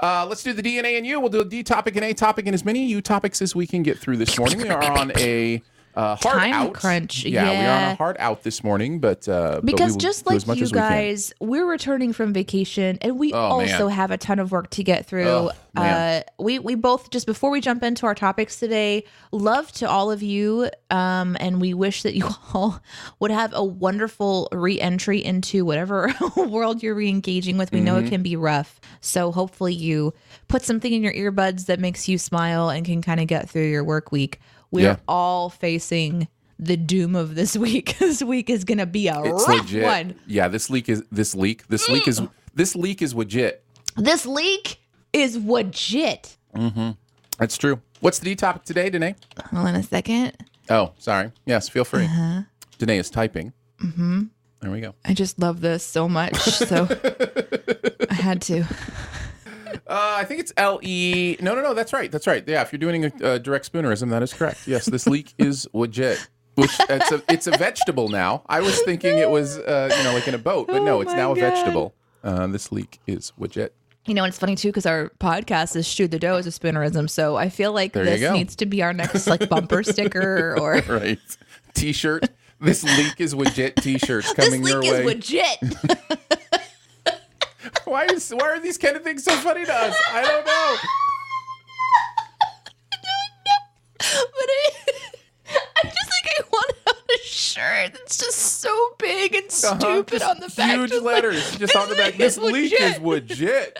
uh, 0.00 0.24
let's 0.28 0.44
do 0.44 0.52
the 0.52 0.62
DNA 0.62 0.96
and 0.96 1.04
you. 1.04 1.18
We'll 1.18 1.28
do 1.28 1.40
a 1.40 1.44
D 1.44 1.64
topic 1.64 1.96
and 1.96 2.04
A 2.04 2.14
topic 2.14 2.46
and 2.46 2.54
as 2.54 2.64
many 2.64 2.86
U 2.86 3.00
topics 3.02 3.42
as 3.42 3.56
we 3.56 3.66
can 3.66 3.82
get 3.82 3.98
through 3.98 4.18
this 4.18 4.38
morning. 4.38 4.58
We 4.58 4.68
are 4.68 4.80
on 4.96 5.10
a 5.16 5.60
uh, 5.98 6.16
hard 6.16 6.38
Time 6.38 6.52
out. 6.52 6.74
crunch, 6.74 7.24
Yeah, 7.24 7.50
we 7.50 7.56
are 7.66 7.86
on 7.86 7.92
a 7.92 7.94
hard 7.96 8.16
out 8.20 8.44
this 8.44 8.62
morning, 8.62 9.00
but 9.00 9.28
uh, 9.28 9.54
but 9.56 9.64
because 9.66 9.92
will 9.92 9.98
just 9.98 10.26
like 10.26 10.46
you 10.46 10.62
as 10.62 10.72
we 10.72 10.78
guys, 10.78 11.32
we're 11.40 11.66
returning 11.66 12.12
from 12.12 12.32
vacation 12.32 12.98
and 13.02 13.18
we 13.18 13.32
Oh, 13.32 13.38
also 13.38 13.88
man. 13.88 13.96
have 13.96 14.10
a 14.12 14.16
ton 14.16 14.38
of 14.38 14.52
work 14.52 14.70
to 14.70 14.84
get 14.84 15.06
through. 15.06 15.24
Oh, 15.28 15.50
uh, 15.76 16.22
we 16.38 16.58
we 16.60 16.74
both 16.76 17.10
just 17.10 17.26
before 17.26 17.50
we 17.50 17.60
jump 17.60 17.82
into 17.82 18.06
our 18.06 18.14
topics 18.14 18.58
today, 18.60 19.04
love 19.32 19.70
to 19.72 19.88
all 19.88 20.10
of 20.10 20.22
you, 20.22 20.70
um, 20.90 21.36
and 21.40 21.60
we 21.60 21.74
wish 21.74 22.02
that 22.04 22.14
you 22.14 22.28
all 22.54 22.80
would 23.20 23.30
have 23.30 23.52
a 23.54 23.64
wonderful 23.64 24.48
re-entry 24.52 25.22
into 25.24 25.64
whatever 25.64 26.12
world 26.36 26.82
you're 26.82 26.94
re-engaging 26.94 27.58
with. 27.58 27.72
We 27.72 27.80
know 27.80 27.96
Mm-hmm. 27.96 28.06
it 28.06 28.10
can 28.10 28.22
be 28.22 28.36
rough, 28.36 28.80
so 29.00 29.32
hopefully 29.32 29.74
you 29.74 30.14
put 30.48 30.62
something 30.62 30.92
in 30.92 31.02
your 31.02 31.12
earbuds 31.12 31.66
that 31.66 31.80
makes 31.80 32.08
you 32.08 32.18
smile 32.18 32.68
and 32.70 32.84
can 32.86 33.02
kind 33.02 33.18
of 33.20 33.26
get 33.26 33.48
through 33.50 33.68
your 33.68 33.82
work 33.84 34.12
week. 34.12 34.38
We're 34.70 34.84
Yeah. 34.84 34.96
all 35.08 35.50
facing. 35.50 36.28
The 36.60 36.76
doom 36.76 37.14
of 37.14 37.36
this 37.36 37.56
week. 37.56 37.96
this 38.00 38.20
week 38.22 38.50
is 38.50 38.64
gonna 38.64 38.84
be 38.86 39.06
a 39.06 39.20
It's 39.22 39.46
rough 39.48 39.60
legit. 39.60 39.84
one. 39.84 40.14
Yeah, 40.26 40.48
this 40.48 40.68
leak 40.68 40.88
is 40.88 41.04
this 41.12 41.34
leak. 41.34 41.66
This 41.68 41.88
leak 41.88 42.08
is 42.08 42.20
this 42.54 42.74
leak 42.74 43.00
is 43.00 43.14
legit. 43.14 43.62
This 43.96 44.26
leak 44.26 44.80
is 45.12 45.36
legit. 45.36 46.36
Mhm, 46.56 46.96
That's 47.38 47.56
true. 47.56 47.80
What's 48.00 48.18
the 48.18 48.24
D 48.24 48.34
topic 48.34 48.64
today, 48.64 48.90
Danae? 48.90 49.14
Hold 49.52 49.68
on 49.68 49.74
a 49.76 49.82
second. 49.84 50.32
Oh, 50.68 50.92
sorry. 50.98 51.30
Yes, 51.46 51.68
feel 51.68 51.84
free. 51.84 52.04
Uh-huh. 52.06 52.42
Danae 52.78 52.98
is 52.98 53.08
typing. 53.10 53.52
Mm-hmm. 53.80 54.22
There 54.60 54.70
we 54.72 54.80
go. 54.80 54.94
I 55.04 55.14
just 55.14 55.38
love 55.38 55.60
this 55.60 55.84
so 55.84 56.08
much. 56.08 56.36
So 56.36 56.88
I 58.10 58.14
had 58.14 58.42
to. 58.42 58.64
Uh, 59.88 60.16
I 60.18 60.24
think 60.24 60.40
it's 60.40 60.52
L 60.56 60.78
E. 60.82 61.36
No, 61.40 61.54
no, 61.54 61.62
no. 61.62 61.72
That's 61.74 61.92
right. 61.92 62.12
That's 62.12 62.26
right. 62.26 62.44
Yeah, 62.46 62.60
if 62.62 62.72
you're 62.72 62.78
doing 62.78 63.06
a, 63.06 63.12
a 63.22 63.38
direct 63.38 63.72
spoonerism, 63.72 64.10
that 64.10 64.22
is 64.22 64.34
correct. 64.34 64.66
Yes, 64.68 64.84
this 64.86 65.06
leek 65.06 65.32
is 65.38 65.66
legit. 65.72 66.28
Which 66.56 66.72
it's 66.90 67.12
a 67.12 67.22
it's 67.28 67.46
a 67.46 67.52
vegetable 67.52 68.08
now. 68.08 68.42
I 68.48 68.60
was 68.60 68.80
thinking 68.82 69.16
it 69.18 69.30
was 69.30 69.58
uh, 69.58 69.94
you 69.96 70.04
know 70.04 70.12
like 70.12 70.26
in 70.28 70.34
a 70.34 70.38
boat, 70.38 70.66
but 70.66 70.82
no, 70.82 70.98
Oh 70.98 71.00
it's 71.00 71.12
now 71.14 71.32
a 71.32 71.34
vegetable. 71.36 71.94
Uh, 72.22 72.48
this 72.48 72.70
leek 72.72 72.98
is 73.06 73.32
legit. 73.38 73.74
You 74.06 74.14
know, 74.14 74.24
and 74.24 74.30
it's 74.30 74.38
funny 74.38 74.56
too 74.56 74.68
because 74.68 74.84
our 74.84 75.10
podcast 75.20 75.76
is 75.76 75.86
"Shoot 75.86 76.10
the 76.10 76.18
Dough" 76.18 76.36
as 76.36 76.46
a 76.46 76.50
spoonerism. 76.50 77.08
So 77.08 77.36
I 77.36 77.48
feel 77.48 77.72
like 77.72 77.92
There 77.92 78.04
this 78.04 78.32
needs 78.32 78.56
to 78.56 78.66
be 78.66 78.82
our 78.82 78.92
next 78.92 79.26
like 79.26 79.48
bumper 79.48 79.82
sticker 79.82 80.56
or 80.60 80.82
Right. 80.88 81.18
T-shirt. 81.74 82.28
This 82.60 82.82
leek 82.82 83.20
is 83.20 83.34
legit. 83.34 83.76
T-shirts 83.76 84.32
this 84.34 84.44
coming 84.48 84.66
your 84.66 84.80
way. 84.82 85.04
This 85.04 85.04
leak 85.06 85.30
is 85.32 85.60
way. 85.84 85.94
why 87.84 88.04
is 88.06 88.30
why 88.30 88.48
are 88.48 88.60
these 88.60 88.78
kind 88.78 88.96
of 88.96 89.02
things 89.02 89.24
so 89.24 89.32
funny 89.36 89.64
to 89.64 89.74
us? 89.74 89.96
I 90.12 90.22
don't 90.22 90.46
know. 90.46 90.76
but 93.98 94.48
I, 94.50 94.70
I 95.48 95.84
just 95.84 96.10
think 96.12 96.26
I 96.38 96.42
want 96.52 96.68
to 96.70 96.76
have 96.86 96.96
a 96.96 97.18
shirt 97.24 97.92
that's 97.94 98.18
just 98.18 98.38
so 98.38 98.90
big 98.98 99.34
and 99.34 99.44
Uh-huh. 99.46 99.78
stupid 99.78 100.18
Just 100.20 100.24
on 100.24 100.40
the 100.40 100.54
back. 100.56 100.76
Huge 100.76 100.90
just 100.90 101.02
like, 101.04 101.14
letters 101.14 101.56
just 101.56 101.76
on 101.76 101.88
the 101.88 101.94
back. 101.96 102.14
This 102.18 102.38
leek 102.38 102.72
is 102.78 102.98
legit. 103.00 103.78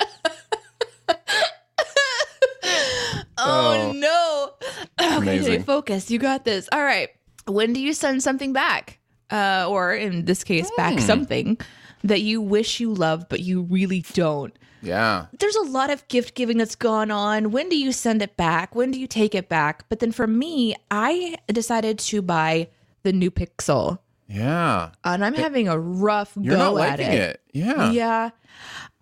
Oh, 3.40 3.90
Oh. 3.90 3.92
no. 3.92 4.52
Okay, 5.00 5.16
Amazing. 5.16 5.62
Focus. 5.62 6.10
You 6.10 6.18
got 6.18 6.44
this. 6.44 6.68
All 6.72 6.82
right. 6.82 7.08
When 7.46 7.72
do 7.72 7.80
you 7.80 7.92
send 7.92 8.22
something 8.22 8.52
back? 8.52 8.98
Uh, 9.30 9.66
or 9.68 9.92
in 9.94 10.24
this 10.24 10.42
case, 10.42 10.68
Hmm. 10.70 10.76
back 10.76 11.00
something 11.00 11.58
that 12.04 12.20
you 12.20 12.40
wish 12.40 12.80
you 12.80 12.92
loved, 12.92 13.28
but 13.28 13.40
you 13.40 13.62
really 13.62 14.04
don't. 14.12 14.56
Yeah. 14.82 15.26
There's 15.38 15.56
a 15.56 15.62
lot 15.62 15.90
of 15.90 16.06
gift 16.08 16.34
giving 16.34 16.58
that's 16.58 16.76
gone 16.76 17.10
on. 17.10 17.50
When 17.50 17.68
do 17.68 17.76
you 17.76 17.90
send 17.92 18.22
it 18.22 18.36
back? 18.36 18.74
When 18.74 18.90
do 18.92 19.00
you 19.00 19.06
take 19.08 19.34
it 19.34 19.48
back? 19.48 19.88
But 19.88 19.98
then 19.98 20.12
for 20.12 20.26
me, 20.26 20.76
I 20.90 21.36
decided 21.48 21.98
to 22.00 22.22
buy 22.22 22.68
the 23.02 23.12
new 23.12 23.30
Pixel, 23.30 23.98
Yeah. 24.28 24.90
and 25.04 25.24
I'm 25.24 25.34
having 25.34 25.68
a 25.68 25.78
rough 25.78 26.32
You're 26.40 26.56
go 26.56 26.74
not 26.74 26.82
at 26.82 26.98
liking 26.98 27.06
it. 27.12 27.20
it. 27.30 27.40
Yeah. 27.52 27.90
Yeah. 27.90 28.30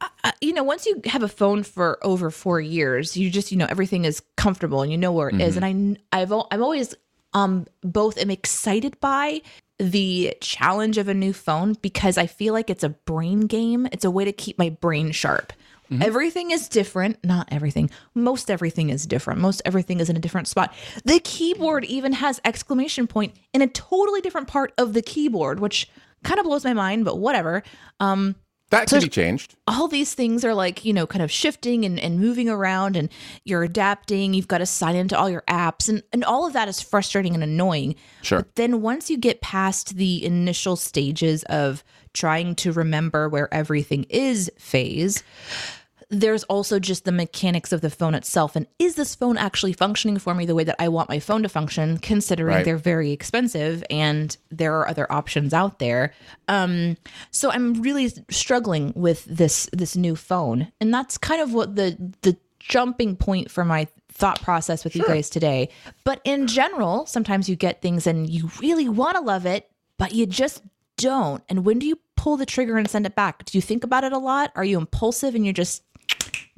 Uh, 0.00 0.32
you 0.40 0.52
know, 0.52 0.62
once 0.62 0.85
you 0.87 1.00
have 1.06 1.22
a 1.22 1.28
phone 1.28 1.62
for 1.62 1.98
over 2.04 2.30
four 2.30 2.61
years, 2.61 3.16
you 3.16 3.30
just, 3.30 3.50
you 3.50 3.56
know, 3.59 3.66
everything 3.68 4.04
is 4.04 4.22
comfortable 4.37 4.82
and 4.82 4.92
you 4.92 4.98
know 4.98 5.12
where 5.12 5.28
it 5.30 5.40
is. 5.40 5.56
Mm-hmm. 5.56 5.64
And 5.64 5.98
I, 6.12 6.20
I've, 6.20 6.32
I'm 6.32 6.62
always, 6.62 6.94
um, 7.32 7.66
both 7.82 8.18
am 8.18 8.30
excited 8.30 8.98
by 9.00 9.40
the 9.78 10.36
challenge 10.40 10.98
of 10.98 11.08
a 11.08 11.14
new 11.14 11.32
phone 11.32 11.74
because 11.82 12.16
I 12.16 12.26
feel 12.26 12.54
like 12.54 12.70
it's 12.70 12.84
a 12.84 12.90
brain 12.90 13.40
game. 13.42 13.86
It's 13.92 14.04
a 14.04 14.10
way 14.10 14.24
to 14.24 14.32
keep 14.32 14.58
my 14.58 14.70
brain 14.70 15.12
sharp. 15.12 15.52
Mm-hmm. 15.90 16.02
Everything 16.02 16.50
is 16.50 16.68
different. 16.68 17.22
Not 17.24 17.48
everything. 17.52 17.90
Most 18.14 18.50
everything 18.50 18.90
is 18.90 19.06
different. 19.06 19.40
Most 19.40 19.62
everything 19.64 20.00
is 20.00 20.10
in 20.10 20.16
a 20.16 20.20
different 20.20 20.48
spot. 20.48 20.74
The 21.04 21.20
keyboard 21.20 21.84
even 21.84 22.12
has 22.14 22.40
exclamation 22.44 23.06
point 23.06 23.34
in 23.52 23.62
a 23.62 23.68
totally 23.68 24.20
different 24.20 24.48
part 24.48 24.72
of 24.78 24.94
the 24.94 25.02
keyboard, 25.02 25.60
which 25.60 25.88
kind 26.24 26.40
of 26.40 26.46
blows 26.46 26.64
my 26.64 26.72
mind, 26.72 27.04
but 27.04 27.18
whatever. 27.18 27.62
Um, 28.00 28.34
That 28.70 28.88
can 28.88 29.00
be 29.00 29.09
changed. 29.09 29.55
all 29.68 29.87
these 29.88 30.12
things 30.14 30.44
are 30.44 30.52
like 30.55 30.85
you 30.85 30.92
know 30.92 31.07
kind 31.07 31.22
of 31.22 31.31
shifting 31.31 31.85
and, 31.85 31.98
and 32.00 32.18
moving 32.18 32.48
around 32.48 32.96
and 32.96 33.09
you're 33.44 33.62
adapting 33.62 34.35
you've 34.35 34.48
got 34.48 34.59
to 34.59 34.66
sign 34.66 34.96
into 34.96 35.16
all 35.16 35.31
your 35.31 35.44
apps 35.48 35.88
and, 35.88 36.02
and 36.12 36.24
all 36.24 36.46
of 36.46 36.52
that 36.52 36.68
is 36.68 36.81
frustrating 36.83 37.35
and 37.35 37.42
annoying 37.44 37.94
Sure. 38.22 38.40
but 38.40 38.55
then 38.57 38.83
once 38.83 39.09
you 39.09 39.16
get 39.18 39.40
past 39.40 39.96
the 39.96 40.24
initial 40.24 40.74
stages 40.76 41.44
of 41.44 41.85
trying 42.12 42.55
to 42.57 42.72
remember 42.72 43.29
where 43.29 43.52
everything 43.55 44.05
is 44.11 44.50
phase 44.59 45.22
there's 46.09 46.45
also 46.45 46.79
just 46.79 47.05
the 47.05 47.11
mechanics 47.12 47.73
of 47.73 47.81
the 47.81 47.90
phone 47.90 48.14
itself. 48.14 48.55
And 48.55 48.66
is 48.79 48.95
this 48.95 49.14
phone 49.16 49.37
actually 49.37 49.73
functioning 49.73 50.19
for 50.19 50.35
me 50.35 50.47
the 50.47 50.55
way 50.55 50.62
that 50.62 50.77
i 50.79 50.88
want 50.88 51.09
my 51.09 51.19
phone 51.19 51.42
to 51.42 51.49
function 51.49 51.99
considering 51.99 52.55
Right. 52.57 52.64
they're 52.64 52.77
very 52.77 53.11
expensive 53.11 53.83
and 53.90 54.37
there 54.51 54.77
are 54.79 54.88
other 54.88 55.11
options 55.11 55.53
out 55.53 55.79
there? 55.81 56.12
Um 56.49 56.97
so 57.31 57.51
i'm 57.51 57.83
really 57.83 58.12
struggling 58.31 58.92
with 58.95 59.25
this 59.25 59.69
this 59.73 59.97
new 59.97 60.14
phone. 60.14 60.71
And 60.81 60.95
that's 60.95 61.19
kind 61.19 61.40
of 61.42 61.53
what 61.53 61.75
the 61.77 61.97
the 62.23 62.37
jumping 62.61 63.16
point 63.16 63.51
for 63.51 63.64
my 63.64 63.87
thought 64.09 64.40
process 64.42 64.83
with 64.85 64.97
you 64.97 65.05
guys 65.05 65.29
today. 65.29 65.69
But 66.05 66.21
in 66.25 66.47
general 66.47 67.07
sometimes 67.07 67.49
you 67.49 67.57
get 67.57 67.83
things 67.83 68.07
and 68.07 68.31
you 68.31 68.51
really 68.61 68.88
want 68.88 69.16
to 69.16 69.23
love 69.23 69.45
it 69.47 69.69
but 69.99 70.14
you 70.14 70.27
just 70.27 70.62
don't. 70.99 71.42
And 71.49 71.64
when 71.64 71.79
do 71.79 71.87
you 71.87 71.99
pull 72.16 72.37
the 72.37 72.47
trigger 72.47 72.77
and 72.79 72.88
send 72.88 73.07
it 73.07 73.14
back? 73.14 73.45
Do 73.45 73.59
you 73.59 73.62
think 73.62 73.83
about 73.85 74.05
it 74.05 74.12
a 74.12 74.19
lot? 74.19 74.53
Are 74.55 74.64
you 74.64 74.79
impulsive 74.79 75.35
and 75.35 75.45
you're 75.45 75.53
just 75.53 75.83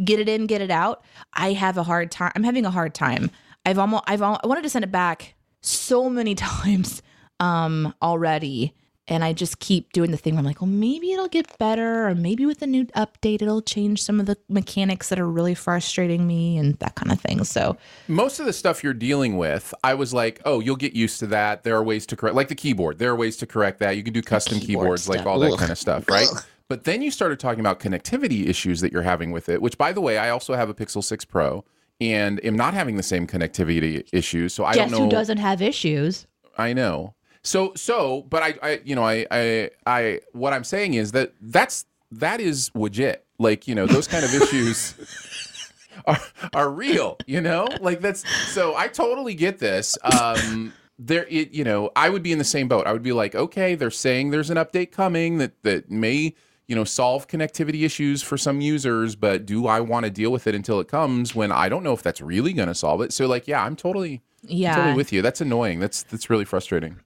get 0.05 0.19
it 0.21 0.29
in, 0.29 0.47
get 0.47 0.61
it 0.61 0.71
out. 0.71 1.03
I 1.35 1.53
have 1.53 1.77
a 1.79 1.83
hard 1.83 2.11
time. 2.11 2.33
I'm 2.37 2.45
having 2.45 2.65
a 2.65 2.71
hard 2.71 2.95
time. 2.95 3.31
I've 3.67 3.79
almost, 3.79 4.05
I've, 4.07 4.23
al- 4.23 4.41
I 4.43 4.47
wanted 4.47 4.63
to 4.63 4.71
send 4.71 4.85
it 4.85 4.93
back 4.93 5.35
so 5.61 6.09
many 6.09 6.35
times 6.37 7.03
um 7.41 7.95
already, 8.03 8.75
and 9.07 9.25
I 9.25 9.33
just 9.33 9.59
keep 9.61 9.93
doing 9.93 10.11
the 10.11 10.17
thing 10.17 10.35
where 10.35 10.41
I'm 10.41 10.45
like, 10.45 10.61
well, 10.61 10.69
maybe 10.69 11.13
it'll 11.13 11.29
get 11.29 11.57
better, 11.59 12.07
or 12.09 12.15
maybe 12.15 12.45
with 12.47 12.61
a 12.63 12.67
new 12.67 12.85
update, 12.89 13.41
it'll 13.43 13.63
change 13.63 14.03
some 14.03 14.21
of 14.21 14.27
the 14.27 14.37
mechanics 14.49 15.09
that 15.09 15.19
are 15.19 15.29
really 15.29 15.55
frustrating 15.55 16.27
me 16.27 16.59
and 16.59 16.75
that 16.81 16.95
kind 16.97 17.11
of 17.13 17.21
thing. 17.21 17.45
So 17.45 17.77
Most 18.07 18.39
of 18.41 18.47
the 18.47 18.53
stuff 18.53 18.83
you're 18.85 18.93
dealing 18.93 19.37
with, 19.39 19.73
I 19.85 19.95
was 19.95 20.13
like, 20.13 20.41
oh, 20.45 20.61
you'll 20.61 20.77
get 20.77 20.93
used 20.95 21.21
to 21.21 21.27
that. 21.29 21.63
There 21.65 21.75
are 21.77 21.83
ways 21.83 22.05
to 22.07 22.17
correct, 22.17 22.35
like 22.37 22.49
the 22.49 22.55
keyboard. 22.55 22.99
There 22.99 23.11
are 23.11 23.17
ways 23.17 23.37
to 23.39 23.47
correct 23.47 23.79
that. 23.81 23.97
You 23.97 24.03
can 24.03 24.13
do 24.13 24.21
custom 24.23 24.59
keyboard 24.61 24.85
keyboards, 24.85 25.09
like 25.09 25.21
stuff. 25.21 25.27
all 25.29 25.39
that 25.39 25.53
Ugh. 25.53 25.59
kind 25.59 25.71
of 25.73 25.79
stuff, 25.79 26.09
right? 26.09 26.27
But 26.69 26.85
then 26.85 27.01
you 27.01 27.11
started 27.11 27.41
talking 27.41 27.61
about 27.61 27.81
connectivity 27.81 28.47
issues 28.47 28.81
that 28.83 28.93
you're 28.93 29.03
having 29.03 29.31
with 29.31 29.49
it, 29.49 29.63
which, 29.63 29.79
by 29.79 29.93
the 29.93 30.03
way, 30.03 30.19
I 30.19 30.29
also 30.29 30.55
have 30.55 30.69
a 30.69 30.75
Pixel 30.75 31.03
6 31.03 31.25
Pro 31.25 31.65
and 32.01 32.45
am 32.45 32.57
not 32.57 32.75
having 32.75 32.97
the 32.97 33.03
same 33.03 33.27
connectivity 33.27 34.07
issues. 34.13 34.53
So 34.53 34.65
I 34.65 34.75
guess 34.75 34.91
don't 34.91 34.99
know. 34.99 35.05
who 35.07 35.11
doesn't 35.11 35.39
have 35.39 35.63
issues? 35.63 36.27
I 36.57 36.73
know. 36.73 37.15
So 37.43 37.73
so, 37.75 38.23
but 38.29 38.43
I, 38.43 38.55
I 38.63 38.81
you 38.85 38.95
know, 38.95 39.05
I, 39.05 39.27
I, 39.31 39.71
I, 39.87 40.21
what 40.33 40.53
I'm 40.53 40.65
saying 40.65 40.95
is 40.95 41.13
that 41.13 41.33
that's 41.41 41.87
that 42.13 42.41
is 42.41 42.71
legit. 42.75 43.25
Like 43.39 43.67
you 43.67 43.75
know, 43.75 43.87
those 43.87 44.07
kind 44.07 44.25
of 44.25 44.35
issues. 44.35 44.95
are 46.07 46.21
are 46.55 46.71
real. 46.71 47.17
You 47.27 47.41
know, 47.41 47.69
like 47.81 48.01
that's 48.01 48.29
so. 48.53 48.77
I 48.77 48.89
totally 48.89 49.35
get 49.35 49.59
this. 49.59 49.97
Um, 50.03 50.73
there, 50.99 51.27
it, 51.29 51.53
you 51.53 51.65
know, 51.65 51.91
I 51.97 52.09
would 52.09 52.23
be 52.23 52.33
in 52.33 52.39
the 52.39 52.45
same 52.45 52.69
boat. 52.69 52.87
I 52.87 52.93
would 52.93 53.03
be 53.03 53.13
like, 53.13 53.35
okay, 53.35 53.75
they're 53.75 53.91
saying 53.91 54.31
there's 54.31 54.51
an 54.51 54.57
update 54.57 54.91
coming 54.91 55.39
that 55.39 55.63
that 55.63 55.91
may 55.91 56.35
you 56.69 56.77
know 56.77 56.85
solve 56.85 57.27
connectivity 57.27 57.85
issues 57.85 58.23
for 58.23 58.37
some 58.39 58.61
users, 58.61 59.17
but 59.17 59.45
do 59.47 59.67
I 59.67 59.81
want 59.81 60.05
to 60.05 60.11
deal 60.11 60.31
with 60.31 60.47
it 60.47 60.55
until 60.55 60.79
it 60.81 60.87
comes 60.89 61.35
when 61.35 61.51
I 61.51 61.69
don't 61.69 61.83
know 61.83 61.93
if 61.95 62.03
that's 62.03 62.21
really 62.21 62.53
going 62.53 62.69
to 62.69 62.75
solve 62.75 63.01
it? 63.01 63.13
So 63.13 63.27
like, 63.27 63.49
yeah, 63.49 63.65
I'm 63.65 63.75
totally 63.75 64.23
Yeah. 64.43 64.77
totally 64.77 64.95
with 64.95 65.13
you. 65.13 65.23
That's 65.23 65.41
annoying. 65.41 65.81
That's 65.81 66.03
that's 66.05 66.31
really 66.31 66.45
frustrating. 66.45 66.97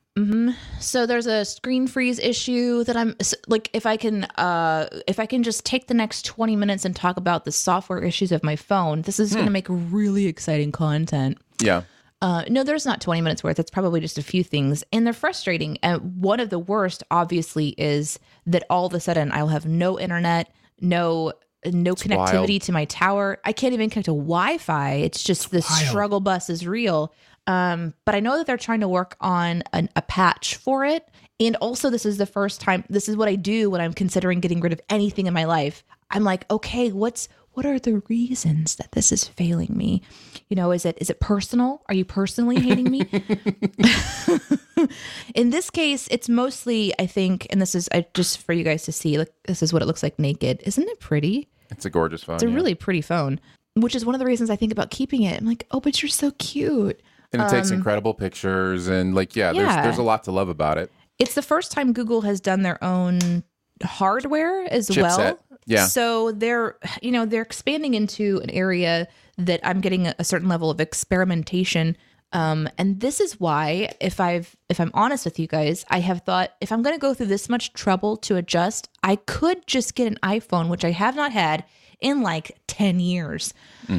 So 0.79 1.07
there's 1.07 1.27
a 1.27 1.45
screen 1.47 1.87
freeze 1.87 2.19
issue 2.19 2.85
that 2.85 2.99
I'm 2.99 3.17
like 3.47 3.71
if 3.73 3.87
I 3.87 3.97
can 3.97 4.25
uh 4.37 4.89
if 5.07 5.19
I 5.19 5.25
can 5.25 5.43
just 5.43 5.65
take 5.65 5.87
the 5.87 5.95
next 5.95 6.27
20 6.27 6.55
minutes 6.55 6.85
and 6.85 6.95
talk 6.95 7.17
about 7.17 7.45
the 7.47 7.53
software 7.53 8.01
issues 8.01 8.31
of 8.31 8.43
my 8.43 8.57
phone, 8.57 9.03
this 9.03 9.19
is 9.19 9.33
going 9.33 9.47
to 9.47 9.51
make 9.51 9.67
really 9.71 10.27
exciting 10.27 10.71
content. 10.71 11.39
Yeah. 11.63 11.83
Uh, 12.23 12.45
no, 12.49 12.63
there's 12.63 12.87
not 12.87 13.01
20 13.01 13.21
minutes 13.21 13.43
worth. 13.43 13.59
It's 13.59 13.71
probably 13.71 13.99
just 13.99 14.17
a 14.17 14.23
few 14.23 14.45
things, 14.45 14.85
and 14.93 15.05
they're 15.05 15.13
frustrating. 15.13 15.77
And 15.83 16.23
one 16.23 16.39
of 16.39 16.51
the 16.51 16.59
worst, 16.59 17.03
obviously, 17.11 17.71
is 17.71 18.21
that 18.47 18.63
all 18.71 18.87
of 18.87 18.95
a 18.95 19.01
sudden 19.01 19.33
I'll 19.33 19.49
have 19.49 19.67
no 19.67 19.99
internet, 19.99 20.55
no 20.81 21.33
no 21.65 21.95
connectivity 21.95 22.49
wild. 22.49 22.63
to 22.63 22.73
my 22.73 22.85
tower. 22.87 23.39
I 23.45 23.53
can't 23.53 23.75
even 23.75 23.91
connect 23.91 24.07
to 24.07 24.13
Wi-Fi. 24.13 24.95
It's 24.95 25.23
just 25.23 25.51
the 25.51 25.63
struggle 25.63 26.21
bus 26.21 26.49
is 26.49 26.67
real. 26.67 27.13
Um, 27.47 27.95
but 28.05 28.15
I 28.15 28.21
know 28.21 28.37
that 28.39 28.47
they're 28.47 28.57
trying 28.57 28.81
to 28.81 28.89
work 28.89 29.17
on 29.21 29.63
an, 29.73 29.89
a 29.97 30.03
patch 30.03 30.57
for 30.57 30.85
it. 30.85 31.09
And 31.41 31.57
also, 31.57 31.91
this 31.91 32.07
is 32.07 32.19
the 32.19 32.27
first 32.27 32.61
time. 32.61 32.85
This 32.89 33.09
is 33.09 33.17
what 33.17 33.29
I 33.29 33.35
do 33.35 33.69
when 33.71 33.81
I'm 33.81 33.93
considering 33.93 34.41
getting 34.41 34.61
rid 34.61 34.73
of 34.73 34.81
anything 34.89 35.27
in 35.27 35.35
my 35.35 35.45
life. 35.45 35.85
I'm 36.11 36.25
like, 36.25 36.49
okay, 36.51 36.93
what's 36.93 37.29
what 37.55 37.67
are 37.67 37.79
the 37.79 38.03
reasons 38.09 38.77
that 38.77 38.93
this 38.93 39.13
is 39.13 39.29
failing 39.29 39.77
me? 39.77 40.03
You 40.49 40.57
know, 40.57 40.71
is 40.73 40.85
it 40.85 40.97
is 41.01 41.11
it 41.11 41.21
personal? 41.21 41.83
Are 41.89 41.95
you 41.95 42.05
personally 42.05 42.59
hating 42.61 42.91
me? 42.91 43.01
in 45.35 45.51
this 45.51 45.71
case, 45.71 46.09
it's 46.11 46.29
mostly 46.29 46.93
I 46.99 47.07
think, 47.07 47.47
and 47.51 47.61
this 47.61 47.75
is 47.75 47.89
I, 47.93 48.07
just 48.15 48.39
for 48.39 48.53
you 48.53 48.65
guys 48.65 48.83
to 48.85 48.93
see. 48.93 49.19
Like 49.19 49.33
this 49.45 49.63
is 49.63 49.73
what 49.73 49.83
it 49.83 49.87
looks 49.87 50.03
like 50.03 50.19
naked. 50.19 50.63
Isn't 50.65 50.89
it 50.89 51.01
pretty? 51.01 51.49
It's 51.71 51.85
a 51.85 51.91
gorgeous 51.91 52.23
phone. 52.25 52.35
It's 52.37 52.43
a 52.45 52.49
yeah. 52.49 52.55
really 52.55 52.75
pretty 52.75 53.01
phone, 53.01 53.41
which 53.75 53.95
is 53.95 54.05
one 54.05 54.15
of 54.15 54.19
the 54.19 54.27
reasons 54.27 54.51
I 54.51 54.57
think 54.57 54.73
about 54.73 54.91
keeping 54.91 55.23
it. 55.23 55.41
I'm 55.41 55.47
like, 55.47 55.67
oh, 55.71 55.81
but 55.81 56.03
you're 56.03 56.11
so 56.11 56.31
cute. 56.33 57.01
and 57.33 57.41
it 57.43 57.49
takes 57.49 57.71
incredible 57.71 58.13
pictures 58.15 58.89
and 58.89 59.15
like 59.15 59.35
yeah, 59.37 59.51
Um, 59.51 59.57
yeah. 59.57 59.63
there's 59.63 59.85
there's 59.85 59.99
a 59.99 60.03
lot 60.03 60.25
to 60.25 60.33
love 60.33 60.49
about 60.49 60.79
it. 60.79 60.91
It's 61.19 61.35
the 61.35 61.43
first 61.43 61.73
time 61.73 61.93
Google 61.93 62.23
has 62.23 62.41
done 62.41 62.63
their 62.63 62.83
own 62.83 63.45
hardware 63.83 64.65
as 64.73 64.89
Chipset. 64.89 65.17
well. 65.19 65.39
Yeah. 65.67 65.87
So 65.87 66.33
they're, 66.33 66.77
you 67.01 67.13
know, 67.13 67.25
they're 67.27 67.43
expanding 67.43 67.95
into 67.95 68.41
an 68.43 68.51
area 68.51 69.07
that 69.39 69.61
I'm 69.63 69.81
getting 69.81 70.07
a, 70.09 70.15
a 70.19 70.25
certain 70.25 70.49
level 70.49 70.71
of 70.71 70.81
experimentation. 70.81 71.97
Um, 72.33 72.69
and 72.79 73.01
this 73.01 73.21
is 73.21 73.39
why, 73.39 73.93
if 74.01 74.19
I've, 74.19 74.57
if 74.69 74.81
I'm 74.81 74.91
honest 74.95 75.25
with 75.25 75.39
you 75.39 75.47
guys, 75.47 75.85
I 75.91 76.01
have 76.01 76.23
thought 76.23 76.53
if 76.61 76.73
I'm 76.73 76.83
going 76.83 76.95
to 76.97 77.01
go 77.01 77.13
through 77.15 77.27
this 77.27 77.49
much 77.49 77.73
trouble 77.75 78.17
to 78.19 78.37
adjust, 78.37 78.89
I 79.03 79.17
could 79.17 79.67
just 79.67 79.95
get 79.95 80.07
an 80.07 80.19
iPhone, 80.23 80.69
which 80.69 80.85
I 80.85 80.91
have 80.93 81.15
not 81.15 81.33
had 81.33 81.65
in 82.01 82.23
like 82.23 82.59
10 82.67 83.01
years. 83.01 83.53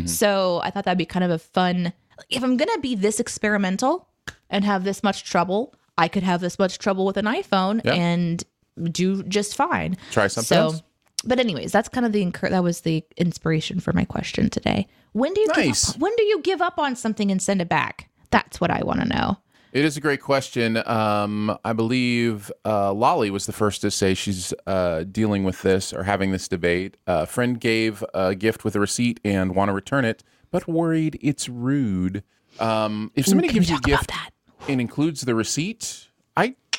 So 0.05 0.59
I 0.63 0.71
thought 0.71 0.85
that'd 0.85 0.97
be 0.97 1.05
kind 1.05 1.23
of 1.23 1.29
a 1.31 1.37
fun, 1.37 1.93
if 2.29 2.43
I'm 2.43 2.57
going 2.57 2.69
to 2.73 2.79
be 2.81 2.95
this 2.95 3.19
experimental 3.19 4.07
and 4.49 4.65
have 4.65 4.83
this 4.83 5.03
much 5.03 5.23
trouble, 5.23 5.75
I 5.97 6.07
could 6.07 6.23
have 6.23 6.41
this 6.41 6.57
much 6.57 6.79
trouble 6.79 7.05
with 7.05 7.17
an 7.17 7.25
iPhone 7.25 7.81
Yeah. 7.85 7.93
and 7.93 8.43
do 8.91 9.21
just 9.23 9.55
fine. 9.55 9.97
Try 10.11 10.27
something 10.27 10.47
So, 10.47 10.55
else. 10.63 10.81
But 11.23 11.39
anyways, 11.39 11.71
that's 11.71 11.89
kind 11.89 12.05
of 12.05 12.11
the 12.11 12.21
incur- 12.21 12.49
that 12.49 12.63
was 12.63 12.81
the 12.81 13.03
inspiration 13.17 13.79
for 13.79 13.93
my 13.93 14.05
question 14.05 14.49
today. 14.49 14.87
When 15.13 15.33
do 15.33 15.41
you 15.41 15.47
Nice. 15.55 15.85
give 15.85 15.95
up, 15.95 16.01
when 16.01 16.15
do 16.17 16.23
you 16.23 16.41
give 16.41 16.61
up 16.61 16.77
on 16.79 16.95
something 16.95 17.31
and 17.31 17.41
send 17.41 17.61
it 17.61 17.69
back? 17.69 18.09
That's 18.31 18.59
what 18.59 18.71
I 18.71 18.81
want 18.83 19.01
to 19.01 19.07
know. 19.07 19.37
It 19.73 19.85
is 19.85 19.97
a 19.97 20.01
great 20.01 20.21
question. 20.21 20.77
Um, 20.87 21.57
I 21.65 21.73
believe 21.73 22.51
uh, 22.63 22.93
Lolly 22.93 23.31
was 23.31 23.47
the 23.47 23.53
first 23.53 23.81
to 23.81 23.89
say 23.89 24.13
she's 24.13 24.53
uh, 24.67 25.03
dealing 25.03 25.43
with 25.43 25.63
this 25.63 25.91
or 25.93 26.03
having 26.03 26.31
this 26.31 26.47
debate. 26.47 26.95
a 27.07 27.25
friend 27.25 27.59
gave 27.59 28.03
a 28.13 28.35
gift 28.35 28.63
with 28.63 28.75
a 28.75 28.79
receipt 28.79 29.19
and 29.23 29.55
want 29.55 29.69
to 29.69 29.73
return 29.73 30.05
it, 30.05 30.23
but 30.51 30.67
worried 30.67 31.17
it's 31.23 31.49
rude. 31.49 32.23
Um, 32.59 33.11
if 33.15 33.25
somebody 33.25 33.47
can 33.47 33.55
gives 33.55 33.71
you 33.71 33.77
a 33.77 33.79
gift 33.79 34.09
that? 34.09 34.29
and 34.67 34.79
includes 34.79 35.21
the 35.21 35.33
receipt, 35.33 36.07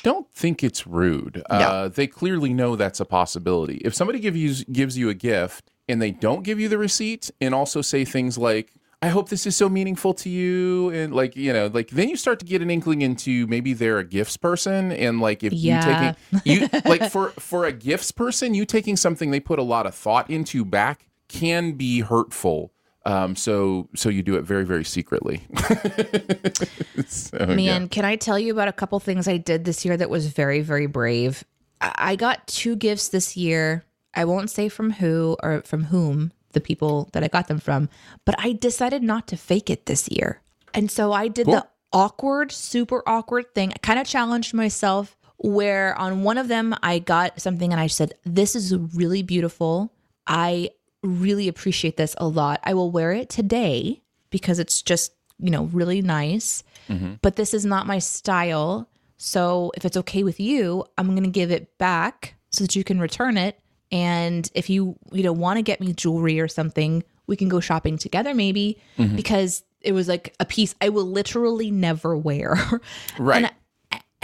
don't 0.03 0.29
think 0.31 0.63
it's 0.63 0.85
rude. 0.85 1.41
Uh, 1.49 1.87
they 1.87 2.07
clearly 2.07 2.53
know 2.53 2.75
that's 2.75 2.99
a 2.99 3.05
possibility. 3.05 3.77
If 3.83 3.93
somebody 3.95 4.19
give 4.19 4.35
you, 4.35 4.53
gives 4.65 4.97
you 4.97 5.09
a 5.09 5.13
gift 5.13 5.71
and 5.89 6.01
they 6.01 6.11
don't 6.11 6.43
give 6.43 6.59
you 6.59 6.69
the 6.69 6.77
receipt 6.77 7.31
and 7.41 7.53
also 7.55 7.81
say 7.81 8.05
things 8.05 8.37
like, 8.37 8.73
I 9.01 9.09
hope 9.09 9.29
this 9.29 9.45
is 9.45 9.55
so 9.55 9.69
meaningful 9.69 10.13
to 10.15 10.29
you. 10.29 10.89
And 10.89 11.13
like, 11.13 11.35
you 11.35 11.53
know, 11.53 11.67
like 11.67 11.89
then 11.89 12.09
you 12.09 12.15
start 12.15 12.39
to 12.39 12.45
get 12.45 12.61
an 12.61 12.71
inkling 12.71 13.01
into 13.01 13.45
maybe 13.45 13.73
they're 13.73 13.99
a 13.99 14.03
gifts 14.03 14.37
person. 14.37 14.91
And 14.91 15.19
like 15.19 15.43
if 15.43 15.53
Yeah. 15.53 15.75
you 15.87 15.93
taking 15.93 16.15
you 16.45 16.69
like 16.85 17.11
for 17.11 17.31
for 17.37 17.65
a 17.65 17.71
gifts 17.71 18.11
person, 18.11 18.53
you 18.55 18.65
taking 18.65 18.95
something 18.95 19.29
they 19.31 19.39
put 19.39 19.59
a 19.59 19.63
lot 19.63 19.85
of 19.85 19.93
thought 19.93 20.29
into 20.29 20.65
back 20.65 21.07
can 21.27 21.73
be 21.73 21.99
hurtful. 22.01 22.71
Um, 23.05 23.35
so 23.35 23.87
so 23.95 24.09
you 24.09 24.23
do 24.23 24.35
it 24.35 24.41
very, 24.41 24.65
very 24.65 24.83
secretly. 24.83 25.45
so, 27.07 27.45
Man, 27.45 27.59
yeah. 27.59 27.87
can 27.89 28.03
I 28.03 28.15
tell 28.15 28.39
you 28.39 28.51
about 28.51 28.67
a 28.67 28.73
couple 28.73 28.99
things 28.99 29.27
I 29.27 29.37
did 29.37 29.63
this 29.63 29.85
year 29.85 29.95
that 29.95 30.09
was 30.09 30.27
very, 30.27 30.61
very 30.61 30.87
brave? 30.87 31.43
I 31.81 31.93
I 31.97 32.15
got 32.15 32.47
two 32.47 32.75
gifts 32.75 33.09
this 33.09 33.37
year. 33.37 33.83
I 34.13 34.25
won't 34.25 34.49
say 34.49 34.69
from 34.69 34.91
who 34.91 35.37
or 35.43 35.61
from 35.61 35.85
whom 35.85 36.31
the 36.53 36.61
people 36.61 37.09
that 37.13 37.23
I 37.23 37.27
got 37.27 37.47
them 37.47 37.59
from, 37.59 37.89
but 38.23 38.35
I 38.39 38.53
decided 38.53 39.03
not 39.03 39.27
to 39.27 39.37
fake 39.37 39.69
it 39.69 39.85
this 39.85 40.09
year. 40.09 40.41
And 40.73 40.89
so 40.89 41.11
I 41.11 41.27
did 41.27 41.47
the 41.47 41.67
awkward, 41.93 42.51
super 42.51 43.03
awkward 43.05 43.53
thing. 43.53 43.71
I 43.71 43.77
kind 43.79 43.99
of 43.99 44.07
challenged 44.07 44.53
myself 44.53 45.15
where 45.37 45.97
on 45.97 46.23
one 46.23 46.37
of 46.37 46.47
them 46.47 46.75
I 46.81 46.99
got 46.99 47.39
something 47.41 47.71
and 47.71 47.79
I 47.79 47.87
said, 47.87 48.13
This 48.25 48.55
is 48.55 48.75
really 48.75 49.21
beautiful. 49.21 49.91
I 50.27 50.71
really 51.05 51.47
appreciate 51.47 51.97
this 51.97 52.15
a 52.17 52.27
lot. 52.27 52.59
I 52.63 52.73
will 52.73 52.91
wear 52.91 53.11
it 53.11 53.29
today 53.29 54.01
because 54.29 54.59
it's 54.59 54.81
just, 54.81 55.13
you 55.39 55.49
know, 55.49 55.65
really 55.65 56.01
nice. 56.01 56.63
Mm-hmm. 56.89 57.15
But 57.21 57.35
this 57.35 57.53
is 57.53 57.65
not 57.65 57.87
my 57.87 57.99
style. 57.99 58.89
So 59.17 59.71
if 59.75 59.85
it's 59.85 59.97
okay 59.97 60.23
with 60.23 60.39
you, 60.39 60.85
I'm 60.97 61.11
going 61.11 61.23
to 61.23 61.29
give 61.29 61.51
it 61.51 61.77
back 61.77 62.35
so 62.51 62.63
that 62.63 62.75
you 62.75 62.83
can 62.83 62.99
return 62.99 63.37
it. 63.37 63.59
And 63.91 64.49
if 64.53 64.69
you, 64.69 64.97
you 65.11 65.23
know, 65.23 65.33
want 65.33 65.57
to 65.57 65.61
get 65.61 65.79
me 65.79 65.93
jewelry 65.93 66.39
or 66.39 66.47
something, 66.47 67.03
we 67.27 67.35
can 67.35 67.49
go 67.49 67.59
shopping 67.59 67.97
together 67.97 68.33
maybe 68.33 68.79
mm-hmm. 68.97 69.15
because 69.15 69.63
it 69.81 69.93
was 69.93 70.07
like 70.07 70.35
a 70.39 70.45
piece 70.45 70.75
I 70.81 70.89
will 70.89 71.05
literally 71.05 71.71
never 71.71 72.17
wear. 72.17 72.57
Right. 73.19 73.45
And, 73.45 73.53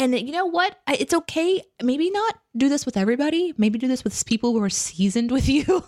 and 0.02 0.18
you 0.20 0.32
know 0.32 0.46
what? 0.48 0.78
I- 0.88 0.96
It's 1.00 1.14
okay. 1.14 1.62
Maybe 1.82 2.10
not 2.10 2.40
do 2.58 2.68
this 2.70 2.86
with 2.86 2.98
everybody. 2.98 3.54
Maybe 3.58 3.80
do 3.80 3.88
this 3.88 4.04
with 4.04 4.26
people 4.26 4.52
who 4.54 4.62
are 4.64 4.70
seasoned 4.70 5.32
with 5.32 5.48
you. 5.48 5.64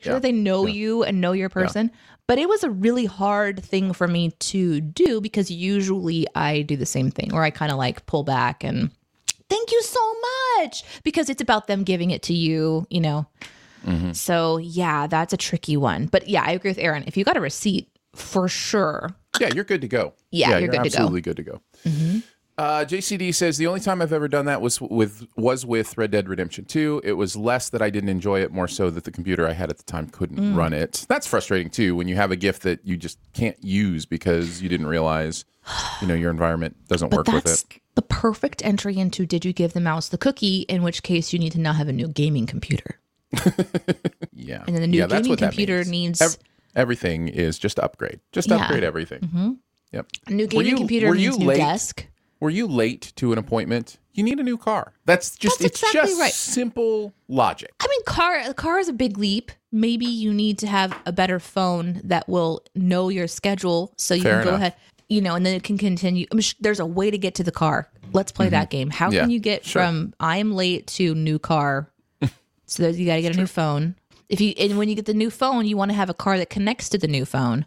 sure 0.00 0.14
Yeah. 0.14 0.18
they 0.18 0.32
know 0.32 0.66
you 0.66 1.02
and 1.02 1.20
know 1.20 1.32
your 1.32 1.48
person. 1.48 1.90
But 2.26 2.38
it 2.38 2.48
was 2.48 2.64
a 2.64 2.70
really 2.70 3.06
hard 3.06 3.62
thing 3.64 3.92
for 3.92 4.08
me 4.08 4.30
to 4.50 4.80
do 4.80 5.20
because 5.20 5.50
usually 5.50 6.26
I 6.34 6.62
do 6.62 6.76
the 6.76 6.86
same 6.86 7.10
thing 7.10 7.32
or 7.32 7.42
I 7.42 7.50
kind 7.50 7.70
of 7.70 7.78
like 7.78 8.04
pull 8.06 8.24
back 8.24 8.64
and 8.64 8.90
thank 9.48 9.70
you 9.70 9.82
so 9.82 10.00
much 10.58 10.82
because 11.04 11.30
it's 11.30 11.42
about 11.42 11.66
them 11.68 11.84
giving 11.84 12.10
it 12.10 12.22
to 12.24 12.34
you, 12.34 12.86
you 12.90 13.00
know. 13.00 13.26
Mm-hmm. 13.86 14.12
So 14.12 14.56
yeah, 14.58 15.06
that's 15.06 15.32
a 15.32 15.36
tricky 15.36 15.76
one. 15.76 16.06
But 16.06 16.28
yeah, 16.28 16.42
I 16.44 16.50
agree 16.50 16.70
with 16.70 16.78
Aaron. 16.78 17.04
If 17.06 17.16
you 17.16 17.24
got 17.24 17.36
a 17.36 17.40
receipt, 17.40 17.88
for 18.16 18.48
sure. 18.48 19.14
Yeah, 19.38 19.50
you're 19.54 19.64
good 19.64 19.82
to 19.82 19.88
go. 19.88 20.14
Yeah, 20.32 20.58
you're 20.58 20.68
good 20.68 20.70
to 20.72 20.76
go. 20.78 20.84
absolutely 20.86 21.20
good 21.20 21.36
to 21.36 21.42
go. 21.42 21.60
Mm-hmm. 21.84 22.18
Uh, 22.58 22.86
JCD 22.86 23.34
says 23.34 23.58
the 23.58 23.66
only 23.66 23.80
time 23.80 24.00
I've 24.00 24.14
ever 24.14 24.28
done 24.28 24.46
that 24.46 24.62
was 24.62 24.80
with 24.80 25.26
was 25.36 25.66
with 25.66 25.96
Red 25.98 26.10
Dead 26.10 26.26
Redemption 26.26 26.64
2. 26.64 27.02
It 27.04 27.12
was 27.12 27.36
less 27.36 27.68
that 27.68 27.82
I 27.82 27.90
didn't 27.90 28.08
enjoy 28.08 28.40
it, 28.40 28.50
more 28.50 28.66
so 28.66 28.88
that 28.88 29.04
the 29.04 29.10
computer 29.10 29.46
I 29.46 29.52
had 29.52 29.68
at 29.68 29.76
the 29.76 29.82
time 29.84 30.08
couldn't 30.08 30.38
Mm. 30.38 30.56
run 30.56 30.72
it. 30.72 31.04
That's 31.06 31.26
frustrating 31.26 31.68
too 31.68 31.94
when 31.94 32.08
you 32.08 32.16
have 32.16 32.30
a 32.30 32.36
gift 32.36 32.62
that 32.62 32.80
you 32.82 32.96
just 32.96 33.18
can't 33.34 33.62
use 33.62 34.06
because 34.06 34.62
you 34.62 34.70
didn't 34.70 34.86
realize, 34.86 35.44
you 36.00 36.06
know, 36.08 36.14
your 36.14 36.30
environment 36.30 36.76
doesn't 36.88 37.08
But 37.10 37.28
work 37.28 37.44
with 37.44 37.46
it. 37.46 37.80
the 37.94 38.00
perfect 38.02 38.64
entry 38.64 38.96
into 38.96 39.26
did 39.26 39.44
you 39.44 39.52
give 39.52 39.74
the 39.74 39.80
mouse 39.80 40.08
the 40.08 40.16
cookie, 40.18 40.60
in 40.62 40.82
which 40.82 41.02
case 41.02 41.34
you 41.34 41.38
need 41.38 41.52
to 41.52 41.60
now 41.60 41.74
have 41.74 41.88
a 41.88 41.92
new 41.92 42.08
gaming 42.08 42.46
computer. 42.46 42.98
Yeah, 44.32 44.62
And 44.66 44.74
then 44.76 44.82
the 44.82 44.86
new 44.86 44.98
yeah, 44.98 45.06
gaming 45.08 45.36
computer 45.36 45.82
needs 45.84 46.20
Ev- 46.22 46.36
everything 46.76 47.28
is 47.28 47.58
just 47.58 47.78
upgrade. 47.78 48.20
Just 48.32 48.48
Yeah. 48.48 48.54
Mm-hmm. 48.56 48.62
upgrade 48.64 48.84
everything. 48.84 49.58
Yep. 49.92 50.06
a 50.26 50.30
new 50.32 50.46
gaming 50.46 50.66
you- 50.68 50.76
computer 50.76 51.14
needs 51.14 51.38
new 51.38 51.46
late? 51.46 51.56
desk. 51.56 52.06
Were 52.40 52.50
you 52.50 52.66
late 52.66 53.12
to 53.16 53.32
an 53.32 53.38
appointment? 53.38 53.98
You 54.12 54.22
need 54.22 54.38
a 54.38 54.42
new 54.42 54.56
car. 54.58 54.92
That's 55.04 55.36
just 55.36 55.58
That's 55.58 55.72
it's 55.72 55.82
exactly 55.82 56.10
just 56.12 56.20
right. 56.20 56.32
simple 56.32 57.12
logic. 57.28 57.72
I 57.80 57.86
mean, 57.88 58.02
car 58.04 58.38
a 58.46 58.54
car 58.54 58.78
is 58.78 58.88
a 58.88 58.92
big 58.92 59.18
leap. 59.18 59.52
Maybe 59.72 60.06
you 60.06 60.32
need 60.32 60.58
to 60.60 60.66
have 60.66 60.96
a 61.06 61.12
better 61.12 61.38
phone 61.38 62.00
that 62.04 62.28
will 62.28 62.62
know 62.74 63.08
your 63.10 63.26
schedule, 63.26 63.92
so 63.96 64.14
you 64.14 64.22
Fair 64.22 64.36
can 64.36 64.44
go 64.44 64.48
enough. 64.50 64.60
ahead, 64.60 64.74
you 65.08 65.20
know, 65.20 65.34
and 65.34 65.44
then 65.44 65.54
it 65.54 65.62
can 65.64 65.76
continue. 65.76 66.26
Sh- 66.40 66.54
there's 66.60 66.80
a 66.80 66.86
way 66.86 67.10
to 67.10 67.18
get 67.18 67.34
to 67.36 67.44
the 67.44 67.52
car. 67.52 67.90
Let's 68.12 68.32
play 68.32 68.48
that 68.48 68.70
game. 68.70 68.88
How 68.90 69.06
Mm-hmm. 69.08 69.14
Yeah, 69.14 69.20
can 69.22 69.30
you 69.30 69.38
get 69.38 69.64
sure. 69.66 69.82
from 69.82 70.14
I 70.20 70.38
am 70.38 70.54
late 70.54 70.86
to 70.88 71.14
new 71.14 71.38
car? 71.38 71.90
so 72.66 72.88
you 72.88 73.04
got 73.06 73.16
to 73.16 73.22
get 73.22 73.34
a 73.34 73.38
new 73.38 73.46
phone. 73.46 73.96
if 74.30 74.40
you 74.40 74.54
and 74.58 74.78
when 74.78 74.88
you 74.88 74.94
get 74.94 75.04
the 75.06 75.14
new 75.14 75.30
phone, 75.30 75.66
you 75.66 75.76
want 75.76 75.90
to 75.90 75.94
have 75.96 76.08
a 76.10 76.14
car 76.14 76.38
that 76.38 76.48
connects 76.50 76.88
to 76.90 76.98
the 76.98 77.08
new 77.08 77.24
phone. 77.26 77.66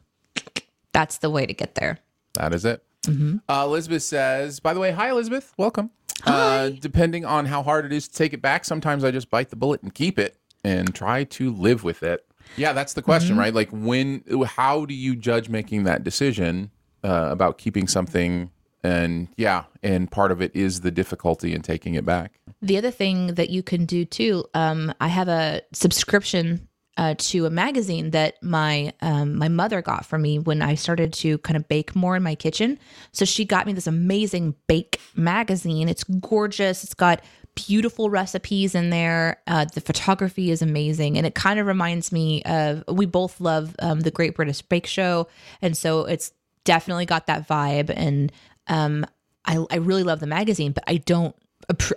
That's 0.94 1.20
the 1.20 1.30
way 1.30 1.46
to 1.46 1.54
get 1.54 1.76
there. 1.76 2.00
That 2.34 2.54
is 2.54 2.66
it. 2.66 2.84
Mm-hmm. 3.04 3.38
Uh, 3.48 3.64
Elizabeth 3.66 4.04
says, 4.04 4.60
by 4.60 4.74
the 4.74 4.80
way, 4.80 4.92
hi, 4.92 5.10
Elizabeth. 5.10 5.54
Welcome. 5.58 5.92
Uh, 6.26 6.70
depending 6.70 7.24
on 7.26 7.46
how 7.46 7.64
hard 7.64 7.86
it 7.86 7.94
is 7.94 8.08
to 8.08 8.14
take 8.16 8.34
it 8.34 8.42
back, 8.42 8.66
sometimes 8.66 9.04
I 9.04 9.12
just 9.12 9.30
bite 9.30 9.50
the 9.50 9.56
bullet 9.56 9.82
and 9.84 9.94
keep 9.94 10.20
it 10.20 10.38
and 10.64 10.94
try 10.94 11.24
to 11.24 11.52
live 11.52 11.84
with 11.84 12.04
it. 12.04 12.26
Yeah, 12.58 12.74
that's 12.74 12.94
the 12.94 13.02
question, 13.02 13.32
Mm-hmm. 13.32 13.40
right? 13.40 13.54
Like, 13.54 13.70
when, 13.72 14.24
how 14.46 14.86
do 14.86 14.94
you 14.94 15.16
judge 15.16 15.50
making 15.50 15.84
that 15.84 16.04
decision 16.04 16.72
uh, 17.04 17.30
about 17.32 17.58
keeping 17.58 17.88
something? 17.88 18.52
And 18.82 19.28
yeah, 19.36 19.66
and 19.84 20.10
part 20.10 20.32
of 20.32 20.42
it 20.42 20.56
is 20.56 20.82
the 20.82 20.92
difficulty 20.92 21.54
in 21.54 21.62
taking 21.62 21.96
it 21.96 22.06
back. 22.06 22.40
The 22.62 22.78
other 22.78 22.92
thing 22.92 23.34
that 23.36 23.50
you 23.50 23.62
can 23.62 23.86
do 23.86 24.06
too, 24.06 24.46
um, 24.54 24.94
I 25.02 25.10
have 25.10 25.28
a 25.28 25.62
subscription 25.74 26.69
uh, 27.00 27.16
to 27.18 27.46
a 27.46 27.50
magazine 27.50 28.10
that 28.12 28.44
my 28.44 28.92
um, 29.02 29.38
my 29.38 29.48
mother 29.48 29.82
got 29.82 30.06
for 30.06 30.20
me 30.20 30.38
when 30.38 30.62
I 30.62 30.76
started 30.76 31.14
to 31.14 31.38
kind 31.38 31.56
of 31.56 31.66
bake 31.70 31.96
more 31.96 32.18
in 32.18 32.24
my 32.24 32.36
kitchen. 32.36 32.78
So 33.14 33.24
she 33.24 33.46
got 33.46 33.66
me 33.66 33.72
this 33.72 33.88
amazing 33.88 34.54
bake 34.68 35.00
magazine. 35.16 35.88
It's 35.88 36.04
gorgeous. 36.04 36.84
It's 36.84 36.94
got 36.94 37.22
beautiful 37.56 38.10
recipes 38.10 38.76
in 38.76 38.90
there. 38.90 39.42
Uh, 39.48 39.66
the 39.74 39.80
photography 39.80 40.52
is 40.52 40.62
amazing, 40.62 41.18
and 41.18 41.26
it 41.26 41.36
kind 41.36 41.58
of 41.58 41.68
reminds 41.68 42.12
me 42.12 42.44
of 42.44 42.84
we 42.90 43.06
both 43.06 43.40
love 43.40 43.78
um, 43.80 44.02
the 44.02 44.12
Great 44.12 44.36
British 44.36 44.62
Bake 44.62 44.86
Show, 44.86 45.30
and 45.62 45.78
so 45.78 46.04
it's 46.04 46.34
definitely 46.66 47.06
got 47.06 47.28
that 47.28 47.48
vibe. 47.48 47.94
And 47.96 48.30
um, 48.68 49.06
I 49.46 49.66
I 49.72 49.78
really 49.78 50.04
love 50.04 50.20
the 50.20 50.28
magazine, 50.28 50.74
but 50.74 50.84
I 50.86 50.98
don't 50.98 51.34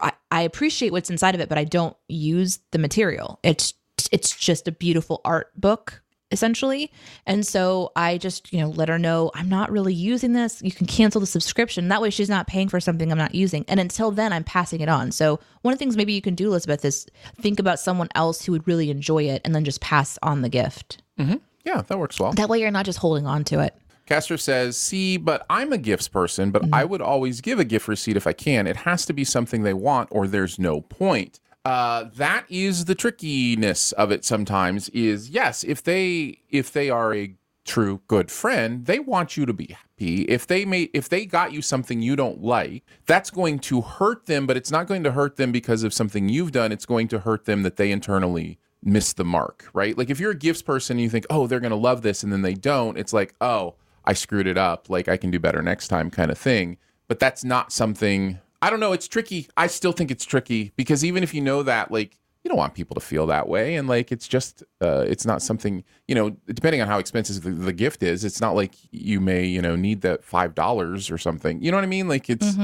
I, 0.00 0.12
I 0.30 0.42
appreciate 0.42 0.92
what's 0.92 1.10
inside 1.10 1.34
of 1.34 1.40
it, 1.40 1.48
but 1.48 1.58
I 1.58 1.64
don't 1.64 1.96
use 2.08 2.60
the 2.70 2.78
material. 2.78 3.40
It's 3.42 3.74
it's 4.10 4.36
just 4.36 4.68
a 4.68 4.72
beautiful 4.72 5.20
art 5.24 5.50
book 5.60 6.02
essentially. 6.32 6.90
And 7.26 7.46
so 7.46 7.92
I 7.94 8.18
just, 8.18 8.52
you 8.52 8.60
know, 8.60 8.70
let 8.70 8.88
her 8.88 8.98
know 8.98 9.30
I'm 9.34 9.48
not 9.48 9.70
really 9.70 9.94
using 9.94 10.32
this. 10.32 10.62
You 10.62 10.72
can 10.72 10.86
cancel 10.86 11.20
the 11.20 11.26
subscription. 11.26 11.88
That 11.88 12.00
way 12.00 12.10
she's 12.10 12.30
not 12.30 12.46
paying 12.46 12.68
for 12.68 12.80
something 12.80 13.12
I'm 13.12 13.18
not 13.18 13.34
using. 13.34 13.64
And 13.68 13.78
until 13.78 14.10
then 14.10 14.32
I'm 14.32 14.42
passing 14.42 14.80
it 14.80 14.88
on. 14.88 15.12
So 15.12 15.38
one 15.60 15.72
of 15.72 15.78
the 15.78 15.82
things 15.82 15.96
maybe 15.96 16.14
you 16.14 16.22
can 16.22 16.34
do, 16.34 16.48
Elizabeth, 16.48 16.84
is 16.84 17.06
think 17.40 17.60
about 17.60 17.78
someone 17.78 18.08
else 18.14 18.44
who 18.44 18.52
would 18.52 18.66
really 18.66 18.90
enjoy 18.90 19.24
it 19.24 19.42
and 19.44 19.54
then 19.54 19.64
just 19.64 19.80
pass 19.80 20.18
on 20.22 20.42
the 20.42 20.48
gift. 20.48 21.02
Mm-hmm. 21.18 21.36
Yeah, 21.64 21.82
that 21.82 21.98
works 21.98 22.18
well. 22.18 22.32
That 22.32 22.48
way 22.48 22.58
you're 22.58 22.70
not 22.70 22.86
just 22.86 22.98
holding 22.98 23.26
on 23.26 23.44
to 23.44 23.60
it. 23.60 23.76
Castro 24.06 24.36
says, 24.36 24.76
See, 24.76 25.16
but 25.16 25.46
I'm 25.48 25.72
a 25.72 25.78
gifts 25.78 26.08
person, 26.08 26.50
but 26.50 26.62
mm-hmm. 26.62 26.74
I 26.74 26.84
would 26.84 27.00
always 27.00 27.40
give 27.40 27.60
a 27.60 27.64
gift 27.64 27.86
receipt 27.86 28.16
if 28.16 28.26
I 28.26 28.32
can. 28.32 28.66
It 28.66 28.78
has 28.78 29.06
to 29.06 29.12
be 29.12 29.24
something 29.24 29.62
they 29.62 29.74
want, 29.74 30.08
or 30.10 30.26
there's 30.26 30.58
no 30.58 30.80
point. 30.80 31.38
Uh, 31.64 32.04
that 32.16 32.44
is 32.48 32.86
the 32.86 32.94
trickiness 32.94 33.92
of 33.92 34.10
it 34.10 34.24
sometimes 34.24 34.88
is 34.90 35.30
yes, 35.30 35.62
if 35.62 35.82
they 35.82 36.40
if 36.50 36.72
they 36.72 36.90
are 36.90 37.14
a 37.14 37.34
true 37.64 38.00
good 38.08 38.30
friend, 38.30 38.86
they 38.86 38.98
want 38.98 39.36
you 39.36 39.46
to 39.46 39.52
be 39.52 39.66
happy. 39.66 40.22
If 40.22 40.48
they 40.48 40.64
may 40.64 40.82
if 40.92 41.08
they 41.08 41.24
got 41.24 41.52
you 41.52 41.62
something 41.62 42.02
you 42.02 42.16
don't 42.16 42.42
like, 42.42 42.82
that's 43.06 43.30
going 43.30 43.60
to 43.60 43.80
hurt 43.80 44.26
them, 44.26 44.46
but 44.46 44.56
it's 44.56 44.72
not 44.72 44.88
going 44.88 45.04
to 45.04 45.12
hurt 45.12 45.36
them 45.36 45.52
because 45.52 45.84
of 45.84 45.94
something 45.94 46.28
you've 46.28 46.52
done. 46.52 46.72
It's 46.72 46.86
going 46.86 47.06
to 47.08 47.20
hurt 47.20 47.44
them 47.44 47.62
that 47.62 47.76
they 47.76 47.92
internally 47.92 48.58
miss 48.82 49.12
the 49.12 49.24
mark, 49.24 49.68
right? 49.72 49.96
Like 49.96 50.10
if 50.10 50.18
you're 50.18 50.32
a 50.32 50.36
gifts 50.36 50.62
person 50.62 50.96
and 50.96 51.02
you 51.02 51.10
think, 51.10 51.26
oh, 51.30 51.46
they're 51.46 51.60
going 51.60 51.70
to 51.70 51.76
love 51.76 52.02
this, 52.02 52.22
and 52.22 52.32
then 52.32 52.42
they 52.42 52.54
don't, 52.54 52.98
it's 52.98 53.12
like, 53.12 53.34
oh, 53.40 53.74
I 54.04 54.12
screwed 54.14 54.48
it 54.48 54.58
up. 54.58 54.90
Like 54.90 55.06
I 55.08 55.16
can 55.16 55.30
do 55.30 55.38
better 55.38 55.62
next 55.62 55.88
time, 55.88 56.10
kind 56.10 56.30
of 56.30 56.38
thing. 56.38 56.78
But 57.06 57.20
that's 57.20 57.44
not 57.44 57.72
something, 57.72 58.40
I 58.62 58.70
don't 58.70 58.80
know. 58.80 58.92
It's 58.92 59.08
tricky. 59.08 59.48
I 59.56 59.66
still 59.66 59.92
think 59.92 60.10
it's 60.10 60.24
tricky 60.24 60.72
because 60.76 61.04
even 61.04 61.22
if 61.22 61.34
you 61.34 61.40
know 61.40 61.64
that, 61.64 61.90
like, 61.90 62.16
you 62.44 62.48
don't 62.48 62.58
want 62.58 62.74
people 62.74 62.94
to 62.94 63.00
feel 63.00 63.26
that 63.26 63.48
way. 63.48 63.74
And 63.76 63.88
like, 63.88 64.10
it's 64.10 64.26
just, 64.26 64.62
uh, 64.80 65.04
it's 65.06 65.26
not 65.26 65.42
something, 65.42 65.84
you 66.08 66.14
know, 66.14 66.30
depending 66.46 66.80
on 66.80 66.88
how 66.88 66.98
expensive 66.98 67.42
the, 67.42 67.50
the 67.50 67.72
gift 67.72 68.02
is, 68.02 68.24
it's 68.24 68.40
not 68.40 68.54
like 68.54 68.72
you 68.90 69.20
may, 69.20 69.44
you 69.44 69.60
know, 69.62 69.76
need 69.76 70.00
that 70.02 70.24
$5 70.26 71.12
or 71.12 71.18
something. 71.18 71.62
You 71.62 71.70
know 71.70 71.76
what 71.76 71.84
I 71.84 71.88
mean? 71.88 72.08
Like 72.08 72.30
it's, 72.30 72.56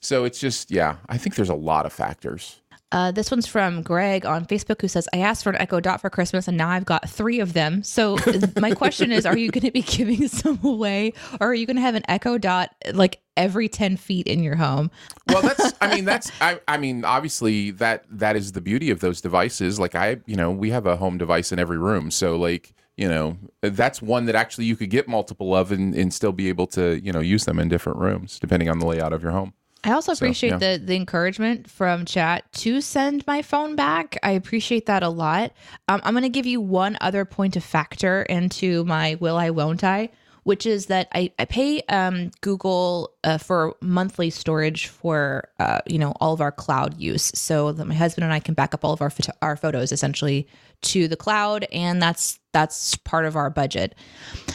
so 0.00 0.24
it's 0.24 0.38
just, 0.38 0.70
yeah, 0.70 0.96
I 1.08 1.16
think 1.18 1.34
there's 1.36 1.48
a 1.48 1.54
lot 1.54 1.86
of 1.86 1.92
factors. 1.92 2.60
Uh, 2.92 3.10
this 3.10 3.30
one's 3.30 3.46
from 3.46 3.82
Greg 3.82 4.24
on 4.24 4.46
Facebook 4.46 4.80
who 4.80 4.88
says, 4.88 5.08
I 5.12 5.18
asked 5.18 5.42
for 5.42 5.50
an 5.50 5.56
Echo 5.60 5.80
Dot 5.80 6.00
for 6.00 6.10
Christmas 6.10 6.46
and 6.46 6.56
now 6.56 6.68
I've 6.68 6.84
got 6.84 7.08
three 7.08 7.40
of 7.40 7.54
them. 7.54 7.82
So 7.82 8.18
my 8.60 8.72
question 8.72 9.10
is, 9.10 9.26
are 9.26 9.36
you 9.36 9.50
going 9.50 9.64
to 9.64 9.72
be 9.72 9.82
giving 9.82 10.28
some 10.28 10.60
away 10.62 11.14
or 11.40 11.48
are 11.48 11.54
you 11.54 11.66
going 11.66 11.76
to 11.76 11.82
have 11.82 11.94
an 11.94 12.04
Echo 12.06 12.38
Dot 12.38 12.74
like 12.92 13.20
every 13.36 13.68
10 13.68 13.96
feet 13.96 14.26
in 14.26 14.42
your 14.42 14.56
home? 14.56 14.90
well 15.28 15.42
that's 15.42 15.72
i 15.80 15.94
mean 15.94 16.04
that's 16.04 16.30
I, 16.40 16.60
I 16.66 16.76
mean 16.78 17.04
obviously 17.04 17.70
that 17.72 18.04
that 18.10 18.36
is 18.36 18.52
the 18.52 18.60
beauty 18.60 18.90
of 18.90 19.00
those 19.00 19.20
devices 19.20 19.78
like 19.78 19.94
i 19.94 20.18
you 20.26 20.36
know 20.36 20.50
we 20.50 20.70
have 20.70 20.86
a 20.86 20.96
home 20.96 21.18
device 21.18 21.52
in 21.52 21.58
every 21.58 21.78
room 21.78 22.10
so 22.10 22.36
like 22.36 22.74
you 22.96 23.08
know 23.08 23.38
that's 23.60 24.02
one 24.02 24.26
that 24.26 24.34
actually 24.34 24.66
you 24.66 24.76
could 24.76 24.90
get 24.90 25.08
multiple 25.08 25.54
of 25.54 25.72
and, 25.72 25.94
and 25.94 26.12
still 26.12 26.32
be 26.32 26.48
able 26.48 26.66
to 26.68 27.00
you 27.02 27.12
know 27.12 27.20
use 27.20 27.44
them 27.44 27.58
in 27.58 27.68
different 27.68 27.98
rooms 27.98 28.38
depending 28.38 28.68
on 28.68 28.78
the 28.78 28.86
layout 28.86 29.12
of 29.12 29.22
your 29.22 29.32
home 29.32 29.54
I 29.84 29.92
also 29.92 30.12
appreciate 30.12 30.50
yeah. 30.50 30.56
the 30.58 30.82
the 30.84 30.94
encouragement 30.94 31.68
from 31.68 32.04
chat 32.04 32.50
to 32.52 32.80
send 32.80 33.26
my 33.26 33.42
phone 33.42 33.74
back. 33.74 34.16
I 34.22 34.32
appreciate 34.32 34.86
that 34.86 35.02
a 35.02 35.08
lot. 35.08 35.52
Um, 35.88 36.00
I'm 36.04 36.14
going 36.14 36.22
to 36.22 36.28
give 36.28 36.46
you 36.46 36.60
one 36.60 36.96
other 37.00 37.24
point 37.24 37.56
of 37.56 37.64
factor 37.64 38.22
into 38.22 38.84
my 38.84 39.16
will 39.16 39.36
I 39.36 39.50
won't 39.50 39.82
I, 39.82 40.10
which 40.44 40.66
is 40.66 40.86
that 40.86 41.08
I 41.12 41.32
I 41.38 41.46
pay 41.46 41.82
um, 41.88 42.30
Google 42.42 43.12
uh, 43.24 43.38
for 43.38 43.74
monthly 43.80 44.30
storage 44.30 44.86
for 44.86 45.48
uh, 45.58 45.80
you 45.86 45.98
know 45.98 46.12
all 46.20 46.32
of 46.32 46.40
our 46.40 46.52
cloud 46.52 46.98
use, 46.98 47.32
so 47.34 47.72
that 47.72 47.84
my 47.84 47.94
husband 47.94 48.24
and 48.24 48.32
I 48.32 48.38
can 48.38 48.54
back 48.54 48.74
up 48.74 48.84
all 48.84 48.92
of 48.92 49.02
our 49.02 49.10
photo- 49.10 49.36
our 49.42 49.56
photos 49.56 49.90
essentially 49.90 50.46
to 50.82 51.08
the 51.08 51.16
cloud, 51.16 51.66
and 51.72 52.00
that's 52.00 52.38
that's 52.52 52.96
part 52.98 53.24
of 53.24 53.34
our 53.34 53.50
budget. 53.50 53.96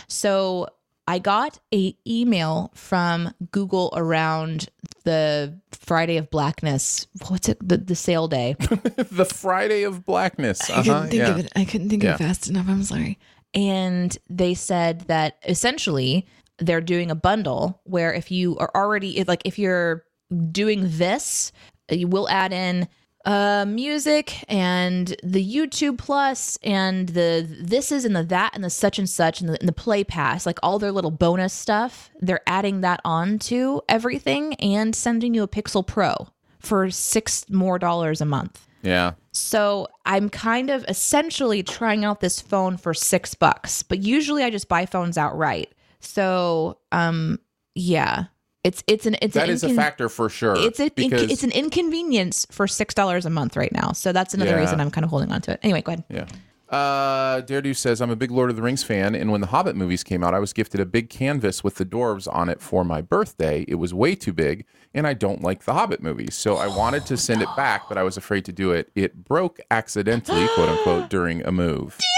So 0.08 0.68
I 1.08 1.20
got 1.20 1.58
a 1.74 1.96
email 2.06 2.72
from 2.76 3.34
Google 3.52 3.94
around 3.96 4.68
the 5.08 5.58
Friday 5.72 6.18
of 6.18 6.30
Blackness. 6.30 7.08
What's 7.30 7.48
it? 7.48 7.58
The, 7.66 7.78
the 7.78 7.96
sale 7.96 8.28
day. 8.28 8.58
the 8.60 9.24
friday 9.24 9.84
of 9.84 10.04
blackness 10.04 10.70
I 10.70 10.84
couldn't 10.84 10.92
uh-huh, 10.92 11.08
think 11.08 11.14
yeah. 11.22 11.30
of 11.30 11.38
it. 11.40 11.52
I 11.56 11.64
couldn't 11.64 11.88
think 11.90 12.04
Yeah. 12.04 12.16
of 12.16 12.22
it 12.22 12.24
fast 12.26 12.50
enough. 12.50 12.66
I'm 12.68 12.84
sorry. 12.84 13.18
And 13.54 14.16
they 14.30 14.54
said 14.54 15.02
that 15.08 15.38
essentially 15.48 16.28
they're 16.60 16.82
doing 16.82 17.10
a 17.10 17.16
bundle 17.16 17.80
where 17.86 18.14
if 18.14 18.32
you 18.32 18.58
are 18.58 18.70
already 18.76 19.24
like 19.24 19.44
if 19.46 19.58
you're 19.58 20.04
doing 20.52 20.82
this, 20.84 21.54
you 21.90 22.10
will 22.10 22.28
add 22.28 22.52
in 22.52 22.90
uh 23.28 23.66
music 23.68 24.46
and 24.48 25.14
the 25.22 25.46
YouTube 25.46 25.98
plus 25.98 26.58
and 26.64 27.10
the 27.10 27.46
this 27.62 27.92
is 27.92 28.06
and 28.06 28.16
the 28.16 28.24
that 28.24 28.52
and 28.56 28.64
the 28.64 28.70
such 28.70 28.98
and 28.98 29.10
such 29.10 29.42
and 29.42 29.50
the, 29.50 29.60
and 29.60 29.68
the 29.68 29.74
play 29.74 30.02
pass 30.06 30.46
like 30.46 30.58
all 30.64 30.80
their 30.80 30.94
little 30.94 31.12
bonus 31.12 31.52
stuff 31.54 32.10
they're 32.22 32.42
adding 32.48 32.80
that 32.82 33.02
on 33.04 33.38
to 33.38 33.82
everything 33.90 34.54
and 34.56 34.96
sending 34.96 35.34
you 35.34 35.44
a 35.44 35.48
Pixel 35.48 35.86
Pro 35.86 36.30
for 36.60 36.90
six 36.90 37.48
more 37.50 37.78
dollars 37.78 38.22
a 38.22 38.26
month. 38.26 38.66
yeah 38.82 39.12
So 39.34 39.90
I'm 40.06 40.30
kind 40.30 40.70
of 40.70 40.86
essentially 40.88 41.64
trying 41.64 42.06
out 42.06 42.22
this 42.22 42.40
phone 42.40 42.78
for 42.78 42.94
six 42.94 43.36
bucks, 43.36 43.84
but 43.84 44.00
usually 44.00 44.44
I 44.44 44.50
just 44.50 44.70
buy 44.70 44.86
phones 44.86 45.18
outright. 45.18 45.74
So 46.00 46.80
um 46.94 47.40
yeah. 47.76 48.26
It's 48.68 48.84
it's 48.86 49.06
an 49.06 49.16
it's 49.22 49.34
that 49.36 49.46
an 49.50 49.56
is 49.56 49.64
a 49.64 49.74
factor 49.74 50.10
for 50.10 50.28
sure 50.30 50.56
It's 50.58 50.80
a 50.80 50.90
because 50.90 51.32
it's 51.32 51.44
an 51.44 51.52
inconvenience 51.52 52.46
for 52.52 52.68
six 52.68 52.94
dollars 52.94 53.26
a 53.26 53.30
month 53.30 53.56
right 53.56 53.72
now. 53.72 53.94
So 53.94 54.12
that's 54.12 54.34
another 54.34 54.52
Yeah. 54.52 54.60
reason 54.64 54.82
I'm 54.82 54.92
kind 54.92 55.06
of 55.06 55.10
holding 55.10 55.32
on 55.32 55.42
to 55.42 55.52
it. 55.54 55.60
Anyway, 55.64 55.82
go 55.82 55.94
ahead. 55.94 56.04
Yeah. 56.10 56.26
Uh, 56.70 57.40
Daredevil 57.42 57.76
says, 57.76 58.02
I'm 58.02 58.10
a 58.10 58.16
big 58.18 58.30
Lord 58.30 58.50
of 58.50 58.58
the 58.58 58.62
Rings 58.62 58.84
fan, 58.84 59.16
and 59.16 59.32
when 59.32 59.40
the 59.40 59.48
Hobbit 59.48 59.78
movies 59.78 60.04
came 60.04 60.22
out, 60.22 60.34
I 60.34 60.40
was 60.40 60.52
gifted 60.52 60.82
a 60.82 60.86
big 60.86 61.10
canvas 61.10 61.64
with 61.64 61.76
the 61.76 61.86
dwarves 61.86 62.28
on 62.30 62.50
it 62.50 62.60
for 62.62 62.84
my 62.84 63.00
birthday. 63.02 63.64
It 63.70 63.76
was 63.76 63.94
way 63.94 64.16
too 64.16 64.34
big, 64.34 64.66
and 64.94 65.08
I 65.08 65.14
don't 65.14 65.42
like 65.42 65.64
the 65.64 65.72
Hobbit 65.74 66.04
movies. 66.04 66.36
So 66.36 66.58
I 66.58 66.68
wanted 66.68 67.06
to 67.06 67.16
send 67.16 67.42
it 67.42 67.48
back, 67.56 67.84
but 67.88 67.98
I 67.98 68.04
was 68.04 68.18
afraid 68.18 68.44
to 68.46 68.52
do 68.52 68.72
it. 68.72 68.92
It 68.96 69.24
broke 69.24 69.62
accidentally, 69.72 70.46
quote 70.56 70.68
unquote, 70.68 71.10
during 71.10 71.42
a 71.46 71.54
move. 71.54 71.98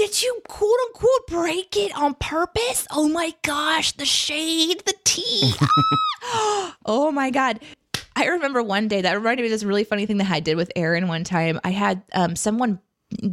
Did 0.00 0.22
you 0.22 0.40
quote 0.48 0.78
unquote 0.86 1.26
break 1.26 1.76
it 1.76 1.94
on 1.94 2.14
purpose? 2.14 2.86
Oh 2.90 3.06
my 3.06 3.34
gosh, 3.42 3.92
the 3.92 4.06
shade, 4.06 4.82
the 4.86 4.94
tea. 5.04 5.52
oh 6.86 7.12
my 7.12 7.28
God. 7.28 7.60
I 8.16 8.28
remember 8.28 8.62
one 8.62 8.88
day 8.88 9.02
that 9.02 9.12
reminded 9.12 9.42
me 9.42 9.48
of 9.48 9.52
this 9.52 9.62
really 9.62 9.84
funny 9.84 10.06
thing 10.06 10.16
that 10.16 10.30
I 10.30 10.40
did 10.40 10.56
with 10.56 10.72
Aaron 10.74 11.06
one 11.06 11.22
time. 11.22 11.60
I 11.64 11.72
had 11.72 12.02
um, 12.14 12.34
someone 12.34 12.80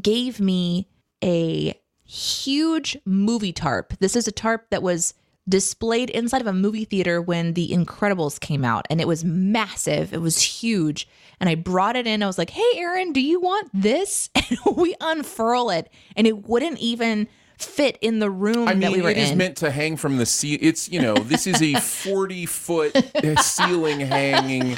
gave 0.01 0.41
me 0.41 0.89
a 1.23 1.73
huge 2.03 2.97
movie 3.05 3.53
tarp. 3.53 3.93
This 4.01 4.17
is 4.17 4.27
a 4.27 4.33
tarp 4.33 4.69
that 4.71 4.83
was 4.83 5.13
displayed 5.49 6.09
inside 6.09 6.41
of 6.41 6.47
a 6.47 6.53
movie 6.53 6.85
theater 6.85 7.21
when 7.21 7.53
The 7.53 7.69
Incredibles 7.69 8.39
came 8.39 8.65
out, 8.65 8.85
and 8.89 8.99
it 8.99 9.07
was 9.07 9.23
massive. 9.23 10.13
It 10.13 10.21
was 10.21 10.41
huge. 10.41 11.07
And 11.39 11.49
I 11.49 11.55
brought 11.55 11.95
it 11.95 12.07
in. 12.07 12.23
I 12.23 12.27
was 12.27 12.37
like, 12.37 12.49
hey, 12.49 12.69
Aaron, 12.75 13.13
do 13.13 13.21
you 13.21 13.39
want 13.39 13.69
this? 13.73 14.29
And 14.49 14.77
we 14.77 14.95
unfurl 15.01 15.69
it, 15.69 15.89
and 16.15 16.25
it 16.27 16.47
wouldn't 16.47 16.79
even 16.79 17.27
fit 17.57 17.97
in 18.01 18.19
the 18.19 18.29
room 18.29 18.67
I 18.67 18.73
that 18.75 18.91
we 18.91 19.01
were 19.01 19.09
in. 19.09 19.17
it 19.17 19.21
is 19.21 19.31
in. 19.31 19.37
meant 19.37 19.57
to 19.57 19.71
hang 19.71 19.97
from 19.97 20.17
the 20.17 20.25
ceiling. 20.25 20.59
It's, 20.61 20.89
you 20.89 21.01
know, 21.01 21.15
this 21.15 21.47
is 21.47 21.61
a 21.61 21.75
40 21.79 22.45
foot 22.45 22.95
uh, 23.15 23.41
ceiling 23.41 23.99
hanging, 23.99 24.75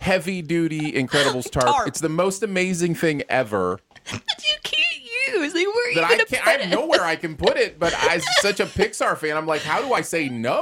heavy 0.00 0.42
duty 0.42 0.92
Incredibles 0.92 1.50
tarp. 1.50 1.66
Tarp. 1.66 1.88
It's 1.88 2.00
the 2.00 2.08
most 2.08 2.42
amazing 2.42 2.94
thing 2.96 3.22
ever. 3.28 3.78
that 4.10 4.44
you 4.44 4.56
can't 4.62 5.42
use. 5.42 5.54
Like, 5.54 5.66
where 5.66 5.85
are 5.85 5.85
you 5.85 5.85
that 5.96 6.04
I 6.04 6.16
can't. 6.16 6.46
I 6.46 6.50
have 6.52 6.70
nowhere 6.70 7.02
I 7.02 7.16
can 7.16 7.36
put 7.36 7.56
it. 7.56 7.78
But 7.78 7.92
as 8.10 8.24
such 8.40 8.60
a 8.60 8.66
Pixar 8.66 9.16
fan, 9.18 9.36
I'm 9.36 9.46
like, 9.46 9.62
how 9.62 9.80
do 9.82 9.92
I 9.92 10.00
say 10.00 10.28
no? 10.28 10.60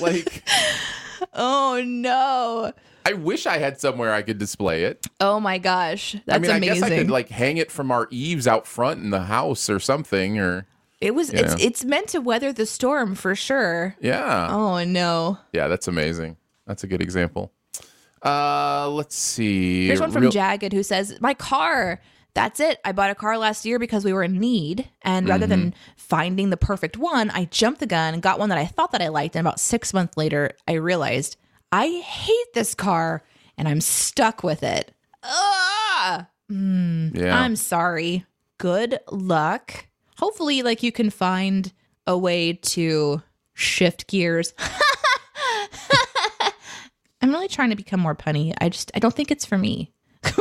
Like, 0.00 0.42
Oh 1.32 1.82
no. 1.84 2.72
I 3.06 3.12
wish 3.12 3.46
I 3.46 3.58
had 3.58 3.78
somewhere 3.78 4.14
I 4.14 4.22
could 4.22 4.38
display 4.38 4.84
it. 4.84 5.06
Oh 5.20 5.38
my 5.38 5.58
gosh. 5.58 6.16
That's 6.26 6.38
amazing. 6.38 6.54
I 6.54 6.58
mean, 6.58 6.68
amazing. 6.70 6.84
I 6.84 6.88
guess 6.88 6.98
I 6.98 7.02
could 7.02 7.10
like 7.10 7.28
hang 7.28 7.58
it 7.58 7.70
from 7.70 7.90
our 7.90 8.08
eaves 8.10 8.46
out 8.46 8.66
front 8.66 9.02
in 9.02 9.10
the 9.10 9.22
house 9.24 9.68
or 9.68 9.78
something. 9.78 10.38
Or 10.38 10.66
it 11.00 11.14
was. 11.14 11.30
It's 11.30 11.52
know. 11.52 11.58
it's 11.60 11.84
meant 11.84 12.08
to 12.08 12.20
weather 12.20 12.52
the 12.52 12.66
storm 12.66 13.14
for 13.14 13.34
sure. 13.34 13.94
yeah, 14.00 14.48
Oh 14.50 14.82
no. 14.84 15.38
yeah, 15.52 15.68
that's 15.68 15.86
amazing. 15.86 16.36
That's 16.66 16.82
a 16.82 16.86
good 16.86 17.02
example. 17.02 17.52
Uh, 18.24 18.88
let's 18.88 19.14
see. 19.14 19.86
Here's 19.86 20.00
one 20.00 20.10
from 20.10 20.22
Real- 20.22 20.30
Jagged 20.30 20.72
who 20.72 20.82
says, 20.82 21.20
My 21.20 21.34
car. 21.34 22.00
That's 22.34 22.58
it. 22.60 22.80
I 22.84 22.92
bought 22.92 23.10
a 23.10 23.14
car 23.14 23.38
last 23.38 23.64
year 23.64 23.78
because 23.78 24.04
we 24.04 24.12
were 24.12 24.24
in 24.24 24.38
need. 24.38 24.88
And 25.02 25.28
rather 25.28 25.46
than 25.46 25.70
Mm-hmm. 25.70 25.78
finding 25.96 26.50
the 26.50 26.56
perfect 26.56 26.96
one, 26.96 27.30
I 27.30 27.44
jumped 27.46 27.78
the 27.80 27.86
gun 27.86 28.12
and 28.14 28.22
got 28.22 28.38
one 28.40 28.48
that 28.48 28.58
I 28.58 28.66
thought 28.66 28.90
that 28.92 29.00
I 29.02 29.08
liked. 29.08 29.36
And 29.36 29.46
about 29.46 29.60
six 29.60 29.94
months 29.94 30.16
later, 30.16 30.50
I 30.66 30.72
realized 30.74 31.36
I 31.70 31.86
hate 31.88 32.52
this 32.54 32.74
car 32.74 33.22
and 33.56 33.68
I'm 33.68 33.80
stuck 33.80 34.42
with 34.42 34.62
it. 34.64 34.92
Ah, 35.22 36.26
Yeah. 36.48 37.38
I'm 37.40 37.54
sorry. 37.56 38.24
Good 38.58 38.98
luck. 39.10 39.86
Hopefully, 40.18 40.62
like 40.62 40.82
you 40.82 40.90
can 40.92 41.10
find 41.10 41.72
a 42.06 42.18
way 42.18 42.52
to 42.54 43.22
shift 43.54 44.06
gears. 44.08 44.54
I'm 47.22 47.30
really 47.30 47.48
trying 47.48 47.70
to 47.70 47.76
become 47.76 48.00
more 48.00 48.14
punny. 48.14 48.52
I 48.60 48.68
just 48.68 48.90
I 48.94 48.98
don't 48.98 49.14
think 49.14 49.30
it's 49.30 49.44
for 49.46 49.56
me. 49.56 49.92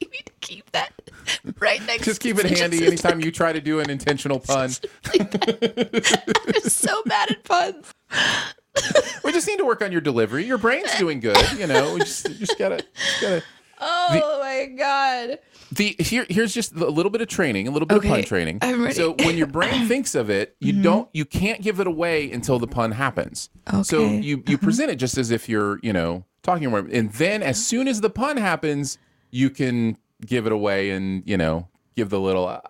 you 0.00 0.08
need 0.10 0.26
to 0.26 0.32
keep 0.40 0.70
that 0.72 0.92
right 1.60 1.84
next. 1.86 2.04
Just 2.04 2.20
keep 2.20 2.38
it 2.38 2.46
handy 2.58 2.86
anytime 2.86 3.20
you 3.20 3.30
try 3.32 3.52
to 3.52 3.60
do 3.60 3.80
an 3.80 3.90
intentional 3.90 4.40
pun. 4.40 4.70
I'm 5.14 6.60
so 6.62 7.02
bad 7.04 7.30
at 7.30 7.44
puns. 7.44 7.92
We 9.24 9.32
just 9.32 9.46
need 9.48 9.58
to 9.58 9.64
work 9.64 9.82
on 9.82 9.90
your 9.92 10.00
delivery. 10.00 10.44
Your 10.44 10.58
brain's 10.58 10.94
doing 10.96 11.20
good, 11.20 11.36
you 11.58 11.66
know. 11.66 11.94
We 11.94 12.00
just, 12.00 12.26
just 12.38 12.58
gotta, 12.58 12.84
just 12.94 13.20
gotta. 13.20 13.42
Oh 13.80 14.40
my 14.40 14.66
god. 14.76 15.38
The 15.70 15.94
here, 15.98 16.26
here's 16.30 16.54
just 16.54 16.72
a 16.74 16.86
little 16.88 17.10
bit 17.10 17.20
of 17.20 17.28
training, 17.28 17.68
a 17.68 17.70
little 17.70 17.86
bit 17.86 17.98
of 17.98 18.04
pun 18.04 18.22
training. 18.22 18.58
I'm 18.62 18.82
ready. 18.82 18.94
So 18.94 19.14
when 19.20 19.36
your 19.36 19.46
brain 19.46 19.86
thinks 19.86 20.14
of 20.14 20.30
it, 20.30 20.56
you 20.60 20.82
don't, 20.82 21.08
you 21.12 21.24
can't 21.24 21.60
give 21.60 21.78
it 21.80 21.86
away 21.86 22.30
until 22.30 22.58
the 22.58 22.66
pun 22.66 22.92
happens. 22.92 23.50
So 23.82 23.98
Okay. 23.98 24.04
Uh-huh. 24.06 24.14
you 24.14 24.42
you 24.46 24.58
present 24.58 24.90
it 24.90 24.96
just 24.96 25.18
as 25.18 25.30
if 25.30 25.48
you're, 25.48 25.78
you 25.82 25.92
know, 25.92 26.24
talking 26.42 26.66
about, 26.66 26.86
and 26.90 27.12
then 27.12 27.42
as 27.42 27.64
soon 27.64 27.86
as 27.86 28.00
the 28.00 28.10
pun 28.10 28.36
happens, 28.38 28.96
you 29.30 29.50
can 29.50 29.98
give 30.24 30.46
it 30.46 30.52
away 30.52 30.90
and 30.90 31.22
you 31.26 31.36
know 31.36 31.68
give 31.96 32.10
the 32.10 32.20
little, 32.20 32.46
uh, 32.46 32.60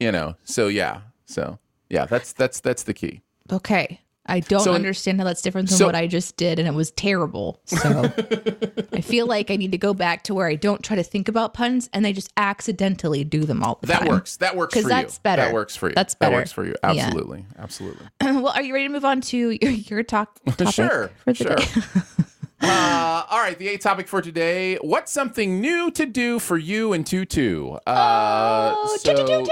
you 0.00 0.12
know. 0.12 0.36
So 0.44 0.68
yeah, 0.68 1.00
so 1.26 1.58
yeah, 1.90 2.06
that's 2.06 2.32
that's 2.32 2.60
that's 2.60 2.82
the 2.84 2.94
key. 2.94 3.22
Okay. 3.52 4.00
I 4.24 4.38
don't 4.38 4.60
So- 4.62 4.72
understand 4.72 5.18
how 5.18 5.24
that's 5.24 5.42
different 5.42 5.68
than 5.68 5.78
so- 5.78 5.84
what 5.86 5.96
I 5.96 6.06
just 6.06 6.36
did, 6.36 6.60
and 6.60 6.68
it 6.68 6.74
was 6.74 6.92
terrible. 6.92 7.60
So 7.66 7.76
I 8.92 9.00
feel 9.00 9.26
like 9.26 9.50
I 9.50 9.56
need 9.56 9.72
to 9.72 9.78
go 9.78 9.94
back 9.94 10.22
to 10.24 10.34
where 10.34 10.46
I 10.46 10.54
don't 10.54 10.80
try 10.80 10.94
to 10.94 11.02
think 11.02 11.26
about 11.26 11.54
puns 11.54 11.90
and 11.92 12.06
I 12.06 12.12
just 12.12 12.32
accidentally 12.36 13.24
do 13.24 13.40
them 13.44 13.64
all 13.64 13.78
the 13.80 13.88
That 13.88 13.98
time. 14.02 14.08
works. 14.08 14.36
That 14.36 14.56
works 14.56 14.74
'Cause 14.74 14.84
for 14.84 14.88
that's 14.90 15.14
you. 15.16 15.20
better. 15.24 15.42
That 15.42 15.52
works 15.52 15.74
for 15.74 15.88
you. 15.88 15.94
That's 15.96 16.14
That 16.20 16.30
works 16.30 16.52
for 16.52 16.64
you. 16.64 16.76
Yeah. 16.84 16.90
Absolutely. 17.06 17.46
Absolutely. 17.58 18.06
well, 18.22 18.48
are 18.50 18.62
you 18.62 18.72
ready 18.72 18.86
to 18.86 18.92
move 18.92 19.04
on 19.04 19.22
to 19.22 19.36
your, 19.36 19.70
your 19.72 20.02
talk 20.04 20.38
topic 20.46 20.68
Sure. 20.72 21.10
for 21.24 21.32
the 21.32 21.34
Sure. 21.34 21.56
day? 21.56 22.24
Uh, 22.62 23.24
all 23.30 23.38
right. 23.40 23.58
The 23.58 23.68
eighth 23.68 23.82
topic 23.82 24.08
for 24.08 24.22
today. 24.22 24.76
What's 24.76 25.12
something 25.12 25.60
new 25.60 25.90
to 25.92 26.06
do 26.06 26.38
for 26.38 26.56
you 26.58 26.92
and 26.92 27.06
Tutu? 27.06 27.72
Uh, 27.86 28.74
Oh, 28.76 28.96
so, 29.00 29.14
toot, 29.14 29.26
toot. 29.26 29.48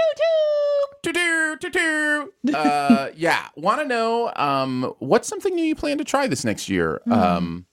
Tutu, 1.03 1.55
tutu. 1.57 2.31
Uh, 2.55 3.09
yeah. 3.15 3.47
Want 3.55 3.81
to 3.81 3.85
know 3.87 4.31
um, 4.35 4.93
what's 4.99 5.27
something 5.27 5.53
new 5.55 5.63
you 5.63 5.75
plan 5.75 5.97
to 5.97 6.03
try 6.03 6.27
this 6.27 6.45
next 6.45 6.69
year? 6.69 7.01
Hmm. 7.05 7.11
Um, 7.13 7.65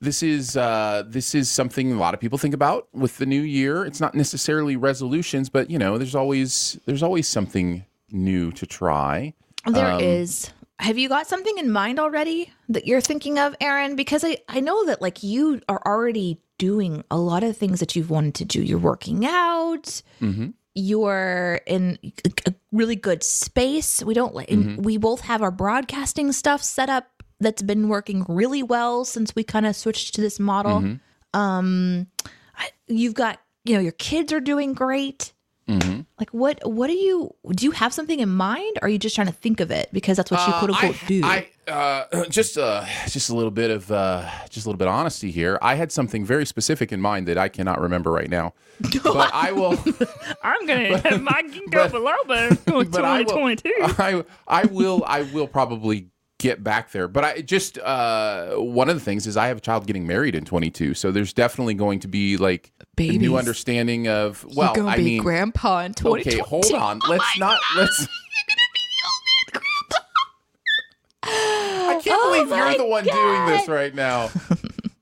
this 0.00 0.22
is 0.22 0.56
uh, 0.56 1.04
this 1.06 1.34
is 1.34 1.50
something 1.50 1.92
a 1.92 1.98
lot 1.98 2.14
of 2.14 2.20
people 2.20 2.38
think 2.38 2.54
about 2.54 2.88
with 2.92 3.18
the 3.18 3.26
new 3.26 3.40
year. 3.42 3.84
It's 3.84 4.00
not 4.00 4.14
necessarily 4.14 4.76
resolutions, 4.76 5.48
but 5.48 5.70
you 5.70 5.78
know, 5.78 5.98
there's 5.98 6.14
always 6.14 6.78
there's 6.86 7.02
always 7.02 7.26
something 7.28 7.84
new 8.10 8.50
to 8.52 8.66
try. 8.66 9.34
There 9.66 9.92
Um, 9.92 10.00
is. 10.00 10.50
Have 10.80 10.98
you 10.98 11.08
got 11.08 11.26
something 11.26 11.58
in 11.58 11.70
mind 11.72 11.98
already 11.98 12.52
that 12.68 12.86
you're 12.86 13.00
thinking 13.00 13.38
of, 13.38 13.56
Aaron? 13.60 13.96
Because 13.96 14.24
I, 14.24 14.38
I 14.48 14.60
know 14.60 14.86
that 14.86 15.02
like 15.02 15.22
you 15.22 15.60
are 15.68 15.82
already 15.84 16.40
doing 16.58 17.04
a 17.10 17.18
lot 17.18 17.42
of 17.42 17.56
things 17.56 17.80
that 17.80 17.96
you've 17.96 18.10
wanted 18.10 18.34
to 18.36 18.44
do. 18.44 18.62
You're 18.62 18.78
working 18.78 19.26
out. 19.26 20.02
Mm-hmm. 20.20 20.50
You're 20.74 21.60
in 21.66 21.98
a 22.46 22.54
really 22.70 22.94
good 22.94 23.24
space. 23.24 24.04
We 24.04 24.14
don't 24.14 24.34
like. 24.34 24.48
Mm-hmm. 24.48 24.82
We 24.82 24.96
both 24.98 25.22
have 25.22 25.42
our 25.42 25.50
broadcasting 25.50 26.30
stuff 26.30 26.62
set 26.62 26.88
up 26.88 27.06
that's 27.40 27.62
been 27.62 27.88
working 27.88 28.24
really 28.28 28.62
well 28.62 29.04
since 29.04 29.34
we 29.34 29.44
kind 29.44 29.66
of 29.66 29.74
switched 29.74 30.14
to 30.14 30.20
this 30.20 30.38
model. 30.38 30.80
Mm-hmm. 30.80 31.40
Um, 31.40 32.06
you've 32.86 33.14
got 33.14 33.40
you 33.64 33.74
know 33.74 33.80
your 33.80 33.92
kids 33.92 34.32
are 34.32 34.40
doing 34.40 34.74
great. 34.74 35.32
Mm-hmm. 35.68 36.00
Like 36.18 36.30
what? 36.30 36.58
What 36.64 36.86
do 36.86 36.94
you 36.94 37.34
do? 37.54 37.66
You 37.66 37.70
have 37.72 37.92
something 37.92 38.20
in 38.20 38.28
mind? 38.30 38.78
Or 38.80 38.86
are 38.86 38.88
you 38.88 38.98
just 38.98 39.14
trying 39.14 39.26
to 39.26 39.32
think 39.34 39.60
of 39.60 39.70
it 39.70 39.90
because 39.92 40.16
that's 40.16 40.30
what 40.30 40.40
you 40.46 40.54
Uh, 40.54 40.58
quote 40.58 40.70
unquote 40.70 41.02
I, 41.02 41.06
do? 41.06 41.20
I 41.24 41.48
uh, 41.70 42.24
just 42.30 42.56
uh, 42.56 42.86
just 43.06 43.28
a 43.28 43.34
little 43.36 43.50
bit 43.50 43.70
of 43.70 43.92
uh, 43.92 44.28
just 44.48 44.64
a 44.64 44.68
little 44.68 44.78
bit 44.78 44.88
of 44.88 44.94
honesty 44.94 45.30
here. 45.30 45.58
I 45.60 45.74
had 45.74 45.92
something 45.92 46.24
very 46.24 46.46
specific 46.46 46.90
in 46.92 47.00
mind 47.02 47.28
that 47.28 47.36
I 47.36 47.48
cannot 47.48 47.80
remember 47.80 48.10
right 48.10 48.30
now, 48.30 48.54
but 49.04 49.30
I 49.34 49.52
will. 49.52 49.72
I'm 50.42 50.66
gonna 50.66 50.98
have 51.08 51.22
my 51.22 51.42
but- 51.70 51.94
up 51.94 51.94
a 51.94 52.00
but 52.90 53.04
I 53.04 53.18
will, 53.22 53.26
2022. 53.26 53.74
I, 53.98 54.24
I 54.46 54.64
will 54.64 55.04
I 55.06 55.22
will 55.22 55.46
probably 55.48 56.08
get 56.38 56.62
back 56.64 56.92
there. 56.92 57.08
But 57.08 57.24
I 57.24 57.40
just 57.42 57.78
uh, 57.78 58.54
one 58.54 58.88
of 58.88 58.94
the 58.96 59.00
things 59.00 59.26
is 59.26 59.36
I 59.36 59.48
have 59.48 59.58
a 59.58 59.60
child 59.60 59.86
getting 59.86 60.06
married 60.06 60.34
in 60.34 60.44
22, 60.44 60.94
so 60.94 61.10
there's 61.10 61.32
definitely 61.32 61.74
going 61.74 62.00
to 62.00 62.08
be 62.08 62.36
like 62.36 62.72
a 62.98 63.18
new 63.18 63.36
understanding 63.36 64.08
of 64.08 64.44
well, 64.54 64.68
You're 64.68 64.84
gonna 64.84 64.94
I 64.94 64.96
be 64.96 65.04
mean, 65.04 65.22
grandpa 65.22 65.80
in 65.80 65.94
2022. 65.94 66.30
okay, 66.30 66.48
hold 66.48 66.72
on, 66.72 67.00
let's 67.08 67.38
not 67.38 67.60
let's. 67.76 68.06
I 71.22 72.00
can't 72.02 72.16
Oh 72.20 72.32
believe 72.32 72.56
you're 72.56 72.76
the 72.78 72.86
one 72.86 73.04
doing 73.04 73.46
this 73.46 73.68
right 73.68 73.94
now. 73.94 74.30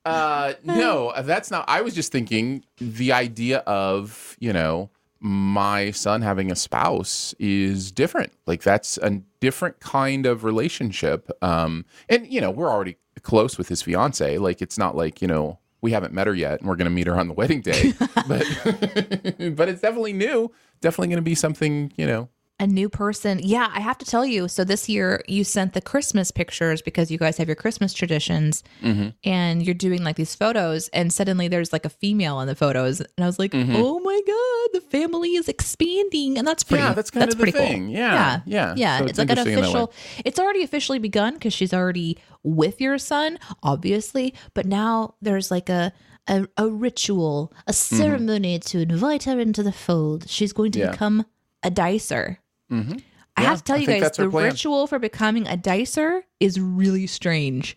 Uh, 0.07 0.55
no, 0.63 1.13
that's 1.23 1.51
not. 1.51 1.65
I 1.67 1.81
was 1.81 1.93
just 1.93 2.13
thinking 2.13 2.65
the 2.79 3.11
idea 3.11 3.59
of 3.67 4.37
you 4.39 4.53
know 4.53 4.89
my 5.21 5.91
son 5.91 6.23
having 6.23 6.51
a 6.51 6.57
spouse 6.57 7.35
is 7.39 7.91
different. 7.91 8.33
Like 8.47 8.63
that's 8.63 8.99
a 8.99 9.23
different 9.41 9.81
kind 9.81 10.27
of 10.27 10.45
relationship. 10.45 11.31
Um, 11.43 11.85
and 12.09 12.27
you 12.27 12.41
know 12.41 12.51
we're 12.51 12.71
already 12.71 12.97
close 13.23 13.59
with 13.59 13.69
his 13.69 13.83
fiance. 13.83 14.39
Like 14.39 14.63
it's 14.63 14.79
not 14.79 14.97
like 14.97 15.23
you 15.23 15.29
know 15.29 15.59
we 15.81 15.93
haven't 15.93 16.13
met 16.13 16.27
her 16.27 16.35
yet 16.35 16.61
and 16.61 16.69
we're 16.69 16.77
going 16.77 16.87
to 16.87 16.91
meet 16.91 17.07
her 17.07 17.19
on 17.19 17.29
the 17.29 17.35
wedding 17.35 17.61
day. 17.61 17.93
but 18.29 18.45
but 19.57 19.69
it's 19.69 19.81
definitely 19.81 20.13
new. 20.13 20.53
Definitely 20.81 21.09
going 21.09 21.17
to 21.17 21.23
be 21.23 21.35
something 21.35 21.93
you 21.97 22.07
know. 22.07 22.29
A 22.59 22.67
new 22.67 22.89
person. 22.89 23.39
Yeah, 23.43 23.69
I 23.71 23.81
have 23.81 23.99
to 23.99 24.07
tell 24.07 24.25
you. 24.25 24.49
So 24.49 24.65
this 24.65 24.89
year 24.89 25.23
you 25.29 25.45
sent 25.45 25.75
the 25.75 25.81
Christmas 25.83 26.31
pictures 26.31 26.81
because 26.81 27.11
you 27.11 27.19
guys 27.19 27.37
have 27.37 27.49
your 27.49 27.55
Christmas 27.57 27.93
traditions 27.93 28.63
Mm-hmm. 28.83 29.09
and 29.25 29.63
you're 29.63 29.75
doing 29.75 30.03
like 30.03 30.17
these 30.17 30.35
photos 30.35 30.89
and 30.89 31.13
suddenly 31.13 31.49
there's 31.49 31.73
like 31.73 31.85
a 31.85 31.91
female 31.91 32.41
in 32.41 32.47
the 32.49 32.55
photos 32.55 33.01
and 33.01 33.09
I 33.19 33.27
was 33.27 33.39
like, 33.39 33.53
Mm-hmm. 33.53 33.75
"Oh 33.77 33.99
my 34.01 34.21
god, 34.27 34.81
the 34.81 34.89
family 34.91 35.35
is 35.37 35.49
expanding." 35.49 36.39
And 36.39 36.47
that's 36.47 36.63
pretty 36.63 36.83
Yeah, 36.83 36.95
that's 36.95 37.11
kind 37.11 37.25
of 37.25 37.31
the 37.37 37.37
pretty 37.37 37.53
thing. 37.53 37.85
cool. 37.87 37.93
Yeah, 37.95 38.41
yeah. 38.47 38.75
Yeah, 38.77 38.99
So 38.99 39.05
it's, 39.05 39.11
it's 39.11 39.19
like 39.19 39.31
an 39.31 39.39
interesting 39.39 39.53
in 39.59 39.61
that 39.61 39.73
way. 39.75 39.83
official 39.83 40.23
It's 40.25 40.39
already 40.39 40.63
officially 40.63 40.99
begun 40.99 41.39
cuz 41.39 41.53
she's 41.53 41.75
already 41.75 42.17
with 42.43 42.81
your 42.81 42.97
son, 42.97 43.39
obviously, 43.63 44.35
but 44.55 44.65
now 44.67 45.15
there's 45.21 45.51
like 45.51 45.69
a 45.69 45.93
a, 46.29 46.49
a 46.57 46.69
ritual, 46.69 47.53
a 47.69 47.73
ceremony 47.73 48.59
to 48.59 48.81
invite 48.81 49.25
her 49.25 49.39
into 49.39 49.63
the 49.63 49.73
fold. 49.73 50.29
She's 50.29 50.53
going 50.53 50.73
to 50.73 50.79
Mm-hmm. 50.79 50.87
Yeah. 50.87 50.91
become 50.93 51.27
a 51.63 51.71
dicer. 51.71 52.39
Mhm. 52.71 53.01
I 53.37 53.43
Yeah, 53.43 53.49
have 53.51 53.59
to 53.59 53.65
tell 53.65 53.77
I 53.77 53.81
you 53.81 53.87
guys, 53.87 54.11
the 54.17 54.31
plan. 54.31 54.45
ritual 54.45 54.87
for 54.87 54.99
becoming 54.99 55.47
a 55.47 55.57
dicer 55.57 56.23
is 56.41 56.59
really 56.59 57.07
strange. 57.07 57.77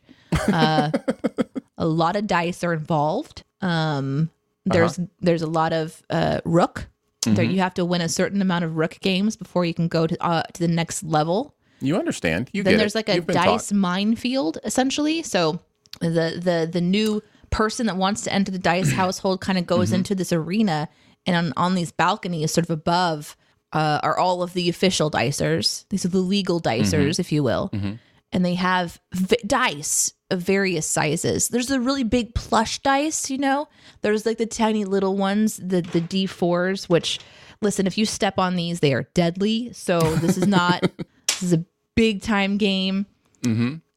Uh, 0.52 0.92
a 1.78 1.86
lot 1.86 2.16
of 2.16 2.28
dice 2.28 2.64
are 2.64 2.74
involved. 2.74 3.44
Um, 3.62 4.30
there's 4.66 4.98
Uh-huh. 4.98 5.08
there's 5.22 5.42
a 5.42 5.48
lot 5.48 5.74
of 5.74 6.02
uh, 6.10 6.40
rook. 6.46 6.88
There 7.26 7.34
Mm-hmm. 7.44 7.52
you 7.54 7.60
have 7.60 7.74
to 7.74 7.84
win 7.84 8.00
a 8.02 8.08
certain 8.08 8.42
amount 8.42 8.64
of 8.64 8.78
rook 8.78 8.98
games 9.02 9.36
before 9.36 9.66
you 9.66 9.74
can 9.74 9.88
go 9.90 10.08
to 10.08 10.16
uh, 10.26 10.44
to 10.54 10.60
the 10.60 10.68
next 10.74 11.04
level. 11.04 11.54
You 11.82 11.98
understand? 11.98 12.50
You 12.54 12.64
then 12.64 12.78
there's 12.78 12.96
like 12.96 13.10
a 13.10 13.20
dice 13.22 13.70
taught. 13.70 13.76
minefield 13.76 14.58
essentially. 14.64 15.24
So 15.24 15.60
the 16.00 16.40
the 16.42 16.70
the 16.72 16.82
new 16.82 17.22
person 17.50 17.88
that 17.88 17.98
wants 17.98 18.22
to 18.24 18.32
enter 18.34 18.52
the 18.52 18.60
dice 18.60 18.92
household 19.02 19.42
kind 19.42 19.58
of 19.58 19.66
goes 19.68 19.90
Mm-hmm. 19.90 19.96
into 19.96 20.16
this 20.16 20.32
arena, 20.32 20.88
and 21.26 21.36
on, 21.36 21.54
on 21.58 21.76
these 21.76 21.92
balconies, 21.92 22.54
sort 22.54 22.66
of 22.66 22.70
above, 22.72 23.36
uh, 23.74 24.00
are 24.04 24.18
all 24.18 24.42
of 24.44 24.54
the 24.54 24.70
official 24.70 25.10
dicers. 25.12 25.86
These 25.90 26.06
are 26.06 26.10
the 26.10 26.20
legal 26.20 26.60
dicers, 26.62 26.94
Mm-hmm. 27.16 27.22
if 27.22 27.32
you 27.32 27.44
will. 27.44 27.72
and 28.32 28.46
they 28.46 28.56
have 28.56 29.00
v- 29.14 29.38
dice 29.48 30.14
of 30.32 30.42
various 30.42 30.86
sizes. 30.86 31.48
There's 31.50 31.68
the 31.68 31.80
really 31.80 32.04
big 32.04 32.36
plush 32.36 32.80
dice, 32.80 33.30
you 33.32 33.38
know. 33.40 33.68
There's 34.02 34.26
like 34.26 34.38
the 34.38 34.46
tiny 34.46 34.86
little 34.86 35.16
ones, 35.18 35.58
the 35.58 35.82
the 35.82 36.02
D4s, 36.02 36.88
which 36.90 37.20
listen, 37.62 37.88
if 37.88 37.98
you 37.98 38.06
step 38.06 38.38
on 38.38 38.56
these, 38.56 38.80
they 38.80 38.94
are 38.94 39.04
deadly. 39.14 39.74
So 39.74 40.00
this 40.00 40.38
is 40.38 40.48
not 40.48 40.82
this 41.28 41.44
is 41.44 41.54
a 41.54 41.66
big 41.96 42.22
time 42.22 42.58
game. 42.58 43.06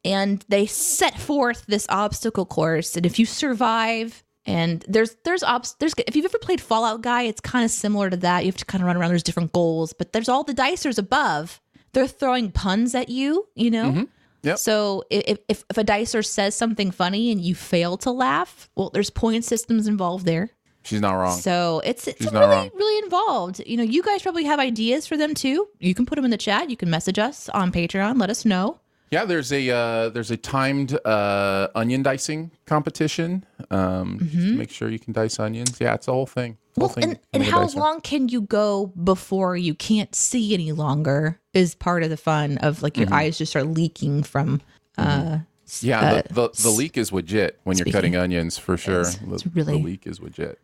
And 0.05 0.45
they 0.49 0.67
set 0.67 1.19
forth 1.21 1.65
this 1.69 1.87
obstacle 1.89 2.45
course, 2.47 2.97
and 2.97 3.07
if 3.07 3.19
you 3.21 3.27
survive, 3.27 4.25
and 4.45 4.85
there's 4.89 5.17
there's 5.25 5.43
obs 5.43 5.77
there's 5.79 5.95
if 6.07 6.17
you've 6.17 6.25
ever 6.25 6.39
played 6.39 6.61
Fall 6.61 6.99
Guys, 6.99 7.31
it's 7.31 7.41
kind 7.41 7.65
of 7.65 7.71
similar 7.71 8.11
to 8.11 8.17
that. 8.19 8.45
You 8.45 8.49
have 8.49 8.57
to 8.57 8.65
kind 8.65 8.83
of 8.83 8.87
run 8.87 8.97
around. 8.97 9.11
There's 9.11 9.23
different 9.23 9.53
goals, 9.53 9.93
but 9.93 10.13
there's 10.13 10.29
all 10.29 10.45
the 10.45 10.55
dicers 10.55 10.99
above. 10.99 11.61
They're 11.93 12.09
throwing 12.09 12.51
puns 12.51 12.95
at 12.95 13.09
you, 13.09 13.49
you 13.55 13.71
know. 13.71 13.91
Mm-hmm. 13.91 14.05
Yep. 14.45 14.59
So 14.59 15.05
if, 15.11 15.39
if 15.49 15.65
if 15.71 15.79
a 15.79 15.85
dicer 15.85 16.25
says 16.25 16.57
something 16.57 16.91
funny 16.91 17.31
and 17.31 17.41
you 17.41 17.55
fail 17.55 17.97
to 17.99 18.11
laugh, 18.11 18.69
well, 18.75 18.91
there's 18.91 19.11
point 19.11 19.45
systems 19.45 19.87
involved 19.87 20.27
there. 20.27 20.51
She's 20.85 21.01
not 21.01 21.15
wrong. 21.15 21.39
So 21.39 21.81
it's 21.85 22.09
it's 22.09 22.21
really 22.33 22.47
wrong. 22.47 22.71
really 22.75 23.05
involved. 23.05 23.63
You 23.65 23.77
know, 23.77 23.85
you 23.85 24.03
guys 24.03 24.23
probably 24.23 24.45
have 24.45 24.59
ideas 24.59 25.07
for 25.07 25.17
them 25.17 25.35
too. 25.35 25.69
You 25.79 25.95
can 25.95 26.07
put 26.07 26.17
them 26.17 26.25
in 26.25 26.33
the 26.33 26.37
chat. 26.37 26.71
You 26.71 26.77
can 26.77 26.91
message 26.91 27.21
us 27.21 27.49
on 27.51 27.71
Patreon. 27.71 28.21
Let 28.21 28.31
us 28.31 28.45
know. 28.45 28.81
Yeah, 29.13 29.27
there's 29.27 29.53
a 29.53 29.69
uh, 29.71 30.09
there's 30.09 30.31
a 30.31 30.39
timed 30.39 30.99
uh, 31.05 31.69
onion 31.75 32.03
dicing 32.03 32.51
competition. 32.65 33.45
Um, 33.71 34.19
to 34.33 34.57
make 34.57 34.71
sure 34.71 34.89
you 34.89 34.99
can 34.99 35.13
dice 35.13 35.39
onions. 35.39 35.77
Yeah, 35.79 35.95
it's 35.95 36.09
a 36.09 36.13
whole 36.13 36.27
thing. 36.27 36.57
Whole 36.79 36.87
Well, 36.87 36.89
thing. 36.89 37.05
and, 37.05 37.19
and 37.35 37.43
how 37.45 37.65
dicer. 37.67 37.77
long 37.79 38.01
can 38.01 38.29
you 38.31 38.41
go 38.41 38.87
before 38.87 39.55
you 39.57 39.75
can't 39.75 40.15
see 40.15 40.55
any 40.55 40.73
longer? 40.73 41.39
Is 41.53 41.75
part 41.75 42.03
of 42.03 42.09
the 42.11 42.17
fun 42.17 42.57
of 42.59 42.83
like 42.83 42.97
your 42.97 43.05
Mm-hmm. 43.07 43.15
eyes 43.15 43.37
just 43.39 43.53
start 43.53 43.67
leaking 43.67 44.23
from. 44.23 44.63
uh 44.97 45.41
Yeah, 45.83 46.01
uh, 46.01 46.23
the, 46.29 46.35
the, 46.49 46.63
the 46.63 46.71
leak 46.71 46.97
is 46.97 47.13
legit 47.13 47.61
when 47.65 47.77
you're 47.77 47.85
cutting 47.93 48.17
onions 48.17 48.57
for 48.57 48.79
sure. 48.79 49.01
It's- 49.03 49.17
The, 49.17 49.35
it's 49.35 49.47
really- 49.55 49.77
the 49.77 49.85
leak 49.85 50.07
is 50.07 50.21
legit. 50.21 50.59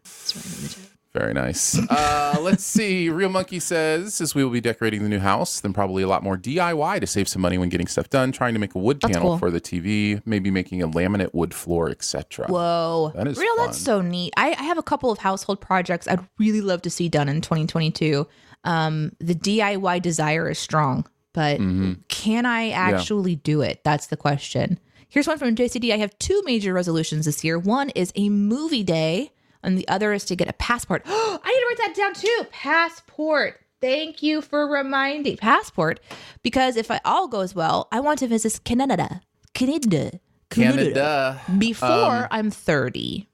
Very 1.19 1.35
nice. 1.35 1.79
Uh, 1.91 2.37
let's 2.43 2.63
see. 2.65 3.09
Real 3.09 3.29
Monkey 3.31 3.59
says, 3.59 4.21
as 4.21 4.35
we 4.35 4.45
will 4.45 4.51
be 4.51 4.61
decorating 4.61 5.03
the 5.03 5.09
new 5.09 5.19
house, 5.19 5.61
then 5.61 5.73
probably 5.73 6.03
a 6.03 6.07
lot 6.09 6.23
more 6.23 6.37
DIY 6.37 7.01
to 7.01 7.07
save 7.07 7.27
some 7.27 7.41
money 7.43 7.57
when 7.59 7.69
getting 7.71 7.87
stuff 7.87 8.09
done. 8.11 8.31
Trying 8.33 8.53
to 8.55 8.61
make 8.61 8.75
a 8.75 8.79
wood 8.79 9.01
That's 9.01 9.15
panel 9.15 9.31
cool. 9.31 9.39
for 9.39 9.51
the 9.51 9.61
TV, 9.61 10.21
maybe 10.27 10.51
making 10.51 10.83
a 10.83 10.89
laminate 10.89 11.33
wood 11.35 11.55
floor, 11.55 11.89
etc. 11.91 12.47
Whoa. 12.49 13.13
That 13.15 13.27
is 13.27 13.39
Real, 13.39 13.57
fun. 13.57 13.67
that's 13.67 13.79
so 13.79 14.01
neat. 14.03 14.33
I, 14.37 14.51
I 14.51 14.63
have 14.65 14.77
a 14.79 14.83
couple 14.83 15.11
of 15.11 15.19
household 15.19 15.61
projects 15.61 16.07
I'd 16.07 16.21
really 16.39 16.61
love 16.61 16.83
to 16.83 16.91
see 16.91 17.09
done 17.09 17.29
in 17.29 17.41
2022. 17.41 18.27
Um, 18.65 19.13
the 19.19 19.35
DIY 19.35 20.03
desire 20.03 20.49
is 20.51 20.59
strong, 20.59 21.07
but 21.33 21.59
Mm-hmm. 21.59 21.95
can 22.09 22.45
I 22.47 22.71
actually 22.71 23.37
do 23.37 23.63
it? 23.63 23.83
That's 23.85 24.09
the 24.09 24.17
question. 24.17 24.79
Here's 25.09 25.27
one 25.27 25.39
from 25.39 25.55
JCD. 25.57 25.93
I 25.93 25.97
have 25.97 26.17
two 26.19 26.43
major 26.45 26.73
resolutions 26.75 27.25
this 27.25 27.43
year. 27.43 27.59
One 27.59 27.89
is 27.91 28.13
a 28.15 28.29
movie 28.29 28.85
day, 28.85 29.33
and 29.63 29.77
the 29.79 29.87
other 29.89 30.13
is 30.13 30.25
to 30.27 30.37
get 30.37 30.49
a 30.49 30.53
passport. 30.55 31.03
I 31.07 31.39
need 31.45 31.61
to 31.61 31.83
write 31.83 31.87
that 31.89 31.95
down 31.97 32.15
too. 32.15 32.47
Passport. 32.51 33.61
Thank 33.81 34.23
you 34.23 34.41
for 34.43 34.67
reminding. 34.67 35.37
Passport. 35.37 36.01
Because 36.43 36.77
if 36.77 36.91
it 36.91 37.01
all 37.05 37.29
goes 37.29 37.55
well, 37.55 37.87
I 37.93 38.01
want 38.01 38.19
to 38.21 38.27
visit 38.27 38.61
Canada. 38.65 39.21
Canada. 39.55 40.19
Canada. 40.51 41.41
Before 41.59 42.27
I'm 42.31 42.51
30. 42.51 43.27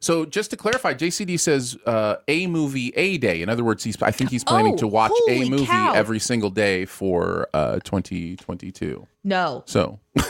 So 0.00 0.24
just 0.24 0.50
to 0.50 0.56
clarify, 0.56 0.94
JCD 0.94 1.38
says 1.38 1.76
uh, 1.86 2.16
a 2.26 2.48
movie 2.48 2.92
a 2.96 3.18
day. 3.18 3.40
In 3.42 3.48
other 3.48 3.62
words, 3.62 3.84
he's 3.84 4.00
I 4.02 4.10
think 4.10 4.30
he's 4.30 4.42
planning 4.42 4.74
Oh, 4.74 4.78
to 4.78 4.86
watch 4.88 5.12
a 5.28 5.48
movie 5.48 5.66
cow. 5.66 5.92
every 5.94 6.18
single 6.18 6.50
day 6.50 6.84
for 6.84 7.48
uh, 7.54 7.78
2022. 7.84 9.06
No. 9.22 9.62
So 9.66 10.00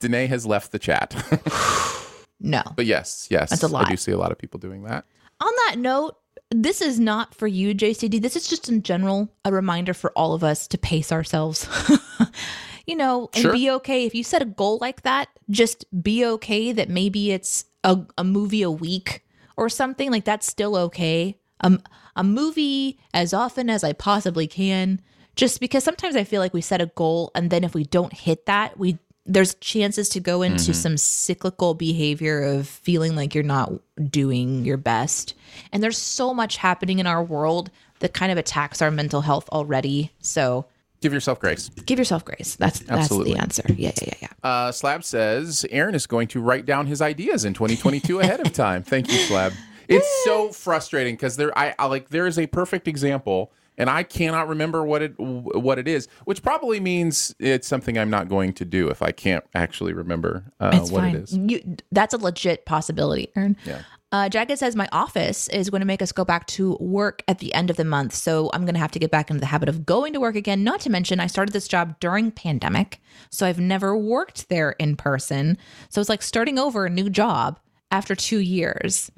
Danae 0.00 0.26
has 0.26 0.44
left 0.46 0.72
the 0.72 0.78
chat. 0.78 1.14
No. 2.44 2.62
but 2.76 2.86
yes, 2.86 3.26
yes. 3.30 3.50
That's 3.50 3.62
a 3.62 3.68
lot. 3.68 3.86
I 3.86 3.90
do 3.90 3.96
see 3.96 4.12
a 4.12 4.18
lot 4.18 4.32
of 4.32 4.38
people 4.38 4.60
doing 4.60 4.82
that. 4.84 5.04
On 5.40 5.50
that 5.68 5.78
note, 5.78 6.16
this 6.50 6.80
is 6.80 7.00
not 7.00 7.34
for 7.34 7.46
you, 7.46 7.74
JCD. 7.74 8.20
This 8.22 8.36
is 8.36 8.46
just 8.46 8.68
in 8.68 8.82
general 8.82 9.28
a 9.44 9.52
reminder 9.52 9.94
for 9.94 10.12
all 10.12 10.34
of 10.34 10.44
us 10.44 10.68
to 10.68 10.78
pace 10.78 11.10
ourselves. 11.10 11.68
you 12.86 12.96
know, 12.96 13.28
and 13.34 13.42
Sure. 13.42 13.52
be 13.52 13.70
okay. 13.70 14.04
If 14.04 14.14
you 14.14 14.22
set 14.22 14.42
a 14.42 14.46
goal 14.46 14.78
like 14.80 15.02
that, 15.02 15.28
just 15.50 15.84
be 16.02 16.24
okay 16.24 16.70
that 16.72 16.88
maybe 16.88 17.32
it's 17.32 17.64
a, 17.82 18.00
a 18.18 18.24
movie 18.24 18.62
a 18.62 18.70
week 18.70 19.24
or 19.56 19.68
something. 19.68 20.10
Like 20.10 20.24
that's 20.24 20.46
still 20.46 20.76
okay. 20.76 21.38
Um, 21.60 21.82
a 22.14 22.22
movie 22.24 22.98
as 23.12 23.32
often 23.32 23.70
as 23.70 23.82
I 23.82 23.92
possibly 23.92 24.46
can. 24.46 25.00
Just 25.36 25.58
because 25.60 25.82
sometimes 25.82 26.14
I 26.14 26.22
feel 26.24 26.40
like 26.40 26.54
we 26.54 26.60
set 26.60 26.80
a 26.80 26.86
goal 26.86 27.32
and 27.34 27.50
then 27.50 27.64
if 27.64 27.74
we 27.74 27.84
don't 27.84 28.12
hit 28.12 28.46
that, 28.46 28.78
we 28.78 28.98
there's 29.26 29.54
chances 29.56 30.08
to 30.10 30.20
go 30.20 30.42
into 30.42 30.74
some 30.74 30.96
cyclical 30.96 31.74
behavior 31.74 32.42
of 32.42 32.68
feeling 32.68 33.16
like 33.16 33.34
you're 33.34 33.42
not 33.44 33.72
doing 34.10 34.64
your 34.64 34.76
best. 34.76 35.34
And 35.72 35.82
there's 35.82 35.96
so 35.98 36.34
much 36.34 36.56
happening 36.58 36.98
in 36.98 37.06
our 37.06 37.22
world 37.24 37.70
that 38.00 38.12
kind 38.12 38.30
of 38.30 38.36
attacks 38.38 38.82
our 38.82 38.90
mental 38.90 39.22
health 39.22 39.48
already. 39.50 40.12
So 40.20 40.66
Give 41.00 41.12
yourself 41.12 41.38
grace. 41.40 41.68
give 41.70 41.98
yourself 41.98 42.24
grace. 42.24 42.56
That's 42.56 42.80
that's 42.80 42.90
Absolutely. 43.02 43.34
the 43.34 43.40
answer. 43.40 43.62
Yeah, 43.68 43.92
yeah, 43.96 44.04
yeah, 44.06 44.14
yeah. 44.22 44.48
Uh, 44.50 44.72
Slab 44.72 45.04
says 45.04 45.66
Aaron 45.70 45.94
is 45.94 46.06
going 46.06 46.28
to 46.28 46.40
write 46.40 46.64
down 46.66 46.86
his 46.86 47.02
ideas 47.02 47.44
in 47.44 47.52
2022 47.54 48.20
ahead 48.20 48.40
of 48.40 48.52
time. 48.52 48.82
Thank 48.82 49.10
you, 49.10 49.18
Slab. 49.18 49.52
It's 49.86 50.24
so 50.24 50.48
frustrating 50.50 51.14
because 51.14 51.36
there, 51.36 51.56
I, 51.58 51.74
I 51.78 51.86
like 51.86 52.08
there 52.08 52.26
is 52.26 52.38
a 52.38 52.46
perfect 52.46 52.88
example, 52.88 53.52
and 53.76 53.90
I 53.90 54.02
cannot 54.02 54.48
remember 54.48 54.84
what 54.84 55.02
it 55.02 55.14
what 55.18 55.78
it 55.78 55.88
is, 55.88 56.08
which 56.24 56.42
probably 56.42 56.80
means 56.80 57.34
it's 57.38 57.66
something 57.66 57.98
I'm 57.98 58.10
not 58.10 58.28
going 58.28 58.52
to 58.54 58.64
do 58.64 58.88
if 58.88 59.02
I 59.02 59.12
can't 59.12 59.44
actually 59.54 59.92
remember 59.92 60.44
uh, 60.60 60.78
what 60.80 61.00
fine. 61.00 61.16
it 61.16 61.22
is. 61.22 61.36
You, 61.36 61.76
that's 61.90 62.14
a 62.14 62.18
legit 62.18 62.66
possibility, 62.66 63.30
Aaron. 63.36 63.56
Yeah. 63.64 63.82
Uh, 64.12 64.28
Jagged 64.28 64.56
says 64.56 64.76
my 64.76 64.88
office 64.92 65.48
is 65.48 65.70
going 65.70 65.80
to 65.80 65.86
make 65.86 66.00
us 66.00 66.12
go 66.12 66.24
back 66.24 66.46
to 66.46 66.76
work 66.78 67.24
at 67.26 67.40
the 67.40 67.52
end 67.52 67.68
of 67.68 67.76
the 67.76 67.84
month, 67.84 68.14
so 68.14 68.48
I'm 68.52 68.64
going 68.64 68.74
to 68.74 68.80
have 68.80 68.92
to 68.92 69.00
get 69.00 69.10
back 69.10 69.28
into 69.28 69.40
the 69.40 69.46
habit 69.46 69.68
of 69.68 69.84
going 69.84 70.12
to 70.12 70.20
work 70.20 70.36
again. 70.36 70.62
Not 70.62 70.78
to 70.82 70.90
mention, 70.90 71.18
I 71.18 71.26
started 71.26 71.52
this 71.52 71.66
job 71.66 71.98
during 71.98 72.30
pandemic, 72.30 73.00
so 73.30 73.44
I've 73.44 73.58
never 73.58 73.96
worked 73.96 74.48
there 74.48 74.72
in 74.78 74.94
person. 74.94 75.58
So 75.88 76.00
it's 76.00 76.08
like 76.08 76.22
starting 76.22 76.60
over 76.60 76.86
a 76.86 76.90
new 76.90 77.10
job 77.10 77.58
after 77.90 78.14
two 78.14 78.38
years. 78.38 79.10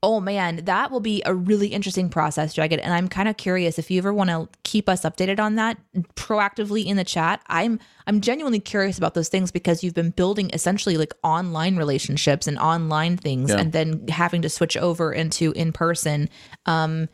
Oh 0.00 0.20
man, 0.20 0.64
that 0.66 0.92
will 0.92 1.00
be 1.00 1.22
a 1.26 1.34
really 1.34 1.68
interesting 1.68 2.08
process, 2.08 2.54
Jagged. 2.54 2.78
And 2.78 2.94
I'm 2.94 3.08
kind 3.08 3.28
of 3.28 3.36
curious 3.36 3.80
if 3.80 3.90
you 3.90 3.98
ever 3.98 4.14
want 4.14 4.30
to 4.30 4.48
keep 4.62 4.88
us 4.88 5.00
updated 5.02 5.40
on 5.40 5.56
that 5.56 5.76
proactively 6.14 6.86
in 6.86 6.96
the 6.96 7.02
chat. 7.04 7.42
I'm 7.48 7.80
I'm 8.06 8.20
genuinely 8.20 8.60
curious 8.60 8.96
about 8.96 9.14
those 9.14 9.28
things 9.28 9.50
because 9.50 9.82
you've 9.82 9.94
been 9.94 10.10
building 10.10 10.50
essentially 10.52 10.96
like 10.96 11.12
online 11.24 11.76
relationships 11.76 12.46
and 12.46 12.58
online 12.60 13.16
things, 13.16 13.50
Yeah. 13.50 13.58
and 13.58 13.72
then 13.72 14.06
having 14.06 14.42
to 14.42 14.48
switch 14.48 14.76
over 14.76 15.12
into 15.12 15.50
in 15.52 15.72
person. 15.72 16.28
Um, 16.66 17.08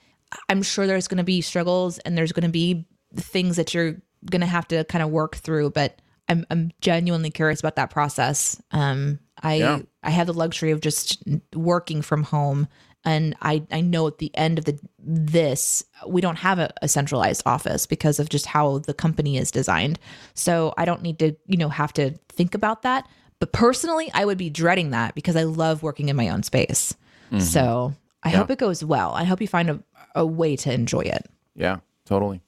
I'm 0.51 0.63
sure 0.63 0.87
there's 0.87 1.09
going 1.09 1.19
to 1.19 1.25
be 1.25 1.41
struggles 1.41 1.99
and 2.01 2.19
there's 2.19 2.33
going 2.33 2.45
to 2.45 2.51
be 2.51 2.87
things 3.17 3.57
that 3.57 3.73
you're 3.73 3.97
going 4.31 4.41
to 4.41 4.47
have 4.47 4.69
to 4.69 4.85
kind 4.85 5.03
of 5.03 5.09
work 5.11 5.37
through, 5.37 5.71
but 5.71 6.03
I'm 6.29 6.45
I'm 6.51 6.71
genuinely 6.83 7.31
curious 7.31 7.61
about 7.61 7.77
that 7.77 7.89
process. 7.89 8.61
Um, 8.73 9.21
I 9.43 9.55
Yeah. 9.55 9.81
I 10.03 10.11
have 10.11 10.27
the 10.27 10.35
luxury 10.35 10.71
of 10.71 10.81
just 10.81 11.23
working 11.55 12.03
from 12.03 12.23
home, 12.25 12.69
and 13.05 13.35
I 13.43 13.65
I 13.71 13.81
know 13.81 14.07
at 14.07 14.19
the 14.19 14.35
end 14.35 14.59
of 14.59 14.65
the 14.65 14.79
this 14.99 15.85
we 16.07 16.21
don't 16.21 16.39
have 16.39 16.59
a, 16.59 16.73
a 16.83 16.89
centralized 16.89 17.43
office 17.47 17.87
because 17.87 18.19
of 18.19 18.29
just 18.29 18.47
how 18.47 18.79
the 18.79 18.95
company 18.95 19.37
is 19.37 19.51
designed. 19.51 19.99
So 20.35 20.75
I 20.77 20.85
don't 20.85 21.03
need 21.03 21.19
to 21.21 21.37
you 21.47 21.57
know 21.57 21.69
have 21.69 21.93
to 21.95 22.11
think 22.29 22.55
about 22.55 22.83
that. 22.83 23.09
But 23.41 23.53
personally, 23.53 24.11
I 24.15 24.25
would 24.25 24.39
be 24.39 24.49
dreading 24.49 24.91
that 24.91 25.15
because 25.15 25.37
I 25.37 25.43
love 25.43 25.83
working 25.83 26.09
in 26.09 26.17
my 26.17 26.29
own 26.29 26.43
space. 26.43 26.95
Mm-hmm. 27.27 27.41
So 27.41 27.95
I 28.23 28.31
hope 28.31 28.51
it 28.51 28.59
goes 28.59 28.85
well. 28.85 29.13
I 29.13 29.25
hope 29.25 29.41
you 29.41 29.49
find 29.49 29.71
a, 29.71 29.83
a 30.15 30.25
way 30.25 30.57
to 30.57 30.73
enjoy 30.73 31.01
it. 31.01 31.27
Yeah, 31.55 31.79
totally. 32.07 32.41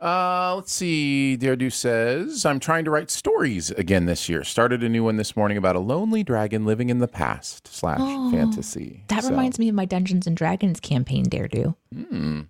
Uh, 0.00 0.54
let's 0.56 0.72
see. 0.72 1.36
Deardew 1.40 1.72
says, 1.72 2.44
I'm 2.44 2.60
trying 2.60 2.84
to 2.84 2.90
write 2.90 3.10
stories 3.10 3.70
again 3.70 4.06
this 4.06 4.28
year. 4.28 4.44
Started 4.44 4.82
a 4.82 4.88
new 4.88 5.02
one 5.04 5.16
this 5.16 5.36
morning 5.36 5.56
about 5.56 5.74
a 5.74 5.80
lonely 5.80 6.22
dragon 6.22 6.66
living 6.66 6.90
in 6.90 6.98
the 6.98 7.08
past 7.08 7.66
slash 7.68 7.98
fantasy. 8.30 9.04
That 9.08 9.24
So, 9.24 9.30
reminds 9.30 9.58
me 9.58 9.68
of 9.70 9.74
my 9.74 9.86
Dungeons 9.86 10.26
and 10.26 10.36
Dragons 10.36 10.80
campaign, 10.80 11.24
Daredu. 11.26 11.74
Hmm. 11.94 12.40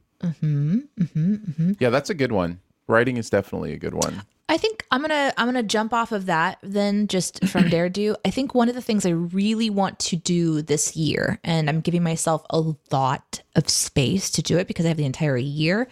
Hmm. 0.40 0.78
Dare 0.98 1.06
Do. 1.14 1.76
Yeah, 1.78 1.90
that's 1.90 2.10
a 2.10 2.14
good 2.14 2.32
one. 2.32 2.60
Writing 2.88 3.16
is 3.16 3.30
definitely 3.30 3.72
a 3.72 3.78
good 3.78 3.94
one. 3.94 4.22
I 4.48 4.58
think 4.58 4.86
I'm 4.92 5.00
gonna 5.00 5.32
I'm 5.36 5.46
gonna 5.48 5.64
jump 5.64 5.92
off 5.92 6.12
of 6.12 6.26
that 6.26 6.58
then 6.62 7.08
just 7.08 7.44
from 7.48 7.68
Dare 7.68 7.88
Do. 7.88 8.14
I 8.24 8.30
think 8.30 8.54
one 8.54 8.68
of 8.68 8.76
the 8.76 8.80
things 8.80 9.04
I 9.04 9.10
really 9.10 9.70
want 9.70 9.98
to 10.00 10.16
do 10.16 10.62
this 10.62 10.96
year, 10.96 11.40
and 11.42 11.68
I'm 11.68 11.80
giving 11.80 12.04
myself 12.04 12.44
a 12.50 12.62
lot 12.92 13.42
of 13.56 13.68
space 13.68 14.30
to 14.32 14.42
do 14.42 14.56
it 14.58 14.68
because 14.68 14.84
I 14.84 14.88
have 14.88 14.96
the 14.96 15.04
entire 15.04 15.36
year. 15.36 15.88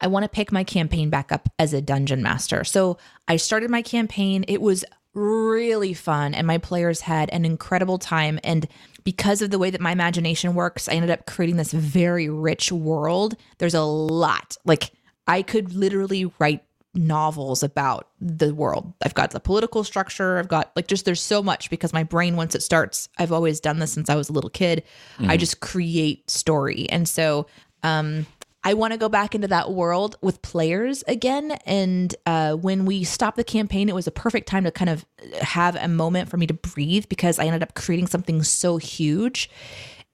I 0.00 0.06
want 0.06 0.24
to 0.24 0.28
pick 0.28 0.52
my 0.52 0.64
campaign 0.64 1.10
back 1.10 1.32
up 1.32 1.48
as 1.58 1.72
a 1.72 1.80
dungeon 1.80 2.22
master. 2.22 2.64
So 2.64 2.98
I 3.28 3.36
started 3.36 3.70
my 3.70 3.82
campaign. 3.82 4.44
It 4.48 4.60
was 4.60 4.84
really 5.14 5.94
fun, 5.94 6.34
and 6.34 6.46
my 6.46 6.58
players 6.58 7.00
had 7.02 7.30
an 7.30 7.44
incredible 7.44 7.98
time. 7.98 8.40
And 8.42 8.66
because 9.04 9.42
of 9.42 9.50
the 9.50 9.58
way 9.58 9.70
that 9.70 9.80
my 9.80 9.92
imagination 9.92 10.54
works, 10.54 10.88
I 10.88 10.92
ended 10.92 11.10
up 11.10 11.26
creating 11.26 11.56
this 11.56 11.72
very 11.72 12.28
rich 12.28 12.72
world. 12.72 13.36
There's 13.58 13.74
a 13.74 13.82
lot. 13.82 14.56
Like 14.64 14.92
I 15.26 15.42
could 15.42 15.74
literally 15.74 16.32
write 16.38 16.64
novels 16.94 17.62
about 17.62 18.08
the 18.20 18.54
world. 18.54 18.92
I've 19.02 19.14
got 19.14 19.32
the 19.32 19.40
political 19.40 19.84
structure. 19.84 20.38
I've 20.38 20.48
got 20.48 20.70
like 20.76 20.86
just 20.86 21.04
there's 21.04 21.20
so 21.20 21.42
much 21.42 21.70
because 21.70 21.92
my 21.92 22.04
brain 22.04 22.36
once 22.36 22.54
it 22.54 22.62
starts, 22.62 23.08
I've 23.18 23.32
always 23.32 23.60
done 23.60 23.78
this 23.80 23.92
since 23.92 24.08
I 24.08 24.14
was 24.14 24.28
a 24.28 24.32
little 24.32 24.50
kid. 24.50 24.84
I 25.28 25.36
just 25.36 25.60
create 25.60 26.30
story. 26.30 26.88
And 26.90 27.08
so 27.08 27.46
um 27.82 28.26
I 28.64 28.74
want 28.74 28.92
to 28.92 28.98
go 28.98 29.10
back 29.10 29.34
into 29.34 29.48
that 29.48 29.72
world 29.72 30.16
with 30.22 30.40
players 30.40 31.04
again. 31.06 31.52
And 31.66 32.14
uh, 32.24 32.54
when 32.54 32.86
we 32.86 33.04
stopped 33.04 33.36
the 33.36 33.44
campaign, 33.44 33.90
it 33.90 33.94
was 33.94 34.06
a 34.06 34.10
perfect 34.10 34.48
time 34.48 34.64
to 34.64 34.70
kind 34.70 34.88
of 34.88 35.04
have 35.40 35.76
a 35.76 35.86
moment 35.86 36.30
for 36.30 36.38
me 36.38 36.46
to 36.46 36.54
breathe 36.54 37.04
because 37.08 37.38
I 37.38 37.44
ended 37.44 37.62
up 37.62 37.74
creating 37.74 38.06
something 38.06 38.42
so 38.42 38.78
huge. 38.78 39.50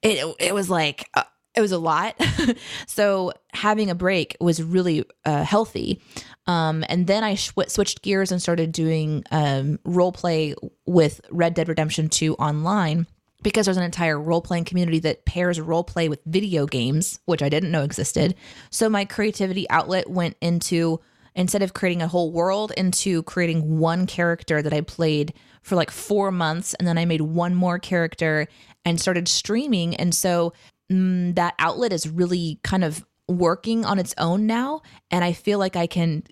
It, 0.02 0.34
it 0.40 0.52
was 0.52 0.68
like, 0.68 1.08
uh, 1.14 1.22
it 1.54 1.60
was 1.60 1.72
a 1.72 1.78
lot. 1.78 2.20
so 2.86 3.32
having 3.52 3.88
a 3.88 3.94
break 3.94 4.36
was 4.40 4.62
really 4.62 5.04
uh, 5.24 5.44
healthy. 5.44 6.02
Um, 6.46 6.84
and 6.88 7.06
then 7.06 7.22
I 7.22 7.36
sw- 7.36 7.68
switched 7.68 8.02
gears 8.02 8.32
and 8.32 8.42
started 8.42 8.72
doing 8.72 9.24
um, 9.30 9.78
role 9.84 10.12
play 10.12 10.54
with 10.86 11.20
Red 11.30 11.54
Dead 11.54 11.68
Redemption 11.68 12.08
2 12.08 12.34
online 12.34 13.06
because 13.42 13.66
there's 13.66 13.76
an 13.76 13.82
entire 13.82 14.20
role 14.20 14.40
playing 14.40 14.64
community 14.64 14.98
that 15.00 15.24
pairs 15.24 15.60
role 15.60 15.84
play 15.84 16.08
with 16.08 16.20
video 16.26 16.66
games, 16.66 17.20
which 17.24 17.42
I 17.42 17.48
didn't 17.48 17.70
know 17.70 17.82
existed. 17.82 18.34
So 18.70 18.88
my 18.88 19.04
creativity 19.04 19.68
outlet 19.70 20.08
went 20.08 20.36
into 20.40 21.00
instead 21.34 21.62
of 21.62 21.74
creating 21.74 22.02
a 22.02 22.08
whole 22.08 22.32
world 22.32 22.72
into 22.76 23.22
creating 23.22 23.78
one 23.78 24.06
character 24.06 24.62
that 24.62 24.72
I 24.72 24.80
played 24.80 25.32
for 25.62 25.76
like 25.76 25.90
4 25.90 26.32
months 26.32 26.74
and 26.74 26.88
then 26.88 26.98
I 26.98 27.04
made 27.04 27.20
one 27.20 27.54
more 27.54 27.78
character 27.78 28.48
and 28.84 29.00
started 29.00 29.28
streaming 29.28 29.94
and 29.96 30.14
so 30.14 30.52
mm, 30.90 31.34
that 31.36 31.54
outlet 31.58 31.92
is 31.92 32.08
really 32.08 32.58
kind 32.64 32.82
of 32.82 33.04
working 33.28 33.84
on 33.84 33.98
its 33.98 34.14
own 34.18 34.46
now 34.46 34.82
and 35.10 35.24
I 35.24 35.32
feel 35.32 35.58
like 35.58 35.76
I 35.76 35.86
can 35.86 36.24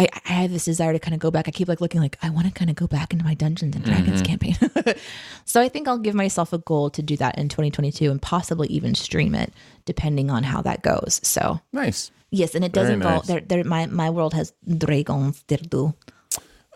I, 0.00 0.08
I 0.24 0.32
have 0.32 0.50
this 0.50 0.64
desire 0.64 0.92
to 0.92 0.98
kind 0.98 1.14
of 1.14 1.20
go 1.20 1.30
back. 1.30 1.46
I 1.48 1.50
keep 1.50 1.68
like 1.68 1.80
looking 1.80 2.00
like 2.00 2.16
I 2.22 2.30
want 2.30 2.46
to 2.46 2.52
kind 2.52 2.70
of 2.70 2.76
go 2.76 2.86
back 2.86 3.12
into 3.12 3.24
my 3.24 3.34
Dungeons 3.34 3.76
and 3.76 3.84
Dragons 3.84 4.22
campaign. 4.22 4.56
so 5.44 5.60
I 5.60 5.68
think 5.68 5.88
I'll 5.88 5.98
give 5.98 6.14
myself 6.14 6.52
a 6.52 6.58
goal 6.58 6.90
to 6.90 7.02
do 7.02 7.16
that 7.18 7.36
in 7.38 7.48
2022 7.48 8.10
and 8.10 8.20
possibly 8.22 8.68
even 8.68 8.94
stream 8.94 9.34
it 9.34 9.52
depending 9.84 10.30
on 10.30 10.42
how 10.44 10.62
that 10.62 10.82
goes. 10.82 11.20
So 11.22 11.60
Nice. 11.72 12.10
yes, 12.30 12.54
and 12.54 12.64
it 12.64 12.72
does 12.72 12.86
Very 12.88 12.94
involve 12.94 13.22
nice. 13.22 13.26
there. 13.26 13.40
There, 13.40 13.64
my 13.64 13.86
my 13.86 14.10
world 14.10 14.34
has 14.34 14.52
dragons. 14.78 15.44
There 15.48 15.58
do. 15.58 15.94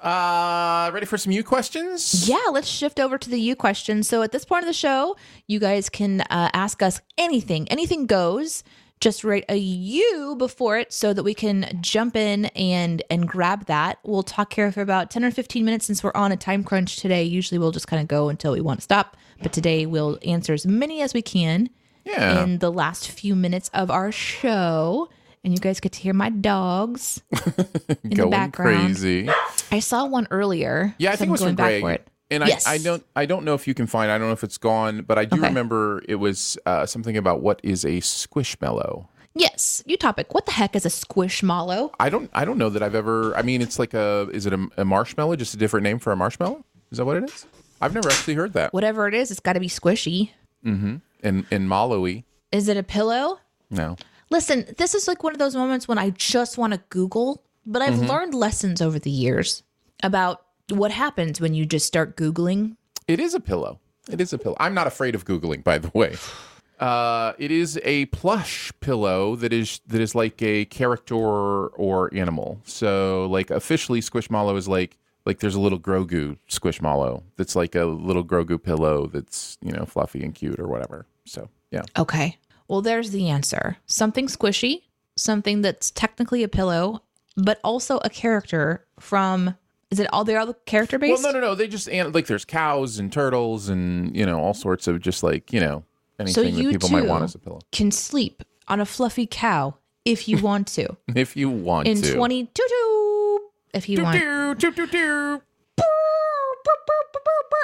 Uh, 0.03 0.91
ready 0.93 1.07
for 1.07 1.17
some 1.17 1.33
you 1.33 1.43
questions? 1.43 2.29
Yeah, 2.29 2.51
let's 2.53 2.69
shift 2.69 3.01
over 3.01 3.17
to 3.17 3.31
the 3.31 3.41
you 3.41 3.57
question. 3.57 4.03
So 4.03 4.21
at 4.23 4.33
this 4.33 4.45
point 4.45 4.63
of 4.63 4.67
the 4.67 4.75
show, 4.75 5.17
you 5.47 5.59
guys 5.59 5.89
can 5.89 6.21
uh, 6.23 6.51
ask 6.53 6.83
us 6.83 7.01
anything. 7.17 7.67
Anything 7.71 8.05
goes. 8.05 8.63
Just 9.05 9.23
write 9.23 9.45
a 9.51 9.57
U 9.59 10.35
before 10.39 10.79
it 10.79 10.91
so 10.91 11.13
that 11.13 11.23
we 11.23 11.35
can 11.35 11.79
jump 11.83 12.17
in 12.17 12.47
and 12.57 13.03
and 13.11 13.29
grab 13.29 13.67
that. 13.67 13.99
We'll 14.03 14.23
talk 14.23 14.55
here 14.55 14.73
for 14.73 14.81
about 14.81 15.11
10 15.11 15.23
or 15.27 15.31
15 15.31 15.63
minutes 15.63 15.85
since 15.85 16.03
we're 16.03 16.11
on 16.15 16.33
a 16.33 16.39
time 16.39 16.65
crunch 16.65 16.97
today. 16.97 17.23
Usually 17.23 17.59
we'll 17.59 17.71
just 17.71 17.87
kind 17.87 18.01
of 18.01 18.09
go 18.09 18.31
until 18.31 18.53
we 18.53 18.63
want 18.63 18.81
to 18.81 18.85
stop, 18.85 19.19
but 19.43 19.53
today 19.53 19.85
we'll 19.85 20.19
answer 20.25 20.55
as 20.55 20.67
many 20.67 21.03
as 21.03 21.13
we 21.13 21.21
can 21.21 21.69
Yeah. 22.07 22.45
in 22.45 22.61
the 22.61 22.73
last 22.73 23.11
few 23.11 23.37
minutes 23.37 23.69
of 23.75 23.91
our 23.91 24.11
show. 24.11 25.11
And 25.45 25.53
you 25.53 25.59
guys 25.61 25.81
get 25.81 25.93
to 25.93 26.01
hear 26.01 26.15
my 26.15 26.31
dogs 26.31 27.21
in 27.31 28.09
the 28.09 28.17
Going 28.17 28.31
background. 28.31 28.87
crazy. 28.97 29.29
I 29.71 29.81
saw 29.81 30.07
one 30.07 30.27
earlier. 30.31 30.95
Yeah, 30.97 31.11
I 31.11 31.13
so 31.17 31.19
think 31.19 31.27
I'm 31.27 31.29
it 31.29 31.33
was 31.33 31.41
going 31.43 31.51
from 31.51 31.57
back 31.57 31.69
Greg. 31.73 31.83
for 31.83 31.91
it. 31.93 32.09
And 32.35 32.45
I, 32.45 32.49
Yes. 32.49 32.67
I 32.67 32.79
don't 32.79 33.05
I 33.17 33.25
don't 33.27 33.45
know 33.45 33.55
if 33.55 33.67
you 33.67 33.75
can 33.75 33.87
find 33.87 34.11
I 34.11 34.19
don't 34.19 34.27
know 34.29 34.33
if 34.35 34.45
it's 34.45 34.59
gone, 34.59 35.03
but 35.03 35.17
I 35.19 35.25
do 35.25 35.39
Okay. 35.39 35.47
remember 35.49 36.03
it 36.09 36.17
was 36.17 36.59
uh, 36.67 36.85
something 36.87 37.17
about 37.17 37.41
what 37.41 37.61
is 37.63 37.85
a 37.85 38.01
squishmallow. 38.01 39.07
Yes, 39.37 39.83
you 39.87 39.97
topic. 39.97 40.33
What 40.33 40.47
the 40.47 40.53
heck 40.53 40.77
is 40.77 40.87
a 40.87 40.91
squishmallow? 40.91 41.91
I 41.99 42.09
don't 42.09 42.31
I 42.35 42.45
don't 42.45 42.59
know 42.59 42.71
that 42.71 42.83
I've 42.83 42.95
ever 42.95 43.37
I 43.37 43.43
mean 43.43 43.63
it's 43.63 43.79
like 43.79 43.95
a 43.95 44.29
is 44.33 44.47
it 44.47 44.53
a, 44.53 44.69
a 44.77 44.85
marshmallow 44.85 45.37
just 45.37 45.55
a 45.55 45.57
different 45.57 45.85
name 45.85 45.99
for 45.99 46.13
a 46.13 46.17
marshmallow? 46.17 46.65
Is 46.91 46.99
that 46.99 47.05
what 47.05 47.17
it 47.17 47.25
is? 47.25 47.47
I've 47.81 47.95
never 47.95 48.09
actually 48.09 48.35
heard 48.35 48.53
that. 48.55 48.73
Whatever 48.73 49.09
it 49.09 49.15
is, 49.15 49.31
it's 49.31 49.41
got 49.41 49.55
to 49.55 49.61
be 49.61 49.69
squishy. 49.69 50.31
Mm-hmm. 50.65 50.97
And 51.23 51.47
and 51.51 51.69
mallowy. 51.69 52.25
Is 52.53 52.69
it 52.69 52.77
a 52.77 52.83
pillow? 52.83 53.41
No. 53.71 53.97
Listen, 54.31 54.65
this 54.79 54.95
is 54.95 55.09
like 55.09 55.23
one 55.25 55.33
of 55.33 55.39
those 55.39 55.55
moments 55.57 55.87
when 55.89 55.99
I 55.99 56.11
just 56.11 56.57
want 56.57 56.73
to 56.73 56.81
Google, 56.89 57.43
but 57.67 57.83
I've 57.83 57.95
Mm-hmm. 57.95 58.07
learned 58.07 58.35
lessons 58.35 58.81
over 58.81 58.99
the 58.99 59.11
years 59.11 59.63
about 60.03 60.44
what 60.71 60.91
happens 60.91 61.41
when 61.41 61.55
you 61.55 61.67
just 61.67 61.87
start 61.87 62.17
Googling. 62.17 62.77
It 63.07 63.21
is 63.21 63.35
a 63.35 63.41
pillow. 63.41 63.81
It 64.11 64.21
is 64.21 64.33
a 64.33 64.39
pillow. 64.39 64.57
I'm 64.61 64.75
not 64.75 64.87
afraid 64.87 65.15
of 65.15 65.25
googling, 65.25 65.65
by 65.65 65.79
the 65.79 65.91
way. 65.95 66.17
Uh, 66.79 67.33
it 67.39 67.51
is 67.51 67.81
a 67.85 68.07
plush 68.07 68.73
pillow 68.81 69.37
that 69.37 69.53
is 69.53 69.81
that 69.87 70.01
is 70.01 70.15
like 70.15 70.43
a 70.43 70.65
character 70.67 71.15
or 71.17 72.13
animal. 72.15 72.61
So, 72.65 73.27
like 73.31 73.51
officially, 73.51 74.01
Squishmallow 74.01 74.57
is 74.57 74.69
like 74.69 74.99
like 75.25 75.39
there's 75.39 75.55
a 75.55 75.61
little 75.61 75.79
Grogu 75.79 76.37
Squishmallow 76.51 77.23
that's 77.37 77.57
like 77.57 77.75
a 77.75 77.85
little 77.85 78.25
Grogu 78.25 78.63
pillow 78.63 79.07
that's 79.07 79.57
you 79.63 79.73
know 79.73 79.85
fluffy 79.87 80.23
and 80.23 80.35
cute 80.35 80.59
or 80.59 80.67
whatever. 80.67 81.07
So 81.25 81.49
yeah, 81.71 81.83
Okay. 81.97 82.37
Well, 82.69 82.83
there's 82.83 83.11
the 83.11 83.29
answer. 83.29 83.77
Something 83.87 84.27
squishy, 84.27 84.83
something 85.17 85.61
that's 85.63 85.91
technically 85.91 86.43
a 86.43 86.49
pillow, 86.49 87.03
but 87.37 87.61
also 87.63 87.99
a 88.05 88.11
character 88.11 88.85
from. 88.99 89.57
Is 89.95 90.01
it 90.01 90.13
all? 90.13 90.25
They're 90.25 90.41
all 90.41 90.53
character 90.67 90.99
well, 90.99 91.13
based. 91.13 91.23
no, 91.23 91.31
no, 91.31 91.39
no. 91.39 91.55
They 91.55 91.69
just 91.69 91.89
and 91.89 92.13
like 92.13 92.27
there's 92.27 92.45
cows 92.45 92.99
and 92.99 93.13
turtles 93.13 93.69
and 93.69 94.17
you 94.17 94.27
know 94.27 94.41
all 94.41 94.53
sorts 94.53 94.89
of 94.89 95.01
just 95.01 95.23
like 95.23 95.53
you 95.53 95.61
know 95.61 95.85
anything 96.19 96.53
that 96.53 96.61
you 96.61 96.71
people 96.71 96.89
might 96.89 97.07
want 97.07 97.23
as 97.23 97.37
a 97.37 97.39
pillow 97.39 97.61
Can 97.71 97.93
sleep 97.93 98.43
on 98.67 98.81
a 98.81 98.87
fluffy 98.87 99.29
cow 99.31 99.77
if 100.05 100.27
you 100.27 100.39
want 100.43 100.67
to 100.69 100.97
if 101.15 101.37
you 101.37 101.49
want 101.49 101.87
to. 101.87 101.93
in 101.93 101.99
to. 101.99 102.13
2022. 102.13 103.41
If 103.73 103.89
you 103.89 104.03
want. 104.03 104.17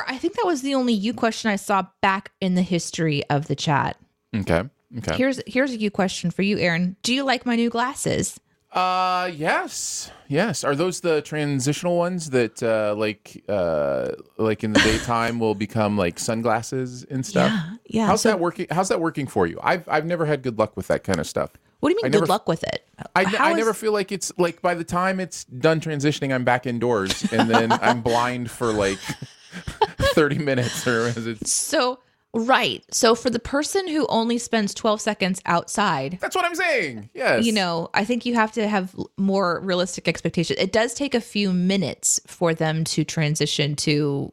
I 0.07 0.17
think 0.17 0.35
that 0.35 0.47
was 0.47 0.63
the 0.63 0.77
only 0.77 0.93
you 0.93 1.13
question 1.13 1.51
I 1.51 1.57
saw 1.57 1.85
back 2.01 2.31
in 2.41 2.55
the 2.55 2.63
history 2.63 3.25
of 3.29 3.49
the 3.49 3.57
chat. 3.57 3.97
Okay. 4.37 4.63
Okay. 4.99 5.17
Here's 5.17 5.41
here's 5.49 5.73
a 5.73 5.77
you 5.77 5.91
question 5.91 6.31
for 6.31 6.43
you, 6.43 6.59
Aaron. 6.59 6.95
Do 7.03 7.13
you 7.13 7.25
like 7.25 7.45
my 7.45 7.57
new 7.57 7.71
glasses? 7.71 8.39
Uh 8.73 9.31
yes. 9.35 10.13
Yes. 10.29 10.63
Are 10.63 10.77
those 10.77 11.01
the 11.01 11.23
transitional 11.23 11.97
ones 11.97 12.31
that 12.31 12.63
uh 12.63 12.95
like 12.97 13.43
uh 13.49 14.13
like 14.37 14.63
in 14.63 14.73
the 14.73 14.79
daytime 14.81 15.41
will 15.41 15.57
become 15.57 15.97
like 15.99 16.21
sunglasses 16.21 17.05
and 17.11 17.27
stuff? 17.27 17.51
Yeah, 17.51 17.71
yeah. 17.87 18.07
How's 18.07 18.21
So- 18.23 18.29
that 18.29 18.39
working? 18.39 18.67
How's 18.71 18.89
that 18.91 19.01
working 19.01 19.27
for 19.27 19.47
you? 19.49 19.59
I've 19.63 19.89
I've 19.89 20.07
never 20.07 20.25
had 20.27 20.43
good 20.43 20.57
luck 20.59 20.77
with 20.77 20.87
that 20.87 21.03
kind 21.03 21.19
of 21.19 21.27
stuff. 21.27 21.51
What 21.81 21.89
do 21.89 21.95
you 21.95 21.97
mean 21.97 22.05
I 22.07 22.09
good 22.11 22.19
never- 22.21 22.27
luck 22.27 22.47
with 22.49 22.63
it? 22.63 22.87
I, 23.17 23.25
How 23.25 23.47
I 23.47 23.51
is- 23.53 23.57
never 23.57 23.75
feel 23.75 23.93
like 23.93 24.13
it's 24.13 24.31
like 24.39 24.63
by 24.63 24.75
the 24.75 24.85
time 24.85 25.19
it's 25.19 25.45
done 25.47 25.81
transitioning, 25.81 26.33
I'm 26.33 26.45
back 26.45 26.65
indoors 26.67 27.25
and 27.33 27.51
then 27.51 27.73
I'm 27.73 28.03
blind 28.03 28.51
for 28.53 28.73
like 28.73 28.99
30 29.99 30.39
minutes 30.39 30.87
or 30.87 31.07
as 31.07 31.27
it's 31.27 31.51
So 31.53 31.99
right. 32.35 32.85
So 32.93 33.15
for 33.15 33.31
the 33.31 33.39
person 33.39 33.89
who 33.89 34.07
only 34.09 34.39
spends 34.39 34.75
12 34.75 35.01
seconds 35.01 35.41
outside, 35.47 36.19
that's 36.21 36.37
what 36.37 36.45
I'm 36.45 36.55
saying. 36.55 37.11
Yes. 37.15 37.45
you 37.45 37.53
know, 37.53 37.91
I 37.95 38.05
think 38.05 38.25
you 38.27 38.35
have 38.35 38.53
to 38.53 38.69
have 38.69 38.95
more 39.17 39.61
realistic 39.61 40.09
expectations. 40.09 40.59
It 40.59 40.73
does 40.73 40.95
take 40.95 41.15
a 41.15 41.21
few 41.21 41.53
minutes 41.53 42.21
for 42.27 42.55
them 42.55 42.85
to 42.85 43.05
transition 43.05 43.77
to 43.77 44.33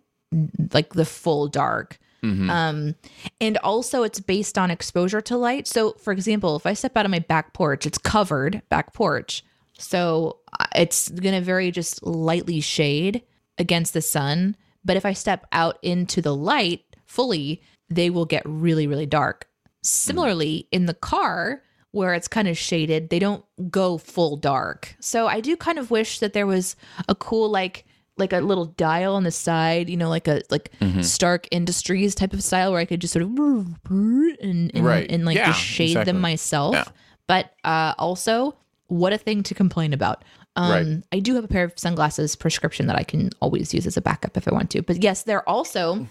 like 0.73 0.93
the 0.93 1.05
full 1.05 1.47
dark. 1.47 1.99
Um, 2.49 2.95
and 3.39 3.57
also 3.59 4.03
it's 4.03 4.19
based 4.19 4.57
on 4.57 4.69
exposure 4.69 5.21
to 5.21 5.37
light. 5.37 5.65
So, 5.67 5.91
for 5.93 6.11
example, 6.11 6.55
if 6.57 6.65
I 6.65 6.73
step 6.73 6.97
out 6.97 7.05
on 7.05 7.11
my 7.11 7.19
back 7.19 7.53
porch, 7.53 7.85
it's 7.85 7.97
covered 7.97 8.61
back 8.69 8.93
porch. 8.93 9.45
So 9.77 10.39
uh, 10.59 10.65
it's 10.75 11.09
going 11.09 11.35
to 11.35 11.41
very 11.41 11.71
just 11.71 12.03
lightly 12.03 12.59
shade 12.59 13.21
against 13.57 13.93
the 13.93 14.01
sun. 14.01 14.57
But 14.83 14.97
if 14.97 15.05
I 15.05 15.13
step 15.13 15.45
out 15.51 15.77
into 15.81 16.21
the 16.21 16.35
light 16.35 16.83
fully, 17.05 17.61
they 17.89 18.09
will 18.09 18.25
get 18.25 18.43
really, 18.45 18.87
really 18.87 19.05
dark. 19.05 19.47
Similarly, 19.83 20.67
in 20.71 20.85
the 20.85 20.93
car, 20.93 21.61
where 21.91 22.13
it's 22.13 22.27
kind 22.27 22.47
of 22.47 22.57
shaded, 22.57 23.09
they 23.09 23.19
don't 23.19 23.43
go 23.71 23.97
full 23.97 24.35
dark. 24.37 24.95
So 24.99 25.27
I 25.27 25.39
do 25.39 25.55
kind 25.55 25.79
of 25.79 25.89
wish 25.91 26.19
that 26.19 26.33
there 26.33 26.45
was 26.47 26.75
a 27.07 27.15
cool 27.15 27.49
like 27.49 27.85
like 28.19 28.33
a 28.33 28.39
little 28.39 28.65
dial 28.65 29.13
on 29.15 29.23
the 29.23 29.31
side, 29.31 29.89
you 29.89 29.95
know, 29.97 30.09
like 30.09 30.27
a 30.27 30.41
like 30.49 30.71
Stark 31.01 31.47
Industries 31.51 32.15
type 32.15 32.33
of 32.33 32.43
style 32.43 32.71
where 32.71 32.79
I 32.81 32.85
could 32.85 32.99
just 32.99 33.13
sort 33.13 33.23
of 33.23 33.29
and 33.89 34.71
and, 34.73 34.85
Right. 34.85 35.09
and 35.09 35.23
like 35.25 35.35
Yeah, 35.37 35.47
just 35.47 35.61
shade 35.61 35.91
exactly. 35.91 36.11
them 36.13 36.21
myself. 36.21 36.73
Yeah. 36.75 36.85
But 37.27 37.51
uh 37.63 37.93
also 37.97 38.57
what 38.87 39.13
a 39.13 39.17
thing 39.17 39.43
to 39.43 39.53
complain 39.53 39.93
about. 39.93 40.23
Um, 40.55 40.71
Right. 40.71 41.03
I 41.11 41.19
do 41.19 41.35
have 41.35 41.43
a 41.43 41.47
pair 41.47 41.63
of 41.63 41.73
sunglasses 41.77 42.35
prescription 42.35 42.87
that 42.87 42.95
I 42.95 43.03
can 43.03 43.29
always 43.41 43.73
use 43.73 43.85
as 43.85 43.97
a 43.97 44.01
backup 44.01 44.35
if 44.37 44.47
I 44.47 44.51
want 44.51 44.71
to. 44.71 44.81
But 44.81 45.03
yes, 45.03 45.23
they're 45.23 45.47
also 45.47 46.07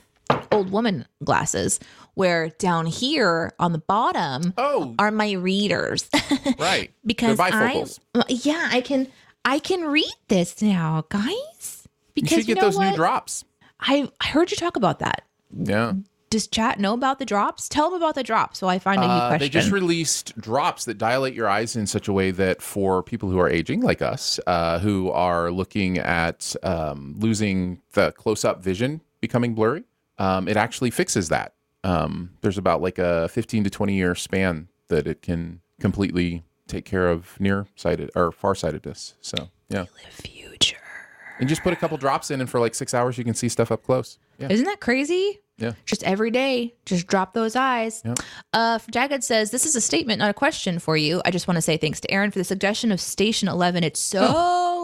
old 0.52 0.70
woman 0.70 1.06
glasses 1.24 1.78
where 2.14 2.48
down 2.58 2.86
here 2.86 3.52
on 3.58 3.72
the 3.72 3.78
bottom 3.78 4.54
Oh, 4.56 4.94
are 4.98 5.10
my 5.10 5.32
readers 5.32 6.08
right. 6.58 6.90
because 7.04 7.38
I 7.40 7.84
yeah 8.28 8.68
I 8.72 8.80
can 8.80 9.08
I 9.44 9.58
can 9.58 9.82
read 9.84 10.12
this 10.28 10.60
now 10.62 11.04
guys 11.08 11.86
Because 12.14 12.30
You 12.32 12.38
should 12.38 12.46
get 12.46 12.56
know 12.56 12.62
those 12.62 12.76
what? 12.76 12.90
new 12.90 12.96
drops. 12.96 13.44
I 13.80 14.08
I 14.20 14.26
heard 14.28 14.50
you 14.50 14.56
talk 14.56 14.76
about 14.76 14.98
that 15.00 15.22
Yeah. 15.56 15.92
does 16.30 16.46
chat 16.48 16.80
know 16.80 16.94
about 16.94 17.18
the 17.18 17.24
drops? 17.26 17.68
Tell 17.68 17.90
them 17.90 18.02
about 18.02 18.14
the 18.16 18.22
drops. 18.24 18.58
So 18.58 18.68
I 18.68 18.78
find 18.80 19.02
a 19.02 19.06
new 19.06 19.12
Uh, 19.12 19.28
question. 19.28 19.38
they 19.44 19.48
just 19.48 19.70
released 19.70 20.36
drops 20.40 20.84
that 20.86 20.98
dilate 20.98 21.34
your 21.34 21.48
eyes 21.48 21.76
in 21.76 21.86
such 21.86 22.08
a 22.08 22.12
way 22.12 22.30
that 22.32 22.60
for 22.62 23.02
people 23.02 23.30
who 23.30 23.38
are 23.38 23.48
aging, 23.48 23.80
like 23.82 24.02
us, 24.02 24.40
uh, 24.46 24.78
who 24.80 25.10
are 25.10 25.50
looking 25.52 25.98
at 25.98 26.56
um, 26.64 27.14
losing 27.18 27.80
the 27.92 28.10
close-up 28.12 28.62
vision, 28.62 29.02
becoming 29.20 29.54
blurry, 29.54 29.84
um, 30.18 30.48
it 30.48 30.56
actually 30.56 30.90
fixes 30.90 31.28
that. 31.28 31.54
Um, 31.84 32.30
there's 32.40 32.58
about 32.58 32.82
like 32.82 32.98
a 32.98 33.28
15 33.28 33.64
to 33.64 33.70
20 33.70 33.94
year 33.94 34.14
span 34.14 34.68
that 34.88 35.06
it 35.06 35.22
can 35.22 35.60
completely 35.80 36.42
take 36.66 36.84
care 36.84 37.08
of 37.08 37.38
nearsighted 37.40 38.10
or 38.16 38.32
farsightedness. 38.32 39.14
So 39.20 39.50
yeah, 39.68 39.84
future. 40.10 40.76
and 41.38 41.48
just 41.48 41.62
put 41.62 41.72
a 41.72 41.76
couple 41.76 41.96
drops 41.96 42.30
in, 42.30 42.40
and 42.40 42.48
for 42.50 42.58
like 42.60 42.74
six 42.74 42.92
hours, 42.94 43.18
you 43.18 43.24
can 43.24 43.34
see 43.34 43.48
stuff 43.48 43.70
up 43.70 43.82
close. 43.84 44.18
Yeah, 44.38 44.48
Isn't 44.50 44.66
that 44.66 44.80
crazy? 44.80 45.40
yeah. 45.58 45.72
Just 45.86 46.02
every 46.04 46.30
day, 46.30 46.74
just 46.84 47.06
drop 47.06 47.32
those 47.32 47.56
eyes. 47.56 48.02
Yeah. 48.04 48.14
Uh, 48.52 48.78
Jagged 48.90 49.24
says, 49.24 49.50
This 49.50 49.64
is 49.64 49.74
a 49.76 49.80
statement, 49.80 50.18
not 50.18 50.28
a 50.30 50.34
question 50.34 50.78
for 50.78 50.96
you. 50.96 51.22
I 51.24 51.30
just 51.30 51.48
want 51.48 51.56
to 51.56 51.62
say 51.62 51.76
thanks 51.78 52.00
to 52.00 52.10
Aaron 52.10 52.30
for 52.30 52.38
the 52.38 52.44
suggestion 52.44 52.92
of 52.92 53.00
Station 53.00 53.48
11. 53.48 53.82
It's 53.84 53.98
so 54.00 54.20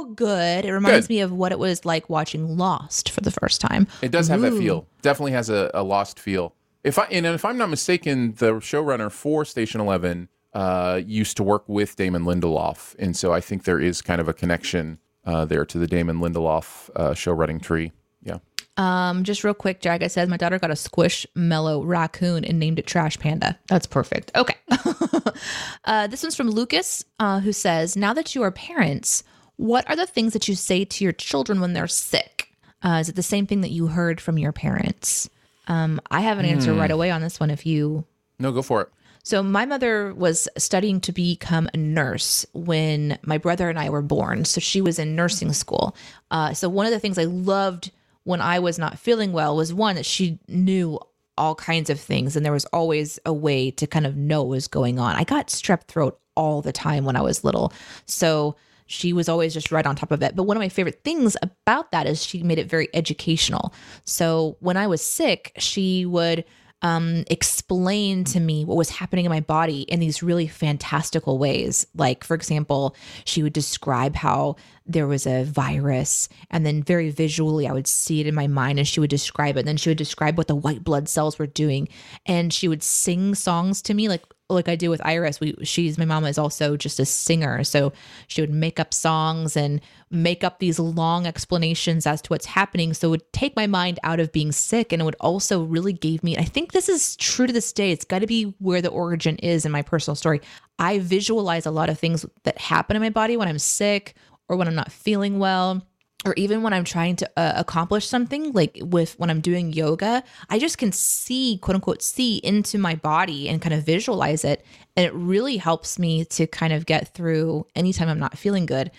good. 0.07 0.65
It 0.65 0.73
reminds 0.73 1.07
Good. 1.07 1.15
me 1.15 1.21
of 1.21 1.33
what 1.33 1.53
it 1.53 1.59
was 1.59 1.85
like 1.85 2.09
watching 2.09 2.57
Lost 2.57 3.11
for 3.11 3.21
the 3.21 3.31
first 3.31 3.61
time. 3.61 3.87
It 4.03 4.11
does 4.11 4.29
have 4.29 4.41
that 4.41 4.53
feel. 4.53 4.87
Definitely 5.03 5.33
has 5.33 5.51
a, 5.51 5.71
a 5.75 5.83
lost 5.83 6.19
feel. 6.19 6.55
If 6.85 6.99
I 6.99 7.05
and 7.05 7.27
if 7.27 7.45
I'm 7.45 7.59
not 7.59 7.71
mistaken, 7.71 8.35
the 8.35 8.55
showrunner 8.55 9.11
for 9.11 9.45
Station 9.45 9.81
Eleven 9.81 10.29
uh, 10.53 11.01
used 11.05 11.37
to 11.37 11.43
work 11.43 11.69
with 11.69 11.97
Damon 11.97 12.25
Lindelof, 12.25 12.95
and 12.99 13.17
so 13.17 13.33
I 13.33 13.41
think 13.41 13.65
there 13.65 13.81
is 13.81 14.03
kind 14.03 14.21
of 14.21 14.29
a 14.29 14.33
connection 14.33 14.99
uh, 15.25 15.45
there 15.45 15.65
to 15.65 15.79
the 15.79 15.87
Damon 15.87 16.19
Lindelof 16.19 16.91
uh, 16.97 17.15
show 17.15 17.33
running 17.33 17.61
tree. 17.61 17.93
Yeah. 18.23 18.39
Um, 18.77 19.23
just 19.23 19.45
real 19.45 19.55
quick, 19.55 19.81
Jagged 19.81 20.11
says, 20.11 20.29
My 20.29 20.37
daughter 20.37 20.59
got 20.59 20.71
a 20.71 20.75
squishmallow 20.75 21.87
raccoon 21.87 22.45
and 22.45 22.59
named 22.59 22.79
it 22.79 22.87
Trash 22.87 23.19
Panda. 23.19 23.59
That's 23.69 23.87
perfect. 23.87 24.33
Okay. 24.35 24.57
uh, 25.85 26.07
this 26.07 26.23
one's 26.23 26.35
from 26.35 26.49
Lucas, 26.49 27.05
uh, 27.19 27.41
who 27.41 27.53
says, 27.53 27.97
Now 27.97 28.15
that 28.15 28.35
you 28.35 28.43
are 28.43 28.51
parents, 28.51 29.25
what 29.63 29.89
are 29.89 29.97
the 29.97 30.07
things 30.07 30.33
that 30.33 30.49
you 30.49 30.55
say 30.55 30.85
to 30.85 31.05
your 31.05 31.13
children 31.13 31.61
when 31.61 31.73
they're 31.73 31.87
sick? 31.87 32.49
Uh, 32.83 32.99
is 33.01 33.09
it 33.09 33.17
the 33.17 33.23
same 33.23 33.47
thing 33.47 33.61
that 33.61 33.71
you 33.71 33.87
heard 33.87 34.21
from 34.21 34.39
your 34.39 34.53
parents? 34.53 35.29
Um, 35.69 36.01
I 36.11 36.21
have 36.23 36.39
an 36.39 36.45
answer 36.45 36.75
right 36.75 36.91
away 36.91 37.11
on 37.11 37.23
this 37.23 37.39
one 37.39 37.51
if 37.51 37.65
you 37.65 38.05
No, 38.41 38.51
go 38.51 38.63
for 38.63 38.81
it. 38.83 38.89
so 39.23 39.41
my 39.43 39.65
mother 39.65 40.13
was 40.15 40.49
studying 40.59 41.01
to 41.03 41.13
become 41.13 41.69
a 41.73 41.77
nurse 41.77 42.45
when 42.53 43.19
my 43.23 43.39
brother 43.39 43.71
and 43.71 43.79
I 43.79 43.89
were 43.89 44.03
born. 44.03 44.45
So 44.45 44.61
she 44.61 44.81
was 44.81 44.99
in 44.99 45.15
nursing 45.15 45.53
school. 45.53 45.95
Uh, 46.33 46.53
so 46.55 46.69
one 46.69 46.87
of 46.87 46.93
the 46.93 46.99
things 46.99 47.17
I 47.19 47.25
loved 47.25 47.93
when 48.25 48.41
I 48.41 48.59
was 48.59 48.79
not 48.79 48.99
feeling 48.99 49.33
well 49.33 49.55
was 49.57 49.73
one 49.73 49.95
that 49.95 50.07
she 50.07 50.41
knew 50.49 50.99
all 51.39 51.55
kinds 51.55 51.89
of 51.89 51.99
things, 52.01 52.35
and 52.37 52.45
there 52.45 52.53
was 52.53 52.67
always 52.67 53.19
a 53.25 53.33
way 53.33 53.71
to 53.71 53.87
kind 53.87 54.07
of 54.07 54.17
know 54.17 54.43
what 54.43 54.51
was 54.51 54.69
going 54.69 54.99
on. 54.99 55.15
I 55.17 55.25
got 55.25 55.47
strep 55.49 55.85
throat 55.85 56.19
all 56.37 56.61
the 56.63 56.73
time 56.73 57.05
when 57.05 57.17
I 57.17 57.23
was 57.23 57.43
little, 57.45 57.73
so 58.07 58.55
she 58.87 59.13
was 59.13 59.29
always 59.29 59.55
just 59.55 59.73
right 59.73 59.87
on 59.87 59.97
top 59.97 60.11
of 60.11 60.23
it. 60.23 60.37
But 60.37 60.45
one 60.45 60.57
of 60.57 60.61
my 60.61 60.69
favorite 60.69 61.03
things 61.05 61.37
about 61.43 61.93
that 61.93 62.07
is 62.07 62.25
she 62.25 62.43
made 62.43 62.59
it 62.59 62.69
very 62.69 62.89
educational. 62.95 63.73
So 64.05 64.57
when 64.61 64.77
I 64.77 64.87
was 64.87 65.05
sick, 65.05 65.53
she 65.59 66.07
would 66.07 66.45
um, 66.83 67.23
explain 67.31 68.25
to 68.25 68.41
me 68.41 68.65
what 68.65 68.77
was 68.77 68.91
happening 68.91 69.25
in 69.25 69.31
my 69.31 69.41
body 69.41 69.83
in 69.83 70.01
these 70.01 70.23
really 70.23 70.49
fantastical 70.49 71.39
ways. 71.39 71.87
Like, 71.95 72.25
for 72.25 72.35
example, 72.35 72.97
she 73.25 73.43
would 73.43 73.53
describe 73.53 74.17
how 74.17 74.57
there 74.85 75.07
was 75.07 75.27
a 75.27 75.45
virus, 75.45 76.29
and 76.51 76.67
then 76.67 76.83
very 76.83 77.11
visually, 77.11 77.69
I 77.69 77.73
would 77.73 77.87
see 77.87 78.21
it 78.21 78.27
in 78.27 78.35
my 78.35 78.49
mind, 78.49 78.81
and 78.81 78.89
she 78.89 78.99
would 78.99 79.11
describe 79.11 79.57
it. 79.57 79.61
And 79.61 79.69
then 79.69 79.77
she 79.77 79.91
would 79.91 79.99
describe 79.99 80.37
what 80.37 80.49
the 80.49 80.57
white 80.57 80.83
blood 80.83 81.09
cells 81.09 81.39
were 81.39 81.47
doing, 81.47 81.89
and 82.27 82.53
she 82.53 82.67
would 82.67 82.83
sing 82.83 83.37
songs 83.37 83.81
to 83.83 83.95
me, 83.95 84.09
like 84.09 84.25
like 84.55 84.69
I 84.69 84.77
do 84.77 84.91
with 84.91 85.05
Iris. 85.05 85.41
We 85.41 85.55
she's 85.63 85.99
my 85.99 86.05
mama 86.05 86.29
is 86.29 86.39
also 86.39 86.77
just 86.77 87.01
a 87.01 87.05
singer, 87.05 87.65
so 87.65 87.93
she 88.29 88.41
would 88.41 88.51
make 88.51 88.79
up 88.81 88.95
songs 88.95 89.57
and 89.57 89.81
make 90.11 90.45
up 90.45 90.59
these 90.59 90.79
long 90.79 91.27
explanations 91.27 92.07
as 92.07 92.23
to 92.23 92.29
what's 92.29 92.47
happening. 92.47 92.95
So 92.95 93.09
it 93.09 93.11
would 93.11 93.33
take 93.33 93.57
my 93.57 93.67
mind 93.67 93.99
out 94.03 94.21
of 94.21 94.33
being 94.33 94.53
sick, 94.53 94.93
and 94.93 95.03
it 95.03 95.05
would 95.05 95.17
also 95.21 95.63
really 95.63 95.93
gave 95.93 96.23
me. 96.23 96.37
I 96.37 96.45
think 96.45 96.73
this 96.73 96.89
is 96.89 97.17
true 97.17 97.47
to 97.47 97.53
this 97.53 97.73
day. 97.73 97.91
It's 97.91 98.05
got 98.05 98.21
to 98.21 98.27
be 98.27 98.55
where 98.59 98.83
the 98.83 98.91
origin 98.91 99.37
is 99.37 99.65
in 99.65 99.73
my 99.73 99.83
personal 99.83 100.15
story. 100.15 100.41
I 100.79 100.99
visualize 100.99 101.67
a 101.67 101.71
lot 101.71 101.91
of 101.91 101.99
things 101.99 102.27
that 102.45 102.59
happen 102.59 102.97
in 102.97 103.03
my 103.03 103.11
body 103.11 103.37
when 103.37 103.49
I'm 103.49 103.59
sick 103.59 104.15
or 104.49 104.57
when 104.57 104.69
I'm 104.69 104.75
not 104.75 104.93
feeling 104.93 105.39
well 105.39 105.83
or 106.25 106.35
even 106.37 106.63
when 106.63 106.73
I'm 106.73 106.85
trying 106.85 107.17
to 107.17 107.31
uh, 107.37 107.55
accomplish 107.57 108.07
something, 108.07 108.53
like 108.53 108.79
with 108.81 109.19
when 109.19 109.29
I'm 109.29 109.41
doing 109.41 109.73
yoga, 109.73 110.23
I 110.49 110.59
just 110.59 110.79
can 110.79 110.93
see, 110.93 111.59
quote 111.59 111.75
unquote, 111.75 112.03
see 112.03 112.37
into 112.37 112.79
my 112.79 112.95
body 112.95 113.49
and 113.49 113.61
kind 113.61 113.75
of 113.75 113.85
visualize 113.85 114.45
it. 114.45 114.65
And 114.97 115.05
it 115.05 115.13
really 115.15 115.57
helps 115.57 115.99
me 115.99 116.25
to 116.27 116.47
kind 116.47 116.73
of 116.73 116.87
get 116.87 117.13
through 117.15 117.67
anytime 117.75 118.09
I'm 118.09 118.21
not 118.21 118.39
feeling 118.39 118.67
good. 118.67 118.91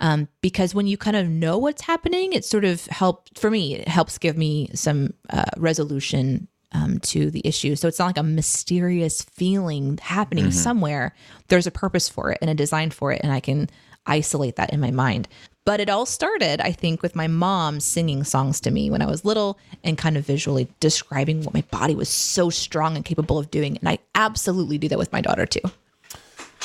Um, 0.00 0.28
because 0.42 0.74
when 0.74 0.86
you 0.86 0.98
kind 0.98 1.16
of 1.16 1.28
know 1.28 1.56
what's 1.56 1.82
happening, 1.82 2.34
it 2.34 2.44
sort 2.44 2.64
of 2.64 2.84
helps, 2.86 3.40
for 3.40 3.50
me, 3.50 3.76
it 3.76 3.88
helps 3.88 4.18
give 4.18 4.36
me 4.36 4.68
some 4.74 5.14
uh, 5.30 5.44
resolution 5.56 6.48
um, 6.72 6.98
to 6.98 7.30
the 7.30 7.40
issue. 7.46 7.74
So 7.76 7.88
it's 7.88 7.98
not 7.98 8.06
like 8.06 8.18
a 8.18 8.22
mysterious 8.22 9.22
feeling 9.22 9.98
happening 10.02 10.50
somewhere. 10.50 11.14
There's 11.48 11.66
a 11.66 11.70
purpose 11.70 12.08
for 12.08 12.32
it 12.32 12.38
and 12.42 12.50
a 12.50 12.54
design 12.54 12.90
for 12.90 13.12
it. 13.12 13.20
And 13.22 13.32
I 13.32 13.40
can 13.40 13.70
isolate 14.06 14.56
that 14.56 14.72
in 14.72 14.80
my 14.80 14.90
mind. 14.90 15.28
But 15.64 15.80
it 15.80 15.90
all 15.90 16.06
started, 16.06 16.60
I 16.60 16.70
think, 16.70 17.02
with 17.02 17.16
my 17.16 17.26
mom 17.26 17.80
singing 17.80 18.22
songs 18.22 18.60
to 18.60 18.70
me 18.70 18.88
when 18.88 19.02
I 19.02 19.06
was 19.06 19.24
little 19.24 19.58
and 19.82 19.98
kind 19.98 20.16
of 20.16 20.24
visually 20.24 20.68
describing 20.78 21.42
what 21.42 21.54
my 21.54 21.62
body 21.72 21.96
was 21.96 22.08
so 22.08 22.50
strong 22.50 22.94
and 22.94 23.04
capable 23.04 23.36
of 23.36 23.50
doing. 23.50 23.76
And 23.78 23.88
I 23.88 23.98
absolutely 24.14 24.78
do 24.78 24.88
that 24.88 24.98
with 24.98 25.12
my 25.12 25.20
daughter 25.20 25.44
too. 25.44 25.60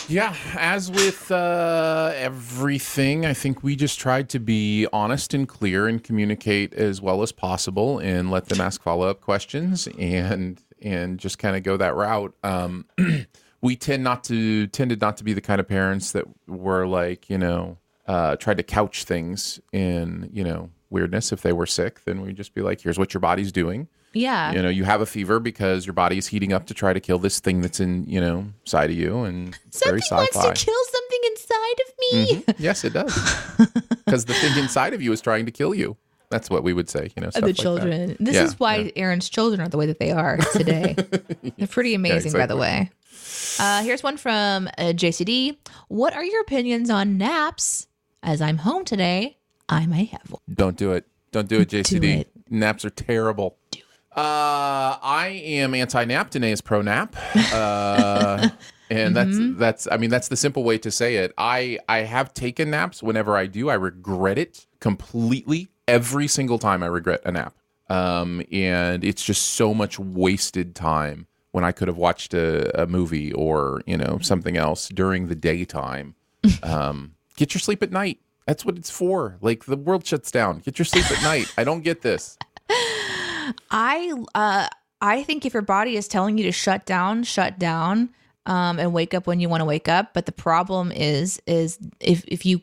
Yeah, 0.07 0.35
as 0.55 0.91
with 0.91 1.31
uh, 1.31 2.11
everything, 2.15 3.25
I 3.25 3.33
think 3.33 3.63
we 3.63 3.75
just 3.75 3.99
tried 3.99 4.29
to 4.29 4.39
be 4.39 4.87
honest 4.93 5.33
and 5.33 5.47
clear 5.47 5.87
and 5.87 6.03
communicate 6.03 6.73
as 6.73 7.01
well 7.01 7.21
as 7.21 7.31
possible, 7.31 7.99
and 7.99 8.31
let 8.31 8.49
them 8.49 8.61
ask 8.61 8.81
follow 8.81 9.07
up 9.07 9.21
questions 9.21 9.87
and 9.99 10.61
and 10.81 11.19
just 11.19 11.39
kind 11.39 11.55
of 11.55 11.63
go 11.63 11.77
that 11.77 11.95
route. 11.95 12.33
Um, 12.43 12.85
we 13.61 13.75
tend 13.75 14.03
not 14.03 14.23
to 14.25 14.67
tended 14.67 15.01
not 15.01 15.17
to 15.17 15.23
be 15.23 15.33
the 15.33 15.41
kind 15.41 15.59
of 15.59 15.67
parents 15.67 16.11
that 16.13 16.25
were 16.47 16.85
like 16.87 17.29
you 17.29 17.37
know 17.37 17.77
uh, 18.07 18.35
tried 18.37 18.57
to 18.57 18.63
couch 18.63 19.03
things 19.03 19.59
in 19.71 20.29
you 20.33 20.43
know 20.43 20.69
weirdness. 20.89 21.31
If 21.31 21.41
they 21.41 21.53
were 21.53 21.65
sick, 21.65 22.03
then 22.05 22.21
we'd 22.21 22.35
just 22.35 22.53
be 22.53 22.61
like, 22.61 22.81
"Here's 22.81 22.97
what 22.99 23.13
your 23.13 23.21
body's 23.21 23.51
doing." 23.51 23.87
Yeah. 24.13 24.51
You 24.51 24.61
know, 24.61 24.67
you 24.67 24.83
have 24.83 24.99
a 24.99 25.05
fever 25.05 25.39
because 25.39 25.85
your 25.85 25.93
body 25.93 26.17
is 26.17 26.27
heating 26.27 26.51
up 26.51 26.65
to 26.65 26.73
try 26.73 26.91
to 26.91 26.99
kill 26.99 27.17
this 27.17 27.39
thing 27.39 27.61
that's 27.61 27.79
in, 27.79 28.03
you 28.09 28.19
know, 28.19 28.47
side 28.65 28.89
of 28.89 28.97
you, 28.97 29.19
and 29.23 29.57
Something 29.69 30.01
sci-fi. 30.01 30.15
wants 30.17 30.33
to 30.59 30.65
kill 30.65 30.83
something 30.91 31.19
inside 31.31 31.75
of 31.79 31.93
me. 31.97 32.43
Mhm. 32.43 32.55
Yes, 32.59 32.83
it 32.83 32.91
does. 32.91 33.15
Because 34.05 34.25
the 34.25 34.33
thing 34.33 34.57
inside 34.61 34.93
of 34.93 35.01
you 35.01 35.13
is 35.13 35.21
trying 35.21 35.45
to 35.45 35.51
kill 35.53 35.73
you. 35.73 35.95
That's 36.29 36.49
what 36.49 36.63
we 36.63 36.73
would 36.73 36.89
say, 36.89 37.11
you 37.15 37.21
know. 37.23 37.29
Stuff 37.29 37.41
the 37.41 37.47
like 37.47 37.55
that. 37.55 37.61
children. 37.61 38.17
This 38.19 38.35
Yeah, 38.35 38.43
is 38.43 38.59
why 38.59 38.91
Aaron's 38.97 39.29
children 39.29 39.61
are 39.61 39.69
the 39.69 39.77
way 39.77 39.85
that 39.85 39.99
they 39.99 40.11
are 40.11 40.35
today. 40.51 40.95
They're 41.57 41.67
pretty 41.67 41.93
amazing, 41.93 42.33
by 42.33 42.45
the 42.47 42.57
way. 42.57 42.89
Uh, 43.59 43.83
here's 43.83 44.03
one 44.03 44.17
from 44.17 44.67
uh, 44.77 44.93
JCD. 44.93 45.57
What 45.87 46.13
are 46.13 46.23
your 46.23 46.41
opinions 46.41 46.89
on 46.89 47.17
naps? 47.17 47.87
As 48.23 48.41
I'm 48.41 48.57
home 48.57 48.85
today, 48.85 49.37
I 49.69 49.85
may 49.87 50.05
have 50.05 50.29
one. 50.29 50.41
Don't 50.53 50.77
do 50.77 50.91
it. 50.93 51.07
Don't 51.31 51.47
do 51.47 51.61
it, 51.61 51.69
JCD. 51.69 52.19
it. 52.21 52.31
Naps 52.49 52.85
are 52.85 52.89
terrible. 52.91 53.57
Uh, 54.15 54.97
I 55.01 55.41
am 55.45 55.73
anti-nap. 55.73 56.29
Danae 56.31 56.51
is 56.51 56.61
pro-nap. 56.61 57.15
Uh, 57.53 58.49
and 58.89 59.15
that's 59.15 59.29
Mm-hmm. 59.37 59.57
that's. 59.59 59.87
I 59.89 59.95
mean, 59.97 60.09
that's 60.09 60.27
the 60.27 60.35
simple 60.35 60.63
way 60.65 60.77
to 60.79 60.91
say 60.91 61.15
it. 61.17 61.33
I 61.37 61.79
I 61.87 61.99
have 61.99 62.33
taken 62.33 62.69
naps. 62.71 63.01
Whenever 63.01 63.37
I 63.37 63.45
do, 63.47 63.69
I 63.69 63.75
regret 63.75 64.37
it 64.37 64.65
completely. 64.81 65.69
Every 65.87 66.27
single 66.27 66.59
time, 66.59 66.83
I 66.83 66.87
regret 66.87 67.21
a 67.25 67.31
nap. 67.31 67.55
Um, 67.89 68.41
and 68.51 69.03
it's 69.05 69.23
just 69.23 69.41
so 69.53 69.73
much 69.73 69.97
wasted 69.99 70.75
time 70.75 71.27
when 71.51 71.63
I 71.63 71.71
could 71.71 71.87
have 71.87 71.97
watched 71.97 72.33
a, 72.33 72.83
a 72.83 72.87
movie 72.87 73.31
or 73.33 73.81
you 73.85 73.97
know 73.97 74.19
something 74.21 74.57
else 74.57 74.89
during 74.89 75.27
the 75.27 75.35
daytime. 75.35 76.15
Um, 76.63 77.13
get 77.35 77.53
your 77.53 77.59
sleep 77.59 77.83
at 77.83 77.91
night. 77.91 78.19
That's 78.47 78.65
what 78.65 78.77
it's 78.77 78.89
for. 78.89 79.37
Like 79.41 79.65
the 79.65 79.77
world 79.77 80.05
shuts 80.05 80.31
down. 80.31 80.59
Get 80.59 80.79
your 80.79 80.85
sleep 80.85 81.09
at 81.11 81.21
night. 81.21 81.53
I 81.57 81.63
don't 81.63 81.81
get 81.81 82.01
this. 82.01 82.37
I 83.69 84.11
uh 84.33 84.67
I 85.01 85.23
think 85.23 85.45
if 85.45 85.53
your 85.53 85.61
body 85.61 85.97
is 85.97 86.07
telling 86.07 86.37
you 86.37 86.43
to 86.45 86.51
shut 86.51 86.85
down, 86.85 87.23
shut 87.23 87.59
down 87.59 88.09
um 88.45 88.79
and 88.79 88.93
wake 88.93 89.13
up 89.13 89.27
when 89.27 89.39
you 89.39 89.49
want 89.49 89.61
to 89.61 89.65
wake 89.65 89.87
up, 89.87 90.13
but 90.13 90.25
the 90.25 90.31
problem 90.31 90.91
is 90.91 91.41
is 91.45 91.77
if 91.99 92.23
if 92.27 92.45
you 92.45 92.61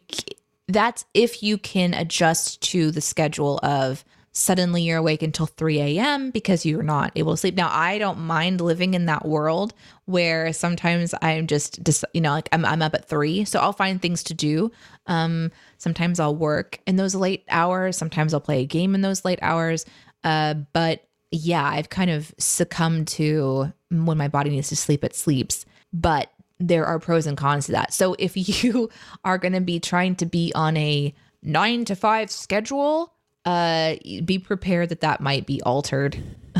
that's 0.66 1.04
if 1.14 1.42
you 1.42 1.56
can 1.56 1.94
adjust 1.94 2.60
to 2.62 2.90
the 2.90 3.00
schedule 3.00 3.58
of 3.62 4.04
suddenly 4.38 4.82
you're 4.82 4.98
awake 4.98 5.22
until 5.22 5.46
3 5.46 5.80
a.m. 5.80 6.30
because 6.30 6.64
you're 6.64 6.84
not 6.84 7.10
able 7.16 7.32
to 7.32 7.36
sleep. 7.36 7.56
Now, 7.56 7.70
I 7.72 7.98
don't 7.98 8.20
mind 8.20 8.60
living 8.60 8.94
in 8.94 9.06
that 9.06 9.26
world 9.26 9.74
where 10.04 10.52
sometimes 10.52 11.12
I'm 11.20 11.48
just, 11.48 11.80
you 12.14 12.20
know, 12.20 12.30
like 12.30 12.48
I'm, 12.52 12.64
I'm 12.64 12.80
up 12.80 12.94
at 12.94 13.08
three. 13.08 13.44
So 13.44 13.58
I'll 13.58 13.72
find 13.72 14.00
things 14.00 14.22
to 14.24 14.34
do. 14.34 14.70
Um, 15.06 15.50
sometimes 15.78 16.20
I'll 16.20 16.36
work 16.36 16.78
in 16.86 16.94
those 16.94 17.16
late 17.16 17.44
hours. 17.50 17.96
Sometimes 17.96 18.32
I'll 18.32 18.40
play 18.40 18.62
a 18.62 18.66
game 18.66 18.94
in 18.94 19.00
those 19.00 19.24
late 19.24 19.40
hours. 19.42 19.84
Uh, 20.22 20.54
but 20.72 21.04
yeah, 21.32 21.64
I've 21.64 21.90
kind 21.90 22.10
of 22.10 22.32
succumbed 22.38 23.08
to 23.08 23.72
when 23.90 24.18
my 24.18 24.28
body 24.28 24.50
needs 24.50 24.68
to 24.68 24.76
sleep, 24.76 25.02
it 25.02 25.16
sleeps. 25.16 25.66
But 25.92 26.30
there 26.60 26.86
are 26.86 27.00
pros 27.00 27.26
and 27.26 27.36
cons 27.36 27.66
to 27.66 27.72
that. 27.72 27.92
So 27.92 28.14
if 28.20 28.36
you 28.64 28.88
are 29.24 29.36
going 29.38 29.54
to 29.54 29.60
be 29.60 29.80
trying 29.80 30.14
to 30.16 30.26
be 30.26 30.52
on 30.54 30.76
a 30.76 31.12
nine 31.42 31.84
to 31.86 31.96
five 31.96 32.30
schedule, 32.30 33.12
uh, 33.48 33.96
be 34.24 34.38
prepared 34.38 34.88
that 34.90 35.00
that 35.00 35.20
might 35.20 35.46
be 35.46 35.62
altered. 35.62 36.18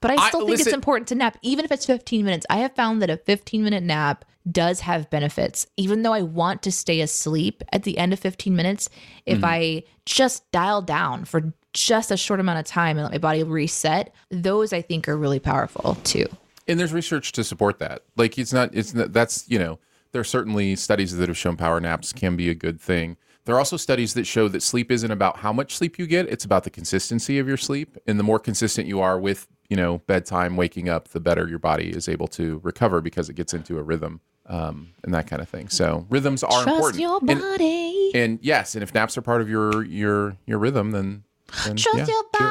but 0.00 0.10
I 0.10 0.16
I- 0.16 0.28
still 0.28 0.46
think 0.46 0.60
it's 0.60 0.72
important 0.72 1.08
to 1.08 1.14
nap, 1.14 1.38
even 1.42 1.64
if 1.64 1.72
it's 1.72 1.86
15 1.86 2.24
minutes. 2.24 2.46
I 2.50 2.58
have 2.58 2.74
found 2.74 3.00
that 3.02 3.10
a 3.10 3.16
15 3.16 3.62
minute 3.62 3.82
nap 3.84 4.24
does 4.50 4.80
have 4.80 5.08
benefits. 5.10 5.66
Even 5.76 6.02
though 6.02 6.12
I 6.12 6.22
want 6.22 6.62
to 6.64 6.72
stay 6.72 7.00
asleep 7.00 7.62
at 7.72 7.84
the 7.84 7.96
end 7.96 8.12
of 8.12 8.18
15 8.20 8.54
minutes, 8.54 8.90
if 9.24 9.36
Mm-hmm. 9.38 9.44
I 9.46 9.82
just 10.04 10.50
dial 10.52 10.82
down 10.82 11.24
for 11.24 11.52
just 11.72 12.10
a 12.10 12.16
short 12.16 12.40
amount 12.40 12.58
of 12.58 12.66
time 12.66 12.96
and 12.98 13.04
let 13.04 13.12
my 13.12 13.18
body 13.18 13.42
reset, 13.42 14.12
those 14.30 14.72
I 14.72 14.82
think 14.82 15.08
are 15.08 15.16
really 15.16 15.40
powerful 15.40 15.96
too. 16.04 16.26
And 16.68 16.78
there's 16.78 16.92
research 16.92 17.32
to 17.32 17.44
support 17.44 17.78
that. 17.78 18.02
Like 18.16 18.38
it's 18.38 18.52
not 18.52 18.74
it's 18.74 18.94
not, 18.94 19.12
that's, 19.12 19.48
you 19.48 19.58
know, 19.58 19.78
there 20.12 20.20
are 20.20 20.24
certainly 20.24 20.76
studies 20.76 21.16
that 21.16 21.28
have 21.28 21.38
shown 21.38 21.56
power 21.56 21.80
naps 21.80 22.12
can 22.12 22.36
be 22.36 22.48
a 22.50 22.54
good 22.54 22.80
thing. 22.80 23.16
There 23.44 23.54
are 23.54 23.58
also 23.58 23.76
studies 23.76 24.14
that 24.14 24.26
show 24.26 24.48
that 24.48 24.62
sleep 24.62 24.90
isn't 24.90 25.10
about 25.10 25.38
how 25.38 25.52
much 25.52 25.76
sleep 25.76 25.98
you 25.98 26.06
get, 26.06 26.26
it's 26.28 26.44
about 26.44 26.64
the 26.64 26.70
consistency 26.70 27.38
of 27.38 27.46
your 27.46 27.58
sleep. 27.58 27.96
And 28.06 28.18
the 28.18 28.22
more 28.24 28.38
consistent 28.38 28.88
you 28.88 29.00
are 29.00 29.18
with, 29.18 29.46
you 29.68 29.76
know, 29.76 29.98
bedtime, 30.06 30.56
waking 30.56 30.88
up, 30.88 31.08
the 31.08 31.20
better 31.20 31.46
your 31.48 31.58
body 31.58 31.90
is 31.90 32.08
able 32.08 32.28
to 32.28 32.60
recover 32.62 33.00
because 33.00 33.28
it 33.28 33.34
gets 33.34 33.52
into 33.52 33.78
a 33.78 33.82
rhythm 33.82 34.20
um, 34.46 34.92
and 35.02 35.12
that 35.12 35.26
kind 35.26 35.42
of 35.42 35.48
thing. 35.48 35.68
So 35.68 36.06
rhythms 36.08 36.42
are 36.42 36.50
Trust 36.62 36.68
important. 36.68 37.02
your 37.02 37.18
And- 37.28 37.40
body. 37.40 38.12
And, 38.14 38.38
yes, 38.42 38.74
and 38.74 38.82
if 38.82 38.94
naps 38.94 39.18
are 39.18 39.22
part 39.22 39.40
of 39.40 39.48
your 39.50 39.84
your 39.84 40.36
your 40.46 40.58
rhythm, 40.58 40.92
then, 40.92 41.24
then 41.64 41.76
Trust 41.76 41.98
yeah, 41.98 42.06
your 42.06 42.22
do 42.32 42.44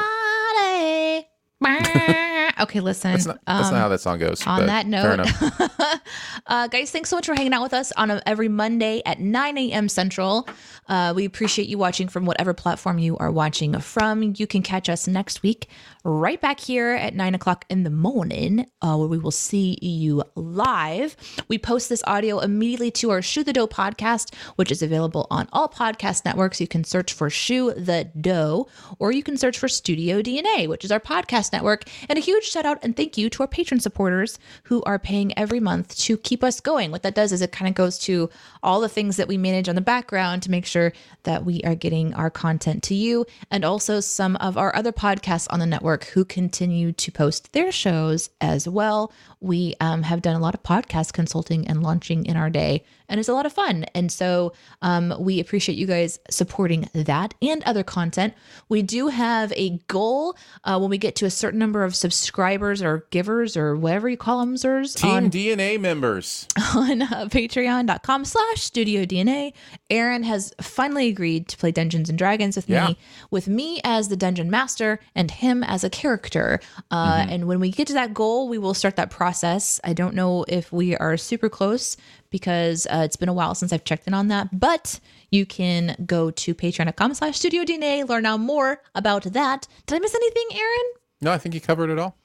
okay, 2.60 2.80
listen. 2.80 3.12
That's 3.12 3.26
not, 3.26 3.40
that's 3.46 3.68
um, 3.68 3.74
not 3.74 3.80
how 3.80 3.88
that 3.88 4.00
song 4.00 4.18
goes. 4.18 4.46
on 4.46 4.66
that 4.66 4.86
note, 4.86 5.20
uh, 6.46 6.68
guys, 6.68 6.90
thanks 6.90 7.10
so 7.10 7.16
much 7.16 7.26
for 7.26 7.34
hanging 7.34 7.52
out 7.52 7.62
with 7.62 7.74
us 7.74 7.92
on 7.92 8.10
a, 8.10 8.22
every 8.26 8.48
Monday 8.48 9.02
at 9.04 9.20
9 9.20 9.58
a.m. 9.58 9.88
Central. 9.88 10.48
Uh, 10.88 11.12
we 11.16 11.24
appreciate 11.24 11.68
you 11.68 11.78
watching 11.78 12.08
from 12.08 12.26
whatever 12.26 12.52
platform 12.52 12.98
you 12.98 13.16
are 13.18 13.30
watching 13.30 13.78
from. 13.80 14.34
You 14.36 14.46
can 14.46 14.62
catch 14.62 14.88
us 14.88 15.06
next 15.06 15.42
week 15.42 15.68
right 16.04 16.40
back 16.40 16.60
here 16.60 16.90
at 16.90 17.14
9 17.14 17.34
o'clock 17.34 17.64
in 17.70 17.82
the 17.82 17.90
morning, 17.90 18.66
uh, 18.82 18.96
where 18.96 19.08
we 19.08 19.18
will 19.18 19.30
see 19.30 19.78
you 19.80 20.22
live. 20.34 21.16
We 21.48 21.58
post 21.58 21.88
this 21.88 22.02
audio 22.06 22.40
immediately 22.40 22.90
to 22.92 23.10
our 23.10 23.22
Shoe 23.22 23.42
the 23.42 23.52
Dough 23.54 23.66
podcast, 23.66 24.34
which 24.56 24.70
is 24.70 24.82
available 24.82 25.26
on 25.30 25.48
all 25.52 25.68
podcast 25.68 26.24
networks. 26.24 26.60
You 26.60 26.68
can 26.68 26.84
search 26.84 27.12
for 27.12 27.30
Shoe 27.30 27.72
the 27.72 28.10
Dough, 28.20 28.68
or 28.98 29.12
you 29.12 29.22
can 29.22 29.38
search 29.38 29.58
for 29.58 29.68
Studio 29.68 30.20
DNA, 30.20 30.68
which 30.68 30.84
is 30.84 30.92
our 30.92 31.00
podcast 31.00 31.52
network. 31.52 31.84
And 32.08 32.18
a 32.18 32.22
huge 32.22 32.43
shout 32.44 32.66
out 32.66 32.78
and 32.82 32.96
thank 32.96 33.18
you 33.18 33.28
to 33.30 33.42
our 33.42 33.48
patron 33.48 33.80
supporters 33.80 34.38
who 34.64 34.82
are 34.84 34.98
paying 34.98 35.36
every 35.38 35.60
month 35.60 35.96
to 35.98 36.16
keep 36.16 36.44
us 36.44 36.60
going. 36.60 36.90
What 36.90 37.02
that 37.02 37.14
does 37.14 37.32
is 37.32 37.42
it 37.42 37.52
kind 37.52 37.68
of 37.68 37.74
goes 37.74 37.98
to 38.00 38.30
all 38.62 38.80
the 38.80 38.88
things 38.88 39.16
that 39.16 39.28
we 39.28 39.36
manage 39.36 39.68
on 39.68 39.74
the 39.74 39.80
background 39.80 40.42
to 40.42 40.50
make 40.50 40.66
sure 40.66 40.92
that 41.24 41.44
we 41.44 41.60
are 41.62 41.74
getting 41.74 42.14
our 42.14 42.30
content 42.30 42.82
to 42.84 42.94
you, 42.94 43.26
and 43.50 43.64
also 43.64 44.00
some 44.00 44.36
of 44.36 44.56
our 44.56 44.74
other 44.76 44.92
podcasts 44.92 45.46
on 45.50 45.58
the 45.58 45.66
network 45.66 46.04
who 46.04 46.24
continue 46.24 46.92
to 46.92 47.10
post 47.10 47.52
their 47.52 47.72
shows 47.72 48.30
as 48.40 48.68
well. 48.68 49.12
We 49.40 49.74
um, 49.80 50.02
have 50.02 50.22
done 50.22 50.36
a 50.36 50.40
lot 50.40 50.54
of 50.54 50.62
podcast 50.62 51.12
consulting 51.12 51.66
and 51.68 51.82
launching 51.82 52.26
in 52.26 52.36
our 52.36 52.50
day, 52.50 52.84
and 53.08 53.20
it's 53.20 53.28
a 53.28 53.32
lot 53.34 53.46
of 53.46 53.52
fun. 53.52 53.84
And 53.94 54.10
so 54.10 54.52
um, 54.82 55.14
we 55.18 55.40
appreciate 55.40 55.76
you 55.78 55.86
guys 55.86 56.18
supporting 56.30 56.88
that 56.94 57.34
and 57.42 57.62
other 57.64 57.82
content. 57.82 58.34
We 58.68 58.82
do 58.82 59.08
have 59.08 59.52
a 59.56 59.78
goal 59.88 60.36
uh, 60.64 60.78
when 60.78 60.90
we 60.90 60.98
get 60.98 61.14
to 61.16 61.26
a 61.26 61.30
certain 61.30 61.58
number 61.58 61.84
of 61.84 61.94
subscribers 61.94 62.82
or 62.82 63.06
givers 63.10 63.56
or 63.56 63.76
whatever 63.76 64.08
you 64.08 64.16
call 64.16 64.40
them, 64.40 64.56
sirs, 64.56 64.94
Team 64.94 65.10
on 65.10 65.30
DNA 65.30 65.78
members. 65.80 66.46
on 66.74 67.02
uh, 67.02 67.26
patreon.com 67.30 68.24
slash 68.24 68.60
studio 68.62 69.04
dna 69.04 69.52
aaron 69.90 70.22
has 70.22 70.52
finally 70.60 71.08
agreed 71.08 71.48
to 71.48 71.56
play 71.56 71.70
dungeons 71.70 72.08
and 72.08 72.18
dragons 72.18 72.56
with 72.56 72.68
Yeah. 72.68 72.88
me 72.88 72.98
with 73.30 73.48
me 73.48 73.80
as 73.84 74.08
the 74.08 74.16
dungeon 74.16 74.50
master 74.50 75.00
and 75.14 75.30
him 75.30 75.62
as 75.62 75.84
a 75.84 75.90
character 75.90 76.60
uh, 76.90 77.04
Mm-hmm. 77.14 77.30
and 77.30 77.46
when 77.48 77.60
we 77.60 77.70
get 77.70 77.86
to 77.88 77.92
that 77.94 78.14
goal 78.14 78.48
we 78.48 78.58
will 78.58 78.74
start 78.74 78.96
that 78.96 79.10
process 79.10 79.80
i 79.84 79.92
don't 79.92 80.14
know 80.14 80.44
if 80.48 80.72
we 80.72 80.96
are 80.96 81.16
super 81.16 81.48
close 81.48 81.96
because 82.30 82.86
uh, 82.90 83.02
it's 83.04 83.16
been 83.16 83.28
a 83.28 83.32
while 83.32 83.54
since 83.54 83.72
i've 83.72 83.84
checked 83.84 84.06
in 84.06 84.14
on 84.14 84.28
that 84.28 84.58
but 84.58 85.00
you 85.30 85.44
can 85.46 85.96
go 86.06 86.30
to 86.30 86.54
patreon.com 86.54 87.14
slash 87.14 87.36
studio 87.38 87.62
dna 87.64 88.08
learn 88.08 88.26
out 88.26 88.40
more 88.40 88.80
about 88.94 89.22
that 89.24 89.66
did 89.86 89.96
i 89.96 89.98
miss 89.98 90.14
anything 90.14 90.46
aaron 90.58 90.92
No, 91.20 91.32
I 91.32 91.38
think 91.38 91.54
you 91.54 91.60
covered 91.60 91.90
it 91.90 91.98
all. 91.98 92.16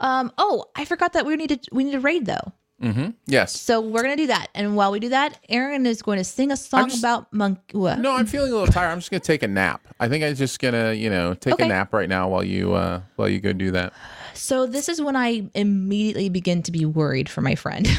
um 0.00 0.32
oh 0.38 0.64
i 0.76 0.84
forgot 0.84 1.12
that 1.14 1.26
we 1.26 1.36
need 1.36 1.48
to 1.50 1.58
we 1.72 1.84
need 1.84 1.92
to 1.92 2.00
raid 2.00 2.26
though 2.26 2.52
Yes. 3.26 3.58
so 3.58 3.80
we're 3.80 4.02
gonna 4.02 4.16
do 4.16 4.26
that, 4.26 4.48
and 4.54 4.76
while 4.76 4.92
we 4.92 5.00
do 5.00 5.08
that, 5.08 5.38
Aaron 5.48 5.86
is 5.86 6.02
going 6.02 6.18
to 6.18 6.24
sing 6.24 6.52
a 6.52 6.56
song 6.58 6.88
just- 6.90 6.98
about 7.00 7.32
monk. 7.32 7.58
What? 7.72 7.98
No, 8.00 8.12
I'm 8.12 8.26
feeling 8.26 8.52
a 8.52 8.54
little 8.54 8.70
tired. 8.72 8.90
I'm 8.92 8.98
just 8.98 9.10
gonna 9.10 9.20
take 9.20 9.42
a 9.42 9.48
nap. 9.48 9.80
I 9.98 10.08
think 10.08 10.22
I'm 10.22 10.34
just 10.34 10.60
gonna, 10.60 10.92
you 10.92 11.08
know, 11.08 11.32
take 11.32 11.54
Okay. 11.54 11.64
a 11.64 11.68
nap 11.68 11.94
right 11.94 12.08
now 12.08 12.28
while 12.28 12.44
you 12.44 12.74
uh 12.74 13.00
while 13.16 13.30
you 13.30 13.40
go 13.40 13.54
do 13.54 13.70
that. 13.70 13.94
So 14.36 14.66
this 14.66 14.88
is 14.88 15.00
when 15.00 15.16
I 15.16 15.48
immediately 15.54 16.28
begin 16.28 16.62
to 16.64 16.72
be 16.72 16.84
worried 16.84 17.28
for 17.28 17.40
my 17.40 17.54
friend. 17.54 17.86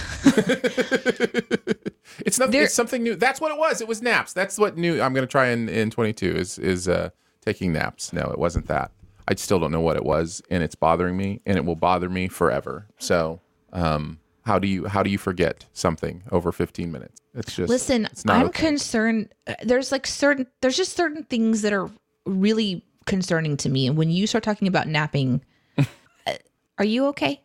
It's 2.25 2.39
nothing. 2.39 2.51
There- 2.51 2.63
it's 2.63 2.73
something 2.73 3.03
new. 3.03 3.15
That's 3.15 3.39
what 3.39 3.51
it 3.51 3.57
was. 3.59 3.79
It 3.79 3.87
was 3.87 4.01
naps. 4.01 4.33
That's 4.33 4.57
what 4.57 4.75
new. 4.77 4.99
I'm 5.01 5.13
gonna 5.13 5.27
try 5.27 5.47
in 5.49 5.69
in 5.69 5.89
22 5.91 6.35
is 6.35 6.57
is 6.57 6.87
uh 6.87 7.09
taking 7.45 7.71
naps. 7.73 8.11
No, 8.11 8.21
it 8.31 8.39
wasn't 8.39 8.67
that. 8.67 8.91
I 9.27 9.35
still 9.35 9.59
don't 9.59 9.71
know 9.71 9.81
what 9.81 9.97
it 9.97 10.03
was, 10.05 10.41
and 10.49 10.63
it's 10.63 10.73
bothering 10.73 11.15
me, 11.15 11.41
and 11.45 11.57
it 11.57 11.65
will 11.65 11.75
bother 11.75 12.09
me 12.09 12.27
forever. 12.27 12.87
So, 12.97 13.41
um, 13.73 14.19
how 14.45 14.57
do 14.57 14.67
you 14.67 14.87
how 14.87 15.03
do 15.03 15.09
you 15.09 15.17
forget 15.17 15.65
something 15.73 16.23
over 16.31 16.51
15 16.51 16.91
minutes? 16.91 17.21
It's 17.35 17.55
just 17.55 17.69
Listen, 17.69 18.05
It's 18.05 18.23
I'm 18.27 18.47
okay. 18.47 18.65
concerned. 18.67 19.29
uh, 19.45 19.53
There's 19.63 19.91
like 19.91 20.07
certain. 20.07 20.47
There's 20.61 20.77
just 20.77 20.95
certain 20.95 21.23
things 21.25 21.61
that 21.61 21.73
are 21.73 21.89
really 22.25 22.83
concerning 23.05 23.57
to 23.57 23.69
me, 23.69 23.85
and 23.87 23.95
when 23.97 24.09
you 24.09 24.25
start 24.27 24.43
talking 24.43 24.67
about 24.67 24.87
napping, 24.87 25.43
are 26.77 26.85
you 26.85 27.05
okay? 27.07 27.41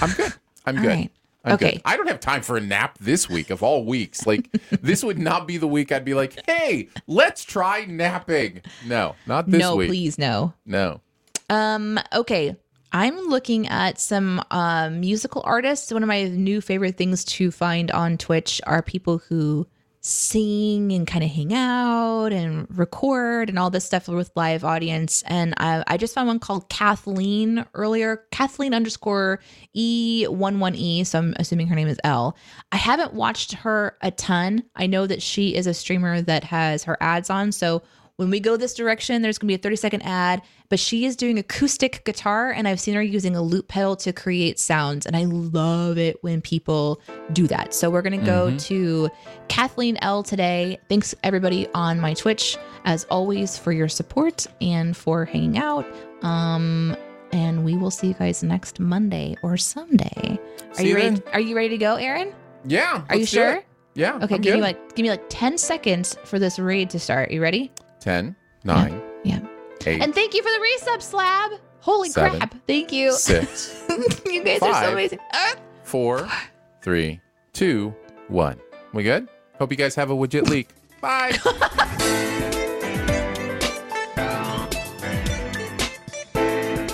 I'm 0.00 0.10
good. 0.12 0.32
I'm 0.66 0.76
good. 0.82 0.86
right. 0.86 1.10
I'm 1.44 1.54
Okay. 1.54 1.72
good. 1.72 1.82
I 1.84 1.96
don't 1.96 2.06
have 2.08 2.20
time 2.20 2.42
for 2.42 2.56
a 2.56 2.60
nap 2.60 2.98
this 3.00 3.28
week 3.28 3.50
of 3.50 3.62
all 3.62 3.84
weeks. 3.84 4.26
Like 4.26 4.50
this 4.82 5.02
would 5.02 5.18
not 5.18 5.46
be 5.46 5.56
the 5.56 5.66
week 5.66 5.90
I'd 5.90 6.04
be 6.04 6.14
like, 6.14 6.38
"Hey, 6.46 6.88
let's 7.06 7.44
try 7.44 7.84
napping." 7.84 8.62
No, 8.86 9.16
not 9.26 9.50
this 9.50 9.60
no, 9.60 9.76
week. 9.76 9.88
No, 9.88 9.90
please, 9.92 10.18
no. 10.18 10.52
No. 10.66 11.00
Um, 11.50 11.98
okay. 12.12 12.56
I'm 12.94 13.16
looking 13.28 13.66
at 13.68 13.98
some 13.98 14.42
uh, 14.50 14.90
musical 14.90 15.40
artists. 15.46 15.90
One 15.92 16.02
of 16.02 16.08
my 16.08 16.24
new 16.24 16.60
favorite 16.60 16.98
things 16.98 17.24
to 17.24 17.50
find 17.50 17.90
on 17.90 18.18
Twitch 18.18 18.60
are 18.66 18.82
people 18.82 19.16
who 19.18 19.66
sing 20.04 20.90
and 20.90 21.06
kind 21.06 21.22
of 21.22 21.30
hang 21.30 21.54
out 21.54 22.32
and 22.32 22.66
record 22.76 23.48
and 23.48 23.56
all 23.56 23.70
this 23.70 23.84
stuff 23.84 24.08
with 24.08 24.32
live 24.34 24.64
audience. 24.64 25.22
And 25.28 25.54
I, 25.58 25.84
I 25.86 25.96
just 25.96 26.12
found 26.12 26.26
one 26.26 26.40
called 26.40 26.68
Kathleen 26.68 27.64
earlier, 27.74 28.24
Kathleen 28.32 28.74
underscore 28.74 29.38
E11E. 29.76 31.06
So 31.06 31.20
I'm 31.20 31.34
assuming 31.38 31.68
her 31.68 31.76
name 31.76 31.86
is 31.86 32.00
L. 32.02 32.36
I 32.72 32.76
haven't 32.76 33.14
watched 33.14 33.52
her 33.52 33.96
a 34.02 34.10
ton. 34.10 34.64
I 34.74 34.88
know 34.88 35.06
that 35.06 35.22
she 35.22 35.54
is 35.54 35.68
a 35.68 35.74
streamer 35.74 36.20
that 36.20 36.42
has 36.44 36.82
her 36.82 36.98
ads 37.00 37.30
on. 37.30 37.52
So 37.52 37.82
when 38.16 38.28
we 38.28 38.40
go 38.40 38.56
this 38.56 38.74
direction, 38.74 39.22
there's 39.22 39.38
going 39.38 39.48
to 39.48 39.52
be 39.52 39.54
a 39.54 39.62
30 39.62 39.76
second 39.76 40.02
ad, 40.02 40.42
but 40.72 40.80
she 40.80 41.04
is 41.04 41.16
doing 41.16 41.38
acoustic 41.38 42.02
guitar, 42.06 42.50
and 42.50 42.66
I've 42.66 42.80
seen 42.80 42.94
her 42.94 43.02
using 43.02 43.36
a 43.36 43.42
loop 43.42 43.68
pedal 43.68 43.94
to 43.96 44.10
create 44.10 44.58
sounds. 44.58 45.04
And 45.04 45.14
I 45.14 45.24
love 45.24 45.98
it 45.98 46.16
when 46.24 46.40
people 46.40 47.02
do 47.34 47.46
that. 47.48 47.74
So 47.74 47.90
we're 47.90 48.00
going 48.00 48.18
to 48.18 48.24
go 48.24 48.56
to 48.56 49.10
Kathleen 49.48 49.98
L 50.00 50.22
today. 50.22 50.78
Thanks, 50.88 51.14
everybody 51.24 51.68
on 51.74 52.00
my 52.00 52.14
Twitch, 52.14 52.56
as 52.86 53.04
always, 53.10 53.58
for 53.58 53.70
your 53.70 53.86
support 53.86 54.46
and 54.62 54.96
for 54.96 55.26
hanging 55.26 55.58
out. 55.58 55.84
Um, 56.22 56.96
and 57.32 57.66
we 57.66 57.76
will 57.76 57.90
see 57.90 58.06
you 58.08 58.14
guys 58.14 58.42
next 58.42 58.80
Monday 58.80 59.36
or 59.42 59.58
someday. 59.58 60.40
Are 60.70 60.74
See 60.74 60.88
you 60.88 60.94
ready? 60.94 61.16
then. 61.16 61.22
Are 61.34 61.40
you 61.40 61.54
ready 61.54 61.68
to 61.68 61.76
go, 61.76 61.96
Aaron? 61.96 62.32
Yeah. 62.64 63.04
Are 63.10 63.16
you 63.16 63.26
sure? 63.26 63.56
it. 63.56 63.66
Yeah. 63.92 64.18
Okay, 64.22 64.36
I'm 64.36 64.40
give 64.40 64.54
me 64.54 64.62
like 64.62 64.94
give 64.94 65.02
me 65.04 65.10
like 65.10 65.24
10 65.28 65.58
seconds 65.58 66.16
for 66.24 66.38
this 66.38 66.58
raid 66.58 66.88
to 66.88 66.98
start. 66.98 67.28
Are 67.28 67.32
you 67.34 67.42
ready? 67.42 67.70
10, 68.00 68.34
9, 68.64 69.02
Yeah. 69.22 69.40
8, 69.86 70.02
And 70.02 70.14
thank 70.14 70.34
you 70.34 70.42
for 70.42 70.50
the 70.50 70.58
resub 70.86 71.02
slab. 71.02 71.52
Holy 71.80 72.10
Seven. 72.10 72.38
crap. 72.38 72.54
Thank 72.66 72.92
you. 72.92 73.12
6, 73.12 73.84
you 74.26 74.44
guys 74.44 74.62
are 74.62 74.84
so 74.84 74.92
amazing. 74.92 75.18
Ah. 75.32 75.54
4, 75.84 76.28
3, 76.82 77.20
2, 77.52 77.94
1. 78.28 78.60
We 78.92 79.02
good? 79.02 79.28
Hope 79.58 79.70
you 79.70 79.76
guys 79.76 79.94
have 79.96 80.10
a 80.10 80.14
widget 80.14 80.48
leak. 80.48 80.68
Bye. 81.00 81.32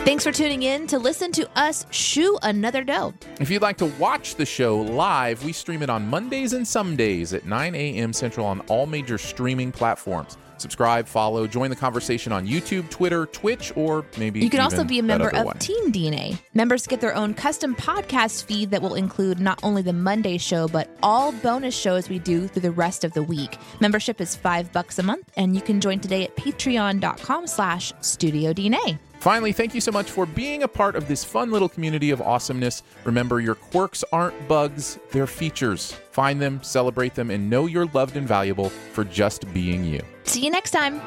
Thanks 0.05 0.24
for 0.24 0.32
tuning 0.32 0.62
in 0.62 0.86
to 0.86 0.99
listen 0.99 1.30
to 1.32 1.49
us 1.59 1.84
shoe 1.91 2.39
another 2.43 2.82
dough. 2.82 3.12
If 3.41 3.51
you'd 3.51 3.61
like 3.62 3.76
to 3.78 3.86
watch 3.99 4.36
the 4.36 4.47
show 4.47 4.78
live, 4.80 5.45
we 5.45 5.53
stream 5.53 5.82
it 5.82 5.91
on 5.91 6.09
Mondays 6.09 6.55
and 6.55 6.66
some 6.66 6.97
days 6.97 7.34
at 7.34 7.45
9 7.45 7.74
a.m. 7.74 8.12
Central 8.14 8.47
on 8.47 8.61
all 8.68 8.86
major 8.86 9.18
streaming 9.18 9.70
platforms. 9.70 10.39
Subscribe, 10.61 11.06
follow, 11.06 11.46
join 11.46 11.70
the 11.70 11.76
conversation 11.76 12.32
on 12.32 12.46
YouTube, 12.46 12.90
Twitter, 12.90 13.26
Twitch, 13.26 13.72
or 13.76 14.04
maybe 14.16 14.40
You 14.40 14.50
can 14.50 14.61
also 14.61 14.84
be 14.84 14.98
a 14.98 15.02
member 15.02 15.34
of. 15.34 15.59
Team 15.59 15.92
DNA. 15.92 16.38
Members 16.54 16.86
get 16.86 17.00
their 17.00 17.14
own 17.14 17.34
custom 17.34 17.74
podcast 17.74 18.44
feed 18.44 18.70
that 18.70 18.82
will 18.82 18.94
include 18.94 19.40
not 19.40 19.59
only 19.62 19.82
the 19.82 19.92
Monday 19.92 20.38
show, 20.38 20.68
but 20.68 20.88
all 21.02 21.32
bonus 21.32 21.76
shows 21.76 22.09
we 22.09 22.18
do 22.18 22.48
through 22.48 22.62
the 22.62 22.70
rest 22.70 23.04
of 23.04 23.12
the 23.12 23.22
week. 23.22 23.56
Membership 23.80 24.20
is 24.20 24.36
five 24.36 24.72
bucks 24.72 24.98
a 24.98 25.02
month, 25.02 25.30
and 25.36 25.54
you 25.54 25.62
can 25.62 25.80
join 25.80 26.00
today 26.00 26.24
at 26.24 26.36
patreon.com 26.36 27.46
slash 27.46 27.92
studio 28.00 28.52
DNA. 28.52 28.98
Finally, 29.20 29.52
thank 29.52 29.74
you 29.74 29.80
so 29.80 29.90
much 29.90 30.10
for 30.10 30.26
being 30.26 30.62
a 30.62 30.68
part 30.68 30.94
of 30.94 31.08
this 31.08 31.24
fun 31.24 31.50
little 31.50 31.68
community 31.68 32.10
of 32.10 32.22
awesomeness. 32.22 32.82
Remember, 33.04 33.40
your 33.40 33.56
quirks 33.56 34.04
aren't 34.12 34.48
bugs, 34.48 34.98
they're 35.10 35.26
features. 35.26 35.92
Find 36.12 36.40
them, 36.40 36.62
celebrate 36.62 37.14
them, 37.14 37.30
and 37.30 37.50
know 37.50 37.66
you're 37.66 37.86
loved 37.86 38.16
and 38.16 38.26
valuable 38.26 38.68
for 38.68 39.04
just 39.04 39.52
being 39.52 39.84
you. 39.84 40.00
See 40.24 40.44
you 40.44 40.50
next 40.50 40.70
time. 40.70 41.00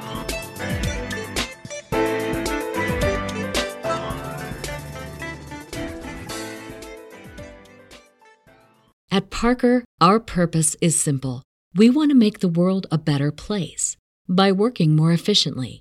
At 9.14 9.30
Parker, 9.30 9.84
our 10.00 10.20
purpose 10.20 10.76
is 10.82 11.00
simple. 11.00 11.44
We 11.76 11.90
want 11.90 12.12
to 12.12 12.16
make 12.16 12.40
the 12.40 12.48
world 12.48 12.88
a 12.92 12.98
better 12.98 13.32
place 13.32 13.98
by 14.28 14.52
working 14.52 14.96
more 14.96 15.12
efficiently, 15.12 15.81